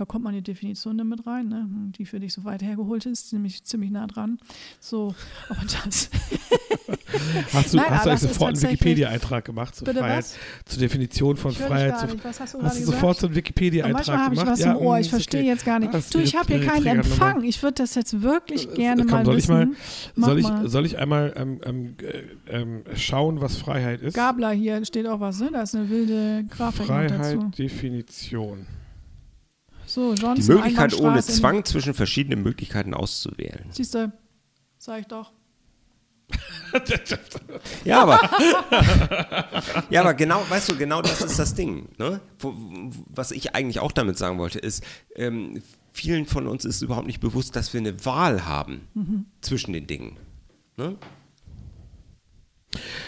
Da 0.00 0.06
kommt 0.06 0.24
man 0.24 0.32
die 0.32 0.40
Definition 0.40 0.96
dann 0.96 1.10
mit 1.10 1.26
rein, 1.26 1.48
ne? 1.48 1.68
die 1.98 2.06
für 2.06 2.18
dich 2.18 2.32
so 2.32 2.42
weit 2.44 2.62
hergeholt 2.62 3.04
ist, 3.04 3.34
nämlich 3.34 3.64
ziemlich 3.64 3.90
nah 3.90 4.06
dran. 4.06 4.38
So, 4.78 5.14
aber 5.50 5.60
das. 5.60 6.08
Hast 7.52 7.72
du, 7.74 7.76
Nein, 7.76 7.90
hast 7.90 8.06
du 8.06 8.10
eigentlich 8.10 8.20
sofort 8.20 8.54
einen 8.54 8.62
Wikipedia-Eintrag 8.62 9.44
gemacht 9.44 9.74
zur 9.74 9.84
Bitte 9.84 9.98
Freiheit, 9.98 10.18
was? 10.18 10.36
zur 10.64 10.78
Definition 10.78 11.36
von 11.36 11.50
Ich 11.50 11.58
Freiheit? 11.58 11.98
Zu, 11.98 12.06
hast 12.24 12.54
du 12.54 12.62
hast 12.62 12.80
du 12.80 12.84
sofort 12.84 13.18
so 13.18 13.26
einen 13.26 13.36
Wikipedia-Eintrag 13.36 14.06
manchmal 14.06 14.18
habe 14.18 14.36
gemacht? 14.36 14.58
ich 14.58 14.64
was 14.66 14.72
im 14.74 14.76
Ohr, 14.76 14.96
mm, 14.96 15.00
ich 15.00 15.10
verstehe 15.10 15.40
okay. 15.40 15.48
jetzt 15.48 15.64
gar 15.64 15.78
nicht. 15.80 16.14
Du, 16.14 16.18
ich 16.18 16.36
habe 16.36 16.54
hier 16.54 16.66
keinen. 16.66 16.86
Empfang. 16.86 17.42
Ich 17.42 17.62
würde 17.62 17.74
das 17.74 17.94
jetzt 17.94 18.22
wirklich 18.22 18.72
gerne 18.74 19.02
Komm, 19.02 19.10
mal 19.10 19.24
soll 19.24 19.38
ich 19.38 19.48
wissen. 19.48 19.52
mal, 19.52 19.68
Mach 20.14 20.28
soll 20.28 20.38
ich, 20.38 20.48
mal. 20.48 20.68
soll 20.68 20.86
ich 20.86 20.98
einmal 20.98 21.34
ähm, 21.36 21.60
ähm, 21.64 21.96
äh, 22.46 22.60
ähm, 22.60 22.84
schauen, 22.94 23.40
was 23.40 23.56
Freiheit 23.56 24.00
ist? 24.02 24.14
Gabler 24.14 24.52
hier 24.52 24.84
steht 24.84 25.06
auch 25.06 25.20
was, 25.20 25.40
ne? 25.40 25.50
Da 25.52 25.62
ist 25.62 25.74
eine 25.74 25.90
wilde 25.90 26.44
Grafik 26.48 26.88
noch 26.88 27.06
dazu. 27.06 27.40
Freiheit, 27.40 27.58
Definition. 27.58 28.66
So, 29.90 30.14
Johnson, 30.14 30.36
Die 30.36 30.52
Möglichkeit, 30.52 30.94
ohne 31.00 31.20
Zwang 31.20 31.64
zwischen 31.64 31.94
verschiedenen 31.94 32.44
Möglichkeiten 32.44 32.94
auszuwählen. 32.94 33.64
Siehst 33.70 33.92
du, 33.94 34.12
sag 34.78 35.00
ich 35.00 35.06
doch. 35.06 35.32
Ja, 37.84 38.02
aber, 38.02 38.20
ja, 39.90 40.02
aber 40.02 40.14
genau, 40.14 40.44
weißt 40.48 40.68
du, 40.68 40.76
genau 40.76 41.02
das 41.02 41.20
ist 41.20 41.40
das 41.40 41.54
Ding. 41.54 41.88
Ne? 41.98 42.20
Was 43.08 43.32
ich 43.32 43.56
eigentlich 43.56 43.80
auch 43.80 43.90
damit 43.90 44.16
sagen 44.16 44.38
wollte, 44.38 44.60
ist, 44.60 44.84
ähm, 45.16 45.60
vielen 45.92 46.26
von 46.26 46.46
uns 46.46 46.64
ist 46.64 46.82
überhaupt 46.82 47.08
nicht 47.08 47.18
bewusst, 47.18 47.56
dass 47.56 47.72
wir 47.72 47.80
eine 47.80 48.04
Wahl 48.04 48.46
haben 48.46 48.82
zwischen 49.40 49.72
den 49.72 49.88
Dingen. 49.88 50.18
Ne? 50.76 50.96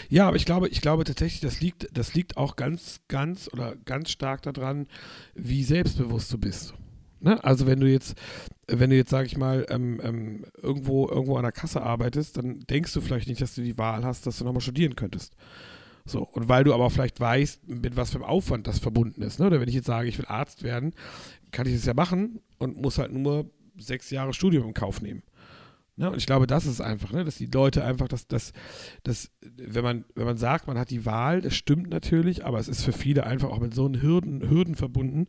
Ja, 0.09 0.27
aber 0.27 0.35
ich 0.35 0.45
glaube, 0.45 0.67
ich 0.67 0.81
glaube 0.81 1.03
tatsächlich, 1.03 1.41
das 1.41 1.61
liegt, 1.61 1.87
das 1.97 2.13
liegt 2.13 2.37
auch 2.37 2.55
ganz, 2.55 2.99
ganz 3.07 3.49
oder 3.51 3.75
ganz 3.85 4.11
stark 4.11 4.41
daran, 4.41 4.87
wie 5.35 5.63
selbstbewusst 5.63 6.31
du 6.33 6.37
bist. 6.37 6.73
Ne? 7.21 7.41
Also 7.43 7.65
wenn 7.65 7.79
du 7.79 7.89
jetzt, 7.89 8.15
wenn 8.67 8.89
du 8.89 8.97
jetzt, 8.97 9.09
sag 9.09 9.25
ich 9.25 9.37
mal, 9.37 9.65
ähm, 9.69 10.01
ähm, 10.03 10.45
irgendwo, 10.61 11.07
irgendwo 11.07 11.37
an 11.37 11.43
der 11.43 11.53
Kasse 11.53 11.81
arbeitest, 11.81 12.37
dann 12.37 12.59
denkst 12.69 12.93
du 12.93 13.01
vielleicht 13.01 13.29
nicht, 13.29 13.41
dass 13.41 13.55
du 13.55 13.61
die 13.61 13.77
Wahl 13.77 14.03
hast, 14.03 14.27
dass 14.27 14.37
du 14.37 14.43
nochmal 14.43 14.61
studieren 14.61 14.95
könntest. 14.95 15.33
So, 16.05 16.23
und 16.23 16.49
weil 16.49 16.65
du 16.65 16.73
aber 16.73 16.89
vielleicht 16.89 17.21
weißt, 17.21 17.67
mit 17.69 17.95
was 17.95 18.11
für 18.11 18.17
einem 18.17 18.25
Aufwand 18.25 18.67
das 18.67 18.79
verbunden 18.79 19.21
ist, 19.21 19.39
ne? 19.39 19.47
Oder 19.47 19.61
wenn 19.61 19.69
ich 19.69 19.75
jetzt 19.75 19.87
sage, 19.87 20.09
ich 20.09 20.17
will 20.17 20.25
Arzt 20.25 20.63
werden, 20.63 20.93
kann 21.51 21.65
ich 21.65 21.73
das 21.73 21.85
ja 21.85 21.93
machen 21.93 22.41
und 22.57 22.75
muss 22.75 22.97
halt 22.97 23.13
nur 23.13 23.49
sechs 23.77 24.09
Jahre 24.09 24.33
Studium 24.33 24.67
in 24.67 24.73
Kauf 24.73 25.01
nehmen. 25.01 25.23
Ne? 25.95 26.09
Und 26.09 26.17
ich 26.17 26.25
glaube, 26.25 26.47
das 26.47 26.65
ist 26.65 26.81
einfach, 26.81 27.11
ne? 27.11 27.23
dass 27.23 27.35
die 27.35 27.45
Leute 27.45 27.83
einfach, 27.83 28.07
dass, 28.07 28.27
dass, 28.27 28.51
dass 29.03 29.29
wenn, 29.41 29.83
man, 29.83 30.05
wenn 30.15 30.25
man 30.25 30.37
sagt, 30.37 30.67
man 30.67 30.77
hat 30.79 30.89
die 30.89 31.05
Wahl, 31.05 31.41
das 31.41 31.53
stimmt 31.55 31.89
natürlich, 31.89 32.45
aber 32.45 32.59
es 32.59 32.67
ist 32.67 32.83
für 32.83 32.93
viele 32.93 33.25
einfach 33.25 33.49
auch 33.49 33.59
mit 33.59 33.75
so 33.75 33.85
einen 33.85 34.01
Hürden, 34.01 34.49
Hürden 34.49 34.75
verbunden, 34.75 35.27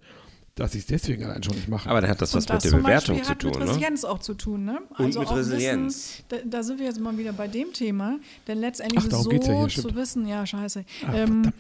dass 0.54 0.72
sie 0.72 0.78
es 0.78 0.86
deswegen 0.86 1.24
allein 1.24 1.42
schon 1.42 1.56
nicht 1.56 1.68
machen. 1.68 1.90
Aber 1.90 2.00
dann 2.00 2.08
hat 2.08 2.22
das 2.22 2.32
was 2.32 2.46
Und 2.46 2.54
mit 2.54 2.64
der 2.64 2.70
Bewertung 2.70 3.16
Beispiel 3.16 3.22
zu 3.24 3.30
hat 3.30 3.38
tun. 3.40 3.50
mit 3.50 3.58
Ne? 3.58 3.66
Resilienz 3.66 4.04
auch 4.04 4.18
zu 4.20 4.34
tun, 4.34 4.64
ne? 4.64 4.78
Und 4.98 5.18
mit 5.18 5.28
auch 5.28 5.36
Resilienz. 5.36 6.22
Wissen, 6.30 6.44
da, 6.44 6.58
da 6.58 6.62
sind 6.62 6.78
wir 6.78 6.86
jetzt 6.86 7.00
mal 7.00 7.18
wieder 7.18 7.32
bei 7.32 7.48
dem 7.48 7.72
Thema, 7.72 8.18
denn 8.46 8.58
letztendlich 8.58 9.00
Ach, 9.00 9.08
ist 9.08 9.24
so 9.24 9.32
ja 9.32 9.66
hier, 9.66 9.82
zu 9.82 9.94
wissen, 9.96 10.28
ja 10.28 10.46
scheiße, 10.46 10.84
Ach, 11.08 11.14
ähm, 11.14 11.52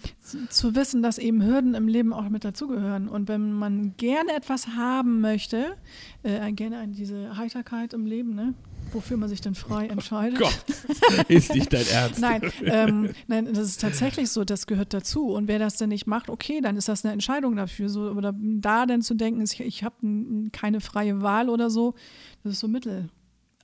zu, 0.48 0.76
wissen, 0.76 1.02
dass 1.02 1.18
eben 1.18 1.42
Hürden 1.42 1.74
im 1.74 1.88
Leben 1.88 2.12
auch 2.12 2.28
mit 2.28 2.44
dazugehören 2.44 3.08
und 3.08 3.28
wenn 3.28 3.52
man 3.52 3.96
gerne 3.96 4.32
etwas 4.32 4.68
haben 4.68 5.20
möchte, 5.20 5.76
äh, 6.22 6.52
gerne 6.52 6.86
diese 6.88 7.36
Heiterkeit 7.36 7.94
im 7.94 8.06
Leben, 8.06 8.34
ne? 8.34 8.54
Wofür 8.94 9.16
man 9.16 9.28
sich 9.28 9.40
dann 9.40 9.54
frei 9.54 9.86
entscheidet. 9.88 10.38
Gott, 10.38 10.64
ist 11.28 11.54
nicht 11.54 11.72
dein 11.72 11.86
Ernst. 11.86 12.20
Nein, 12.20 12.52
ähm, 12.64 13.10
nein, 13.26 13.46
das 13.52 13.68
ist 13.68 13.80
tatsächlich 13.80 14.30
so, 14.30 14.44
das 14.44 14.66
gehört 14.66 14.94
dazu. 14.94 15.30
Und 15.30 15.48
wer 15.48 15.58
das 15.58 15.76
denn 15.76 15.88
nicht 15.90 16.06
macht, 16.06 16.30
okay, 16.30 16.60
dann 16.60 16.76
ist 16.76 16.88
das 16.88 17.04
eine 17.04 17.12
Entscheidung 17.12 17.56
dafür. 17.56 17.88
So, 17.88 18.10
oder 18.10 18.34
da 18.36 18.86
dann 18.86 19.02
zu 19.02 19.14
denken, 19.14 19.42
ich, 19.42 19.60
ich 19.60 19.84
habe 19.84 19.96
keine 20.52 20.80
freie 20.80 21.22
Wahl 21.22 21.48
oder 21.48 21.70
so, 21.70 21.94
das 22.42 22.54
ist 22.54 22.60
so 22.60 22.68
Mittel. 22.68 23.08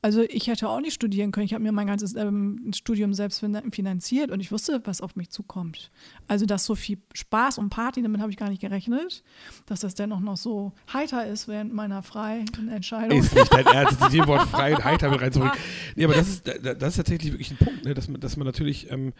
Also 0.02 0.22
ich 0.22 0.46
hätte 0.46 0.66
auch 0.68 0.80
nicht 0.80 0.94
studieren 0.94 1.30
können. 1.30 1.44
Ich 1.44 1.52
habe 1.52 1.62
mir 1.62 1.72
mein 1.72 1.86
ganzes 1.86 2.14
ähm, 2.16 2.70
Studium 2.74 3.12
selbst 3.12 3.40
fin- 3.40 3.70
finanziert 3.70 4.30
und 4.30 4.40
ich 4.40 4.50
wusste, 4.50 4.80
was 4.84 5.02
auf 5.02 5.14
mich 5.14 5.28
zukommt. 5.28 5.90
Also 6.26 6.46
dass 6.46 6.64
so 6.64 6.74
viel 6.74 6.96
Spaß 7.12 7.58
und 7.58 7.68
Party, 7.68 8.00
damit 8.00 8.22
habe 8.22 8.30
ich 8.30 8.38
gar 8.38 8.48
nicht 8.48 8.62
gerechnet, 8.62 9.22
dass 9.66 9.80
das 9.80 9.94
dennoch 9.94 10.20
noch 10.20 10.38
so 10.38 10.72
heiter 10.90 11.26
ist 11.26 11.48
während 11.48 11.74
meiner 11.74 12.02
freien 12.02 12.46
Entscheidung. 12.70 13.18
Ist 13.18 13.34
nicht 13.34 13.52
dein 13.52 13.66
Ernst, 13.66 14.00
dem 14.10 14.26
Wort 14.26 14.48
frei 14.48 14.74
und 14.74 14.84
heiter 14.84 15.10
mit 15.10 15.20
reinzubringen. 15.20 15.56
Nee, 15.96 16.04
aber 16.04 16.14
das 16.14 16.28
ist, 16.28 16.48
da- 16.48 16.72
das 16.74 16.88
ist 16.92 16.96
tatsächlich 16.96 17.32
wirklich 17.32 17.50
ein 17.50 17.58
Punkt, 17.58 17.84
ne? 17.84 17.92
dass, 17.92 18.08
man, 18.08 18.20
dass 18.22 18.38
man 18.38 18.46
natürlich, 18.46 18.90
ähm, 18.90 19.12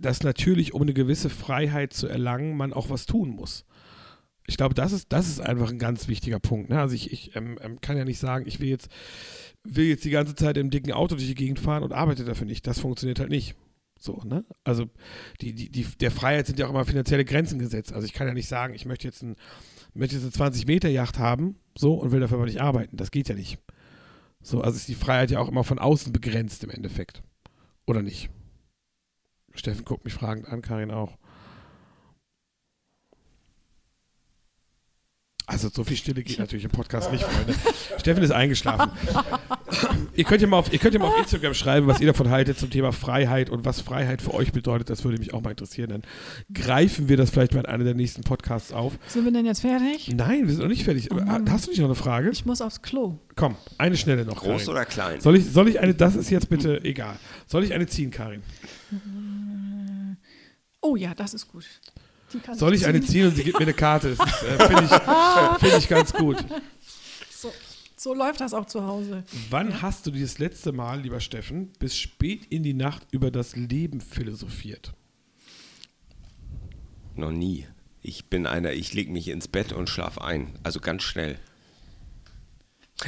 dass 0.00 0.22
natürlich, 0.22 0.72
um 0.74 0.82
eine 0.82 0.94
gewisse 0.94 1.30
Freiheit 1.30 1.92
zu 1.92 2.06
erlangen, 2.06 2.56
man 2.56 2.72
auch 2.72 2.90
was 2.90 3.06
tun 3.06 3.30
muss. 3.30 3.64
Ich 4.46 4.56
glaube, 4.56 4.74
das 4.74 4.92
ist, 4.92 5.12
das 5.12 5.28
ist 5.28 5.40
einfach 5.40 5.70
ein 5.70 5.78
ganz 5.78 6.08
wichtiger 6.08 6.38
Punkt. 6.38 6.68
Ne? 6.70 6.78
Also 6.78 6.94
ich, 6.94 7.12
ich 7.12 7.34
ähm, 7.34 7.58
ähm, 7.62 7.80
kann 7.80 7.96
ja 7.96 8.04
nicht 8.04 8.18
sagen, 8.18 8.44
ich 8.46 8.60
will 8.60 8.68
jetzt, 8.68 8.88
will 9.62 9.86
jetzt 9.86 10.04
die 10.04 10.10
ganze 10.10 10.34
Zeit 10.34 10.56
im 10.58 10.70
dicken 10.70 10.92
Auto 10.92 11.14
durch 11.14 11.26
die 11.26 11.34
Gegend 11.34 11.58
fahren 11.58 11.82
und 11.82 11.92
arbeite 11.92 12.24
dafür 12.24 12.46
nicht. 12.46 12.66
Das 12.66 12.80
funktioniert 12.80 13.20
halt 13.20 13.30
nicht. 13.30 13.54
So, 13.98 14.20
ne? 14.22 14.44
Also 14.64 14.90
die, 15.40 15.54
die, 15.54 15.70
die, 15.70 15.84
der 15.84 16.10
Freiheit 16.10 16.46
sind 16.46 16.58
ja 16.58 16.66
auch 16.66 16.70
immer 16.70 16.84
finanzielle 16.84 17.24
Grenzen 17.24 17.58
gesetzt. 17.58 17.94
Also 17.94 18.06
ich 18.06 18.12
kann 18.12 18.26
ja 18.26 18.34
nicht 18.34 18.48
sagen, 18.48 18.74
ich 18.74 18.84
möchte 18.84 19.06
jetzt, 19.08 19.22
ein, 19.22 19.36
möchte 19.94 20.16
jetzt 20.16 20.40
eine 20.40 20.50
20-Meter-Yacht 20.50 21.18
haben, 21.18 21.56
so, 21.76 21.94
und 21.94 22.12
will 22.12 22.20
dafür 22.20 22.36
aber 22.36 22.46
nicht 22.46 22.60
arbeiten. 22.60 22.98
Das 22.98 23.10
geht 23.10 23.30
ja 23.30 23.34
nicht. 23.34 23.58
So, 24.42 24.60
also 24.60 24.76
ist 24.76 24.88
die 24.88 24.94
Freiheit 24.94 25.30
ja 25.30 25.38
auch 25.38 25.48
immer 25.48 25.64
von 25.64 25.78
außen 25.78 26.12
begrenzt 26.12 26.64
im 26.64 26.70
Endeffekt. 26.70 27.22
Oder 27.86 28.02
nicht? 28.02 28.28
Steffen 29.54 29.86
guckt 29.86 30.04
mich 30.04 30.12
fragend 30.12 30.48
an, 30.48 30.60
Karin 30.60 30.90
auch. 30.90 31.16
Also 35.46 35.68
so 35.68 35.84
viel 35.84 35.96
Stille 35.96 36.22
geht 36.22 36.38
natürlich 36.38 36.64
im 36.64 36.70
Podcast 36.70 37.12
nicht, 37.12 37.22
Freunde. 37.22 37.54
Steffen 37.98 38.22
ist 38.22 38.30
eingeschlafen. 38.30 38.90
ihr, 40.16 40.24
könnt 40.24 40.40
ja 40.40 40.48
mal 40.48 40.56
auf, 40.56 40.72
ihr 40.72 40.78
könnt 40.78 40.94
ja 40.94 41.00
mal 41.00 41.08
auf 41.08 41.18
Instagram 41.18 41.52
schreiben, 41.52 41.86
was 41.86 42.00
ihr 42.00 42.06
davon 42.06 42.30
haltet 42.30 42.58
zum 42.58 42.70
Thema 42.70 42.92
Freiheit 42.92 43.50
und 43.50 43.66
was 43.66 43.82
Freiheit 43.82 44.22
für 44.22 44.32
euch 44.32 44.52
bedeutet. 44.52 44.88
Das 44.88 45.04
würde 45.04 45.18
mich 45.18 45.34
auch 45.34 45.42
mal 45.42 45.50
interessieren. 45.50 45.90
Dann 45.90 46.02
greifen 46.52 47.10
wir 47.10 47.18
das 47.18 47.28
vielleicht 47.28 47.52
mal 47.52 47.60
in 47.60 47.66
einer 47.66 47.84
der 47.84 47.94
nächsten 47.94 48.22
Podcasts 48.22 48.72
auf. 48.72 48.94
Sind 49.06 49.26
wir 49.26 49.32
denn 49.32 49.44
jetzt 49.44 49.60
fertig? 49.60 50.10
Nein, 50.14 50.46
wir 50.46 50.54
sind 50.54 50.62
noch 50.62 50.68
nicht 50.68 50.84
fertig. 50.84 51.10
Hast 51.12 51.66
du 51.66 51.70
nicht 51.70 51.80
noch 51.80 51.86
eine 51.86 51.94
Frage? 51.94 52.30
Ich 52.30 52.46
muss 52.46 52.62
aufs 52.62 52.80
Klo. 52.80 53.18
Komm, 53.36 53.56
eine 53.76 53.98
schnelle 53.98 54.24
noch. 54.24 54.36
Groß 54.36 54.62
Karin. 54.62 54.68
oder 54.68 54.84
klein? 54.86 55.20
Soll 55.20 55.36
ich, 55.36 55.44
soll 55.50 55.68
ich 55.68 55.78
eine, 55.78 55.94
das 55.94 56.16
ist 56.16 56.30
jetzt 56.30 56.48
bitte 56.48 56.82
egal. 56.84 57.16
Soll 57.46 57.64
ich 57.64 57.74
eine 57.74 57.86
ziehen, 57.86 58.10
Karin? 58.10 58.42
Oh 60.80 60.96
ja, 60.96 61.14
das 61.14 61.34
ist 61.34 61.48
gut. 61.48 61.66
Soll 62.54 62.74
ich 62.74 62.86
eine 62.86 63.00
ziehen. 63.00 63.10
ziehen 63.10 63.26
und 63.28 63.36
sie 63.36 63.44
gibt 63.44 63.58
mir 63.58 63.64
eine 63.64 63.74
Karte? 63.74 64.10
Äh, 64.12 64.66
Finde 64.66 64.84
ich, 64.84 64.90
find 65.60 65.78
ich 65.78 65.88
ganz 65.88 66.12
gut. 66.12 66.44
So, 67.30 67.52
So 67.96 68.14
läuft 68.14 68.40
das 68.40 68.54
auch 68.54 68.66
zu 68.66 68.84
Hause. 68.86 69.24
Wann 69.50 69.82
hast 69.82 70.06
du 70.06 70.10
dieses 70.10 70.38
letzte 70.38 70.72
Mal, 70.72 71.00
lieber 71.00 71.20
Steffen, 71.20 71.72
bis 71.78 71.96
spät 71.96 72.46
in 72.50 72.62
die 72.62 72.74
Nacht 72.74 73.06
über 73.12 73.30
das 73.30 73.56
Leben 73.56 74.00
philosophiert? 74.00 74.92
Noch 77.16 77.30
nie. 77.30 77.66
Ich 78.02 78.26
bin 78.26 78.46
einer, 78.46 78.72
ich 78.72 78.92
lege 78.92 79.10
mich 79.12 79.28
ins 79.28 79.48
Bett 79.48 79.72
und 79.72 79.88
schlafe 79.88 80.22
ein. 80.22 80.58
Also 80.62 80.80
ganz 80.80 81.02
schnell. 81.04 81.38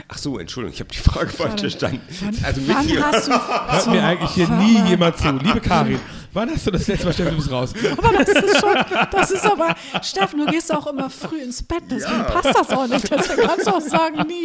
Ach 0.09 0.19
so, 0.19 0.39
Entschuldigung, 0.39 0.75
ich 0.75 0.81
habe 0.81 0.91
die 0.91 0.99
Frage 0.99 1.29
falsch 1.31 1.61
verstanden. 1.61 2.01
Wann, 2.21 2.37
Also 2.45 2.61
mit 2.61 2.75
wann 2.77 2.87
dir. 2.87 3.07
hast 3.07 3.29
du. 3.29 3.33
Hört 3.33 3.87
mir 3.89 4.05
eigentlich 4.05 4.31
hier 4.31 4.49
nie 4.49 4.81
jemand 4.89 5.17
zu. 5.19 5.31
Liebe 5.31 5.61
Karin, 5.61 5.99
wann 6.33 6.51
hast 6.51 6.67
du 6.67 6.71
das 6.71 6.87
letzte 6.87 7.07
Mal, 7.07 7.13
Steffen, 7.13 7.31
du 7.33 7.37
bist 7.37 7.51
raus? 7.51 7.73
Aber 7.97 8.13
das 8.13 8.29
ist 8.29 8.59
schon, 8.61 8.75
das 9.11 9.31
ist 9.31 9.45
aber, 9.47 9.75
Steffen, 10.03 10.39
du 10.41 10.47
gehst 10.47 10.73
auch 10.75 10.87
immer 10.87 11.09
früh 11.11 11.39
ins 11.41 11.63
Bett, 11.63 11.83
deswegen 11.91 12.25
passt 12.25 12.55
das 12.55 12.71
auch 12.71 12.87
nicht. 12.87 13.11
Deswegen 13.11 13.43
kannst 13.49 13.67
du 13.67 13.71
auch 13.71 13.81
sagen, 13.81 14.27
nie. 14.27 14.45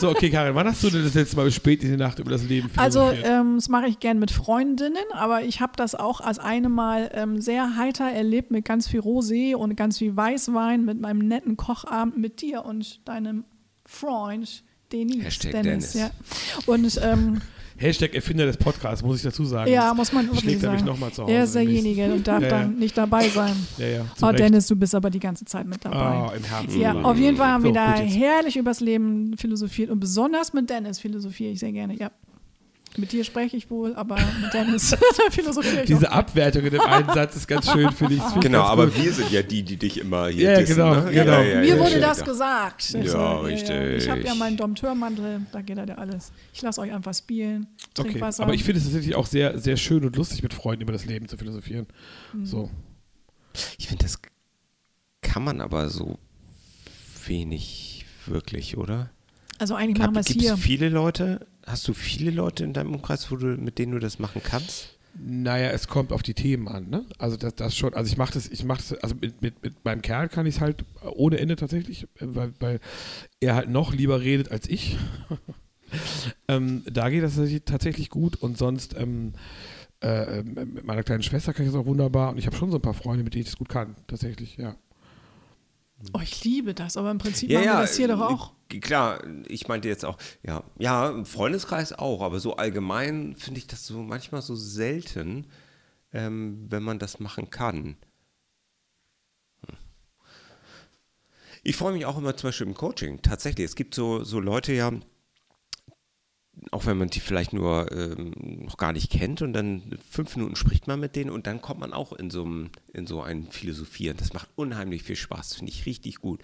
So, 0.00 0.10
okay, 0.10 0.30
Karin, 0.30 0.54
wann 0.54 0.66
hast 0.66 0.82
du 0.82 0.90
denn 0.90 1.04
das 1.04 1.14
letzte 1.14 1.36
Mal 1.36 1.50
spät 1.50 1.82
in 1.82 1.90
die 1.90 1.96
Nacht 1.96 2.18
über 2.18 2.30
das 2.30 2.42
Leben 2.44 2.70
Also, 2.76 3.10
ähm, 3.10 3.56
das 3.56 3.68
mache 3.68 3.86
ich 3.86 3.98
gern 4.00 4.18
mit 4.18 4.30
Freundinnen, 4.30 4.96
aber 5.12 5.42
ich 5.42 5.60
habe 5.60 5.72
das 5.76 5.94
auch 5.94 6.20
als 6.20 6.38
eine 6.38 6.68
Mal 6.68 7.10
ähm, 7.14 7.40
sehr 7.40 7.76
heiter 7.76 8.04
erlebt 8.10 8.50
mit 8.50 8.64
ganz 8.64 8.88
viel 8.88 9.00
Rosé 9.00 9.54
und 9.54 9.76
ganz 9.76 9.98
viel 9.98 10.16
Weißwein, 10.16 10.84
mit 10.84 11.00
meinem 11.00 11.18
netten 11.26 11.56
Kochabend 11.56 12.16
mit 12.18 12.40
dir 12.42 12.64
und 12.64 13.06
deinem 13.08 13.44
Freund 13.90 14.62
Denis. 14.92 15.24
Hashtag 15.24 15.52
Dennis, 15.52 15.92
Dennis. 15.92 15.94
Ja. 15.94 16.10
Und 16.66 17.00
ähm, 17.02 17.40
Hashtag 17.78 18.14
Erfinder 18.14 18.44
des 18.44 18.56
Podcasts, 18.56 19.02
muss 19.04 19.16
ich 19.18 19.22
dazu 19.22 19.44
sagen. 19.44 19.70
ja, 19.70 19.94
muss 19.94 20.12
man 20.12 20.26
wirklich 20.26 20.40
schlägt 20.42 20.62
er 20.62 20.72
mich 20.72 20.80
sagen. 20.80 20.90
noch 20.92 20.98
mal 20.98 21.10
zu 21.12 21.22
Hause 21.22 21.32
er 21.32 21.44
ist 21.44 21.54
derjenige 21.54 22.12
und 22.12 22.26
darf 22.26 22.42
Ja, 22.42 22.48
ja. 22.48 22.58
dann 22.58 22.76
nicht 22.78 22.96
dabei 22.98 23.28
sein. 23.28 23.54
Ja, 23.78 23.86
ja, 23.86 24.04
Oh, 24.20 24.26
Recht. 24.26 24.40
Dennis, 24.40 24.66
du 24.66 24.76
bist 24.76 24.94
aber 24.94 25.10
die 25.10 25.20
ganze 25.20 25.44
Zeit 25.46 25.66
mit 25.66 25.84
dabei. 25.84 26.28
Oh, 26.28 26.36
im 26.36 26.44
Herzen. 26.44 26.80
Ja, 26.80 26.94
auf 27.00 27.16
jeden 27.16 27.36
Fall 27.36 27.48
haben 27.48 27.62
So, 27.62 27.68
wir 27.68 27.74
da 27.74 27.94
herrlich 27.94 28.56
übers 28.56 28.80
Leben 28.80 29.36
philosophiert 29.38 29.90
und 29.90 30.00
besonders 30.00 30.52
mit 30.52 30.68
Dennis 30.68 30.98
philosophiere 30.98 31.52
ich 31.52 31.60
sehr 31.60 31.72
gerne, 31.72 31.94
ja. 31.96 32.10
Mit 32.98 33.12
dir 33.12 33.22
spreche 33.24 33.56
ich 33.56 33.70
wohl, 33.70 33.94
aber 33.94 34.16
mit 34.42 34.52
Dennis 34.52 34.94
philosophiere 35.30 35.80
ich 35.82 35.86
Diese 35.86 36.10
auch. 36.10 36.16
Abwertung 36.16 36.64
in 36.64 36.70
dem 36.72 36.80
einen 36.80 37.08
Satz 37.08 37.36
ist 37.36 37.46
ganz 37.46 37.70
schön, 37.70 37.90
finde 37.92 38.14
ich. 38.16 38.22
Find 38.22 38.42
Genau, 38.42 38.58
ganz 38.58 38.70
aber 38.70 38.86
gut. 38.88 39.02
wir 39.02 39.12
sind 39.12 39.30
ja 39.30 39.42
die, 39.42 39.62
die 39.62 39.76
dich 39.76 39.98
immer 39.98 40.28
hier 40.28 40.50
Ja, 40.52 40.58
dissen, 40.58 40.74
genau, 40.76 40.94
ne? 40.96 41.10
genau. 41.12 41.38
Mir 41.38 41.64
ja, 41.64 41.78
wurde 41.78 41.92
ja, 41.92 42.00
das 42.00 42.24
gesagt. 42.24 42.90
Ja, 42.90 43.00
Also, 43.00 43.38
richtig. 43.40 44.02
Ich 44.02 44.10
habe 44.10 44.20
ja 44.22 44.34
meinen 44.34 44.56
Dompteurmantel, 44.56 45.42
da 45.52 45.62
geht 45.62 45.78
halt 45.78 45.88
ja 45.88 45.94
alles. 45.94 46.32
Ich 46.52 46.60
lasse 46.60 46.80
euch 46.80 46.92
einfach 46.92 47.14
spielen, 47.14 47.68
trink 47.94 48.10
Okay, 48.10 48.20
Wasser. 48.20 48.42
aber 48.42 48.54
ich 48.54 48.64
finde 48.64 48.80
es 48.80 48.84
tatsächlich 48.84 49.14
auch 49.14 49.26
sehr, 49.26 49.58
sehr 49.58 49.76
schön 49.76 50.04
und 50.04 50.16
lustig, 50.16 50.42
mit 50.42 50.52
Freunden 50.52 50.82
über 50.82 50.92
das 50.92 51.06
Leben 51.06 51.28
zu 51.28 51.36
philosophieren. 51.36 51.86
Mhm. 52.32 52.44
So. 52.46 52.70
Ich 53.78 53.86
finde, 53.88 54.04
das 54.04 54.18
kann 55.22 55.44
man 55.44 55.60
aber 55.60 55.88
so 55.88 56.18
wenig 57.26 58.06
wirklich, 58.26 58.76
oder? 58.76 59.10
Also 59.58 59.74
eigentlich 59.74 59.98
machen 59.98 60.14
wir 60.14 60.20
es 60.20 60.26
Gibt 60.26 60.40
es 60.40 60.46
hier. 60.46 60.56
viele 60.56 60.88
Leute? 60.88 61.46
Hast 61.66 61.86
du 61.88 61.92
viele 61.94 62.30
Leute 62.30 62.64
in 62.64 62.72
deinem 62.72 62.94
Umkreis, 62.94 63.30
wo 63.30 63.36
du, 63.36 63.46
mit 63.56 63.78
denen 63.78 63.92
du 63.92 63.98
das 63.98 64.18
machen 64.18 64.40
kannst? 64.42 64.94
Naja, 65.20 65.70
es 65.70 65.88
kommt 65.88 66.12
auf 66.12 66.22
die 66.22 66.34
Themen 66.34 66.68
an, 66.68 66.88
ne? 66.90 67.04
Also 67.18 67.36
das, 67.36 67.54
das 67.56 67.76
schon, 67.76 67.92
also 67.94 68.10
ich 68.10 68.16
mache 68.16 68.34
das, 68.34 68.48
ich 68.48 68.62
mache 68.64 68.78
das, 68.78 68.92
also 69.02 69.16
mit, 69.20 69.42
mit, 69.42 69.62
mit 69.62 69.84
meinem 69.84 70.00
Kerl 70.00 70.28
kann 70.28 70.46
ich 70.46 70.56
es 70.56 70.60
halt 70.60 70.84
ohne 71.02 71.38
Ende 71.38 71.56
tatsächlich, 71.56 72.04
äh, 72.04 72.06
weil, 72.20 72.52
weil 72.60 72.80
er 73.40 73.54
halt 73.56 73.68
noch 73.68 73.92
lieber 73.92 74.20
redet 74.20 74.50
als 74.52 74.68
ich. 74.68 74.96
ähm, 76.48 76.84
da 76.90 77.08
geht 77.10 77.22
das 77.24 77.38
tatsächlich- 77.64 78.10
gut 78.10 78.36
und 78.36 78.58
sonst 78.58 78.94
ähm, 78.96 79.32
äh, 80.02 80.38
ähm, 80.40 80.54
mit 80.74 80.84
meiner 80.84 81.02
kleinen 81.02 81.22
Schwester 81.24 81.52
kann 81.52 81.66
ich 81.66 81.72
das 81.72 81.80
auch 81.80 81.86
wunderbar 81.86 82.30
und 82.30 82.38
ich 82.38 82.46
habe 82.46 82.56
schon 82.56 82.70
so 82.70 82.76
ein 82.78 82.82
paar 82.82 82.94
Freunde, 82.94 83.24
mit 83.24 83.34
denen 83.34 83.42
ich 83.42 83.48
das 83.48 83.56
gut 83.58 83.68
kann, 83.68 83.96
tatsächlich, 84.06 84.56
ja. 84.56 84.76
Oh, 86.12 86.20
ich 86.22 86.44
liebe 86.44 86.74
das, 86.74 86.96
aber 86.96 87.10
im 87.10 87.18
Prinzip 87.18 87.50
machen 87.50 87.64
wir 87.64 87.72
das 87.72 87.96
hier 87.96 88.08
doch 88.08 88.20
äh, 88.20 88.22
auch. 88.22 88.52
Klar, 88.68 89.20
ich 89.48 89.66
meinte 89.66 89.88
jetzt 89.88 90.04
auch, 90.04 90.16
ja, 90.42 90.62
ja, 90.78 91.10
im 91.10 91.26
Freundeskreis 91.26 91.92
auch, 91.92 92.22
aber 92.22 92.38
so 92.38 92.56
allgemein 92.56 93.34
finde 93.36 93.58
ich 93.58 93.66
das 93.66 93.86
so 93.86 94.02
manchmal 94.02 94.42
so 94.42 94.54
selten, 94.54 95.46
ähm, 96.12 96.66
wenn 96.68 96.84
man 96.84 97.00
das 97.00 97.18
machen 97.18 97.50
kann. 97.50 97.96
Hm. 99.66 99.76
Ich 101.64 101.76
freue 101.76 101.92
mich 101.92 102.06
auch 102.06 102.16
immer 102.16 102.36
zum 102.36 102.48
Beispiel 102.48 102.68
im 102.68 102.74
Coaching. 102.74 103.20
Tatsächlich, 103.22 103.64
es 103.64 103.74
gibt 103.74 103.94
so, 103.94 104.22
so 104.22 104.38
Leute 104.38 104.72
ja, 104.72 104.92
auch 106.70 106.86
wenn 106.86 106.98
man 106.98 107.08
die 107.08 107.20
vielleicht 107.20 107.52
nur 107.52 107.90
ähm, 107.92 108.32
noch 108.64 108.76
gar 108.76 108.92
nicht 108.92 109.10
kennt 109.10 109.42
und 109.42 109.52
dann 109.52 109.98
fünf 110.08 110.36
Minuten 110.36 110.56
spricht 110.56 110.86
man 110.86 111.00
mit 111.00 111.16
denen 111.16 111.30
und 111.30 111.46
dann 111.46 111.60
kommt 111.60 111.80
man 111.80 111.92
auch 111.92 112.12
in 112.12 112.30
so, 112.30 112.44
einem, 112.44 112.70
in 112.92 113.06
so 113.06 113.22
ein 113.22 113.50
Philosophieren. 113.50 114.16
Das 114.16 114.32
macht 114.32 114.48
unheimlich 114.56 115.02
viel 115.02 115.16
Spaß, 115.16 115.54
finde 115.54 115.72
ich 115.72 115.86
richtig 115.86 116.16
gut, 116.16 116.40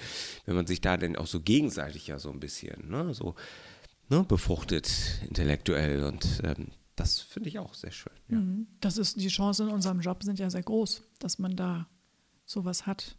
wenn 0.46 0.56
man 0.56 0.66
sich 0.66 0.80
da 0.80 0.96
dann 0.96 1.16
auch 1.16 1.26
so 1.26 1.40
gegenseitig 1.40 2.06
ja 2.06 2.18
so 2.18 2.30
ein 2.30 2.40
bisschen 2.40 2.88
ne, 2.88 3.14
so 3.14 3.34
ne, 4.08 4.24
befruchtet 4.24 4.90
intellektuell 5.28 6.04
und 6.04 6.40
ähm, 6.44 6.68
das 6.96 7.20
finde 7.20 7.48
ich 7.48 7.58
auch 7.58 7.74
sehr 7.74 7.90
schön. 7.90 8.12
Ja. 8.28 8.38
Mhm. 8.38 8.66
Das 8.80 8.98
ist, 8.98 9.20
die 9.20 9.28
Chancen 9.28 9.68
in 9.68 9.74
unserem 9.74 10.00
Job 10.00 10.22
sind 10.22 10.38
ja 10.38 10.48
sehr 10.48 10.62
groß, 10.62 11.02
dass 11.18 11.38
man 11.38 11.56
da 11.56 11.88
sowas 12.46 12.86
hat. 12.86 13.16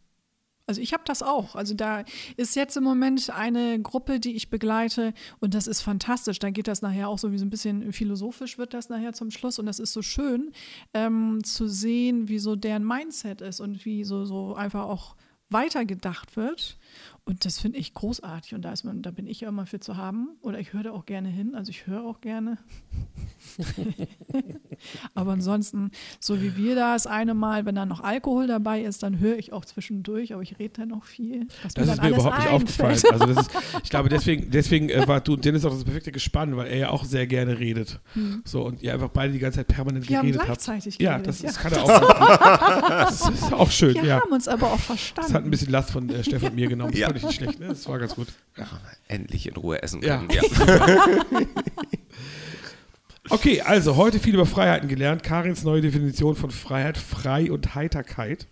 Also 0.68 0.82
ich 0.82 0.94
habe 0.94 1.04
das 1.06 1.22
auch. 1.22 1.56
Also 1.56 1.76
da 1.76 2.04
ist 2.38 2.56
jetzt 2.56 2.76
im 2.76 2.84
Moment 2.84 3.30
eine 3.30 3.80
Gruppe, 3.80 4.20
die 4.20 4.36
ich 4.36 4.50
begleite 4.50 5.14
und 5.40 5.54
das 5.54 5.68
ist 5.68 5.82
fantastisch. 5.82 6.40
Da 6.40 6.50
geht 6.50 6.68
das 6.68 6.82
nachher 6.82 7.08
auch 7.08 7.20
so 7.20 7.32
wie 7.32 7.38
so 7.38 7.46
ein 7.46 7.52
bisschen 7.52 7.94
philosophisch 7.94 8.58
wird 8.58 8.74
das 8.74 8.90
nachher 8.90 9.14
zum 9.14 9.30
Schluss 9.30 9.60
und 9.60 9.68
das 9.68 9.80
ist 9.80 9.94
so 9.94 10.02
schön 10.02 10.52
ähm, 10.94 11.44
zu 11.44 11.68
sehen, 11.68 12.30
wie 12.30 12.40
so 12.40 12.56
deren 12.56 12.84
Mindset 12.84 13.42
ist 13.42 13.60
und 13.60 13.86
wie 13.86 14.04
so, 14.04 14.26
so 14.26 14.56
einfach 14.56 14.86
auch 14.86 15.16
weitergedacht 15.50 16.36
wird. 16.38 16.78
Und 17.28 17.44
das 17.44 17.60
finde 17.60 17.80
ich 17.80 17.96
großartig 17.96 18.54
und 18.54 18.62
da 18.62 18.72
ist 18.72 18.84
man, 18.84 19.02
da 19.02 19.10
bin 19.10 19.26
ich 19.26 19.42
ja 19.42 19.50
immer 19.50 19.66
für 19.66 19.80
zu 19.80 19.98
haben 19.98 20.38
oder 20.42 20.60
ich 20.60 20.74
höre 20.74 20.84
da 20.84 20.92
auch 20.92 21.08
gerne 21.08 21.28
hin. 21.28 21.56
Also 21.56 21.72
ich 21.72 21.88
höre 21.88 22.04
auch 22.04 22.22
gerne. 22.22 22.60
Aber 25.16 25.32
ansonsten, 25.32 25.90
so 26.20 26.40
wie 26.40 26.56
wir 26.56 26.76
das 26.76 27.08
eine 27.08 27.34
Mal, 27.34 27.66
wenn 27.66 27.74
da 27.74 27.88
noch 27.88 28.02
Alkohol 28.02 28.46
dabei 28.46 28.82
ist, 28.84 29.02
dann 29.02 29.18
höre 29.18 29.38
ich 29.38 29.54
auch 29.54 29.66
zwischendurch, 29.66 30.34
aber 30.34 30.44
ich 30.44 30.60
rede 30.60 30.82
dann 30.82 30.90
noch 30.90 31.06
viel. 31.06 31.48
Das 31.64 31.74
ist 31.74 31.78
dann 31.78 32.00
mir 32.06 32.16
überhaupt 32.16 32.38
nicht 32.38 32.50
aufgefallen. 32.50 33.02
Also 33.12 33.26
das 33.26 33.48
ist, 33.48 33.52
ich 33.84 33.90
glaube, 33.90 34.10
deswegen, 34.10 34.52
deswegen 34.52 34.90
äh, 34.90 35.08
war 35.08 35.20
du 35.22 35.34
und 35.34 35.44
Dennis 35.44 35.66
auch 35.66 35.72
das 35.72 35.84
perfekte 35.84 36.12
Gespann, 36.12 36.56
weil 36.58 36.68
er 36.68 36.78
ja 36.78 36.90
auch 36.90 37.06
sehr 37.06 37.26
gerne 37.26 37.58
redet. 37.58 38.00
So, 38.44 38.64
und 38.66 38.84
ihr 38.84 38.94
einfach 38.94 39.10
beide 39.10 39.34
die 39.34 39.40
ganze 39.40 39.60
Zeit 39.60 39.68
permanent 39.68 40.06
Hm. 40.06 40.10
Wir 40.10 40.22
geredet 40.22 40.42
habt. 40.42 40.48
gleichzeitig 40.48 41.00
Ja, 41.00 41.18
geredet, 41.18 41.28
das, 41.28 41.42
ja. 41.42 41.48
das 41.48 41.58
kann 41.58 41.74
er 41.74 41.84
auch. 41.84 42.90
das 42.90 43.30
ist 43.30 43.54
auch 43.54 43.72
schön, 43.72 43.96
Wir 43.96 44.06
ja. 44.06 44.22
haben 44.22 44.32
uns 44.32 44.48
aber 44.48 44.72
auch 44.72 44.80
Das 45.16 45.34
hat 45.36 45.44
ein 45.46 45.52
bisschen 45.52 45.72
Last 45.72 45.92
von 45.92 46.10
äh, 46.10 46.24
Steffen 46.24 46.50
und 46.50 46.56
mir 46.56 46.68
genommen. 46.68 46.92
Das 46.92 47.00
Ja. 47.00 47.08
fand 47.08 47.18
ich 47.20 47.24
nicht 47.26 47.36
schlecht. 47.36 47.60
Ne? 47.60 47.68
Das 47.68 47.88
war 47.88 48.00
ganz 48.00 48.16
gut. 48.16 48.28
Ja. 48.58 48.68
Endlich 49.08 49.48
in 49.48 49.56
Ruhe 49.56 49.82
essen 49.84 50.02
können. 50.02 50.28
Ja. 50.32 50.42
Okay, 53.30 53.62
also 53.62 53.96
heute 53.96 54.20
viel 54.20 54.36
über 54.36 54.46
Freiheiten 54.46 54.88
gelernt. 54.88 55.24
Karins 55.24 55.64
neue 55.64 55.82
Definition 55.82 56.36
von 56.36 56.52
Freiheit, 56.52 56.96
Frei 56.98 57.52
und 57.52 57.74
Heiterkeit. 57.74 58.48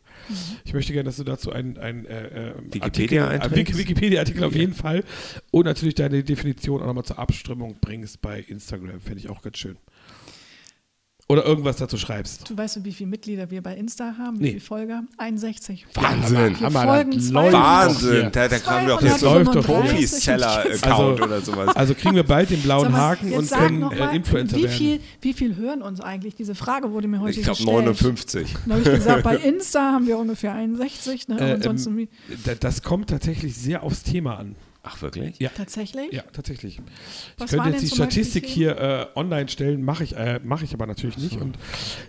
Ich 0.65 0.73
möchte 0.73 0.93
gerne, 0.93 1.05
dass 1.05 1.17
du 1.17 1.23
dazu 1.23 1.51
einen, 1.51 1.77
einen 1.77 2.05
äh, 2.05 2.49
äh, 2.49 2.53
Wikipedia 2.71 3.29
Wikipedia-Artikel 3.51 4.43
auf 4.43 4.55
jeden 4.55 4.73
Fall 4.73 5.03
und 5.51 5.65
natürlich 5.65 5.95
deine 5.95 6.23
Definition 6.23 6.81
auch 6.81 6.87
nochmal 6.87 7.03
zur 7.03 7.19
Abstimmung 7.19 7.75
bringst 7.81 8.21
bei 8.21 8.39
Instagram. 8.39 8.99
Fände 9.01 9.19
ich 9.19 9.29
auch 9.29 9.41
ganz 9.41 9.57
schön. 9.57 9.77
Oder 11.29 11.45
irgendwas 11.45 11.77
dazu 11.77 11.97
schreibst. 11.97 12.49
Du 12.49 12.57
weißt, 12.57 12.83
wie 12.83 12.91
viele 12.91 13.09
Mitglieder 13.09 13.49
wir 13.49 13.61
bei 13.63 13.75
Insta 13.77 14.15
haben? 14.17 14.39
Wie 14.39 14.43
Nee. 14.43 14.49
viele 14.49 14.59
Folger? 14.61 15.03
61. 15.17 15.85
Wahnsinn. 15.93 16.59
Wir 16.59 16.65
Hammer, 16.67 16.83
folgen 16.83 17.11
läuft 17.31 17.53
doch 17.53 17.59
Wahnsinn, 17.63 18.29
da, 18.33 18.47
da 18.49 18.59
kam 18.59 18.87
doch 18.87 19.01
jetzt 19.01 19.19
so 19.21 19.27
235. 19.29 19.55
ein 19.55 19.63
Profis-Seller-Account 20.43 20.83
Also- 21.21 21.23
oder 21.23 21.41
sowas. 21.41 21.75
Also 21.77 21.95
kriegen 21.95 22.15
wir 22.15 22.23
bald 22.23 22.49
den 22.49 22.61
blauen 22.61 22.91
mal, 22.91 22.99
Haken 22.99 23.29
jetzt 23.29 23.37
und 23.37 23.45
sag 23.45 23.59
können 23.59 23.79
noch 23.79 23.93
äh, 23.93 23.99
mal, 23.99 24.15
Influencer 24.15 24.57
wie 24.57 24.63
werden. 24.63 24.73
viel, 24.77 24.99
wie 25.21 25.33
viel 25.33 25.55
hören 25.55 25.81
uns 25.81 26.01
eigentlich? 26.01 26.35
Diese 26.35 26.55
Frage 26.55 26.91
wurde 26.91 27.07
mir 27.07 27.21
heute 27.21 27.39
Ich 27.39 27.43
glaube 27.43 27.57
gestellt. 27.57 27.85
59. 27.85 28.47
Dann 28.65 28.79
habe 28.79 28.89
ich 28.89 28.95
gesagt, 28.95 29.23
bei 29.23 29.37
Insta 29.37 29.91
haben 29.93 30.05
wir 30.07 30.17
ungefähr 30.17 30.53
61. 30.53 31.29
Ne? 31.29 31.39
Äh, 31.39 31.53
ähm, 31.65 32.07
Das 32.59 32.81
kommt 32.81 33.09
tatsächlich 33.09 33.55
sehr 33.55 33.83
aufs 33.83 34.03
Thema 34.03 34.37
an. 34.37 34.55
Ach, 34.85 35.01
wirklich? 35.01 35.39
Ja. 35.39 35.49
Tatsächlich? 35.55 36.11
Ja, 36.11 36.23
tatsächlich. 36.33 36.81
Was 37.37 37.53
ich 37.53 37.57
könnte 37.57 37.69
jetzt 37.77 37.83
die 37.89 37.95
Statistik 37.95 38.45
hier 38.45 38.77
äh, 38.77 39.05
online 39.17 39.47
stellen, 39.47 39.81
mache 39.81 40.03
ich, 40.03 40.17
äh, 40.17 40.41
mache 40.43 40.65
ich 40.65 40.73
aber 40.73 40.85
natürlich 40.87 41.17
nicht 41.17 41.39
und 41.39 41.57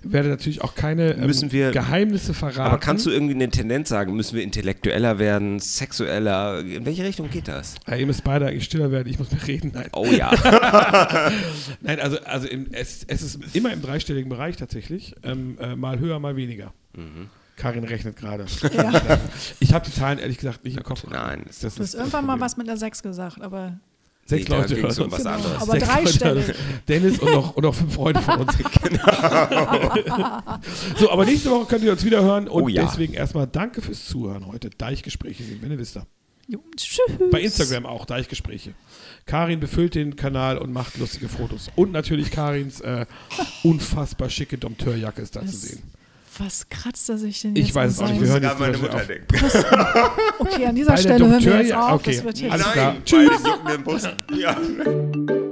werde 0.02 0.28
natürlich 0.28 0.60
auch 0.62 0.74
keine 0.74 1.12
ähm, 1.14 1.26
Müssen 1.26 1.52
wir- 1.52 1.70
Geheimnisse 1.70 2.34
verraten. 2.34 2.62
Aber 2.62 2.78
kannst 2.78 3.06
du 3.06 3.10
irgendwie 3.10 3.34
eine 3.34 3.48
Tendenz 3.48 3.90
sagen? 3.90 4.16
Müssen 4.16 4.34
wir 4.34 4.42
intellektueller 4.42 5.20
werden, 5.20 5.60
sexueller? 5.60 6.60
In 6.64 6.84
welche 6.84 7.04
Richtung 7.04 7.30
geht 7.30 7.46
das? 7.46 7.76
Ja, 7.86 7.94
ihr 7.94 8.06
müsst 8.06 8.24
beide 8.24 8.48
eigentlich 8.48 8.64
stiller 8.64 8.90
werden, 8.90 9.08
ich 9.08 9.20
muss 9.20 9.30
mehr 9.30 9.46
reden. 9.46 9.70
Nein, 9.72 9.88
Oh 9.92 10.06
ja. 10.06 10.32
Nein 11.80 12.00
also, 12.00 12.18
also 12.24 12.48
im, 12.48 12.66
es, 12.72 13.04
es 13.06 13.22
ist 13.22 13.54
immer 13.54 13.72
im 13.72 13.82
dreistelligen 13.82 14.28
Bereich 14.28 14.56
tatsächlich. 14.56 15.14
Ähm, 15.22 15.58
äh, 15.60 15.76
mal 15.76 16.00
höher, 16.00 16.18
mal 16.18 16.34
weniger. 16.34 16.72
Mhm. 16.96 17.28
Karin 17.56 17.84
rechnet 17.84 18.16
gerade. 18.16 18.46
Ja. 18.72 19.18
Ich 19.60 19.72
habe 19.72 19.84
die 19.86 19.92
Zahlen 19.92 20.18
ehrlich 20.18 20.38
gesagt 20.38 20.64
nicht 20.64 20.76
im 20.76 20.82
Kopf. 20.82 21.04
Nein. 21.08 21.44
Das 21.46 21.60
Du 21.60 21.66
hast 21.66 21.78
das 21.80 21.94
irgendwann 21.94 22.26
mal 22.26 22.40
was 22.40 22.56
mit 22.56 22.68
einer 22.68 22.76
6 22.76 23.02
gesagt, 23.02 23.40
aber 23.40 23.78
Sechs 24.26 24.48
Nee, 24.48 24.56
Leute. 24.56 24.74
ging's 24.74 24.98
um 24.98 25.10
was 25.12 25.18
Genau. 25.18 25.30
anderes. 25.34 25.62
Aber 25.62 25.72
Sechs 25.72 25.86
drei 25.86 26.00
Leute. 26.00 26.12
Stellen. 26.14 26.54
Dennis 26.88 27.18
und 27.18 27.30
noch, 27.30 27.56
und 27.56 27.62
noch 27.62 27.74
fünf 27.74 27.94
Freunde 27.94 28.22
von 28.22 28.40
uns. 28.40 28.54
so, 30.98 31.10
aber 31.10 31.24
nächste 31.26 31.50
Woche 31.50 31.66
könnt 31.66 31.84
ihr 31.84 31.92
uns 31.92 32.04
wieder 32.04 32.22
hören 32.22 32.48
und 32.48 32.62
Oh 32.62 32.68
ja. 32.68 32.84
deswegen 32.84 33.14
erstmal 33.14 33.46
danke 33.46 33.82
fürs 33.82 34.06
Zuhören 34.06 34.46
heute. 34.46 34.70
Deichgespräche 34.70 35.44
sind, 35.44 35.62
wenn 35.62 35.70
ihr 35.70 35.78
wisst. 35.78 35.98
Tschüss. 36.76 37.00
Bei 37.30 37.40
Instagram 37.40 37.86
auch, 37.86 38.04
Deichgespräche. 38.06 38.74
Karin 39.26 39.60
befüllt 39.60 39.94
den 39.94 40.16
Kanal 40.16 40.58
und 40.58 40.72
macht 40.72 40.98
lustige 40.98 41.28
Fotos. 41.28 41.70
Und 41.76 41.92
natürlich 41.92 42.30
Karins 42.30 42.80
äh, 42.80 43.06
unfassbar 43.62 44.28
schicke 44.30 44.58
Dompteurjacke 44.58 45.22
ist 45.22 45.36
da 45.36 45.40
zu 45.40 45.46
Das- 45.46 45.62
sehen. 45.62 45.82
Was 46.38 46.68
kratzt 46.68 47.08
er 47.08 47.18
sich 47.18 47.42
denn 47.42 47.54
Ich 47.54 47.66
jetzt 47.66 47.74
weiß 47.76 47.84
an 47.84 47.90
es 47.90 48.00
auch 48.00 48.08
nicht, 48.12 48.20
wir 48.22 48.28
hören 48.28 48.42
jetzt 48.42 48.58
meine 48.58 48.78
Mutter 48.78 48.94
auf. 48.96 49.06
denkt. 49.06 49.32
Okay, 50.38 50.66
an 50.66 50.74
dieser 50.74 50.90
Bei 50.90 50.96
Stelle 50.96 51.28
hören 51.28 51.44
wir 51.44 51.60
jetzt 51.62 51.72
auf. 51.74 51.92
okay. 51.92 52.16
Das 52.16 52.24
wird 52.24 52.38
jetzt 52.40 52.52
Alles 52.52 52.66
Nein, 52.66 52.72
klar. 52.74 52.96
Tschüss. 53.04 54.08
Ja. 54.36 54.56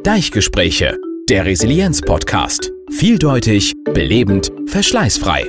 Deichgespräche, 0.03 0.97
der 1.29 1.45
Resilienz-Podcast. 1.45 2.73
Vieldeutig, 2.91 3.73
belebend, 3.93 4.51
verschleißfrei. 4.67 5.49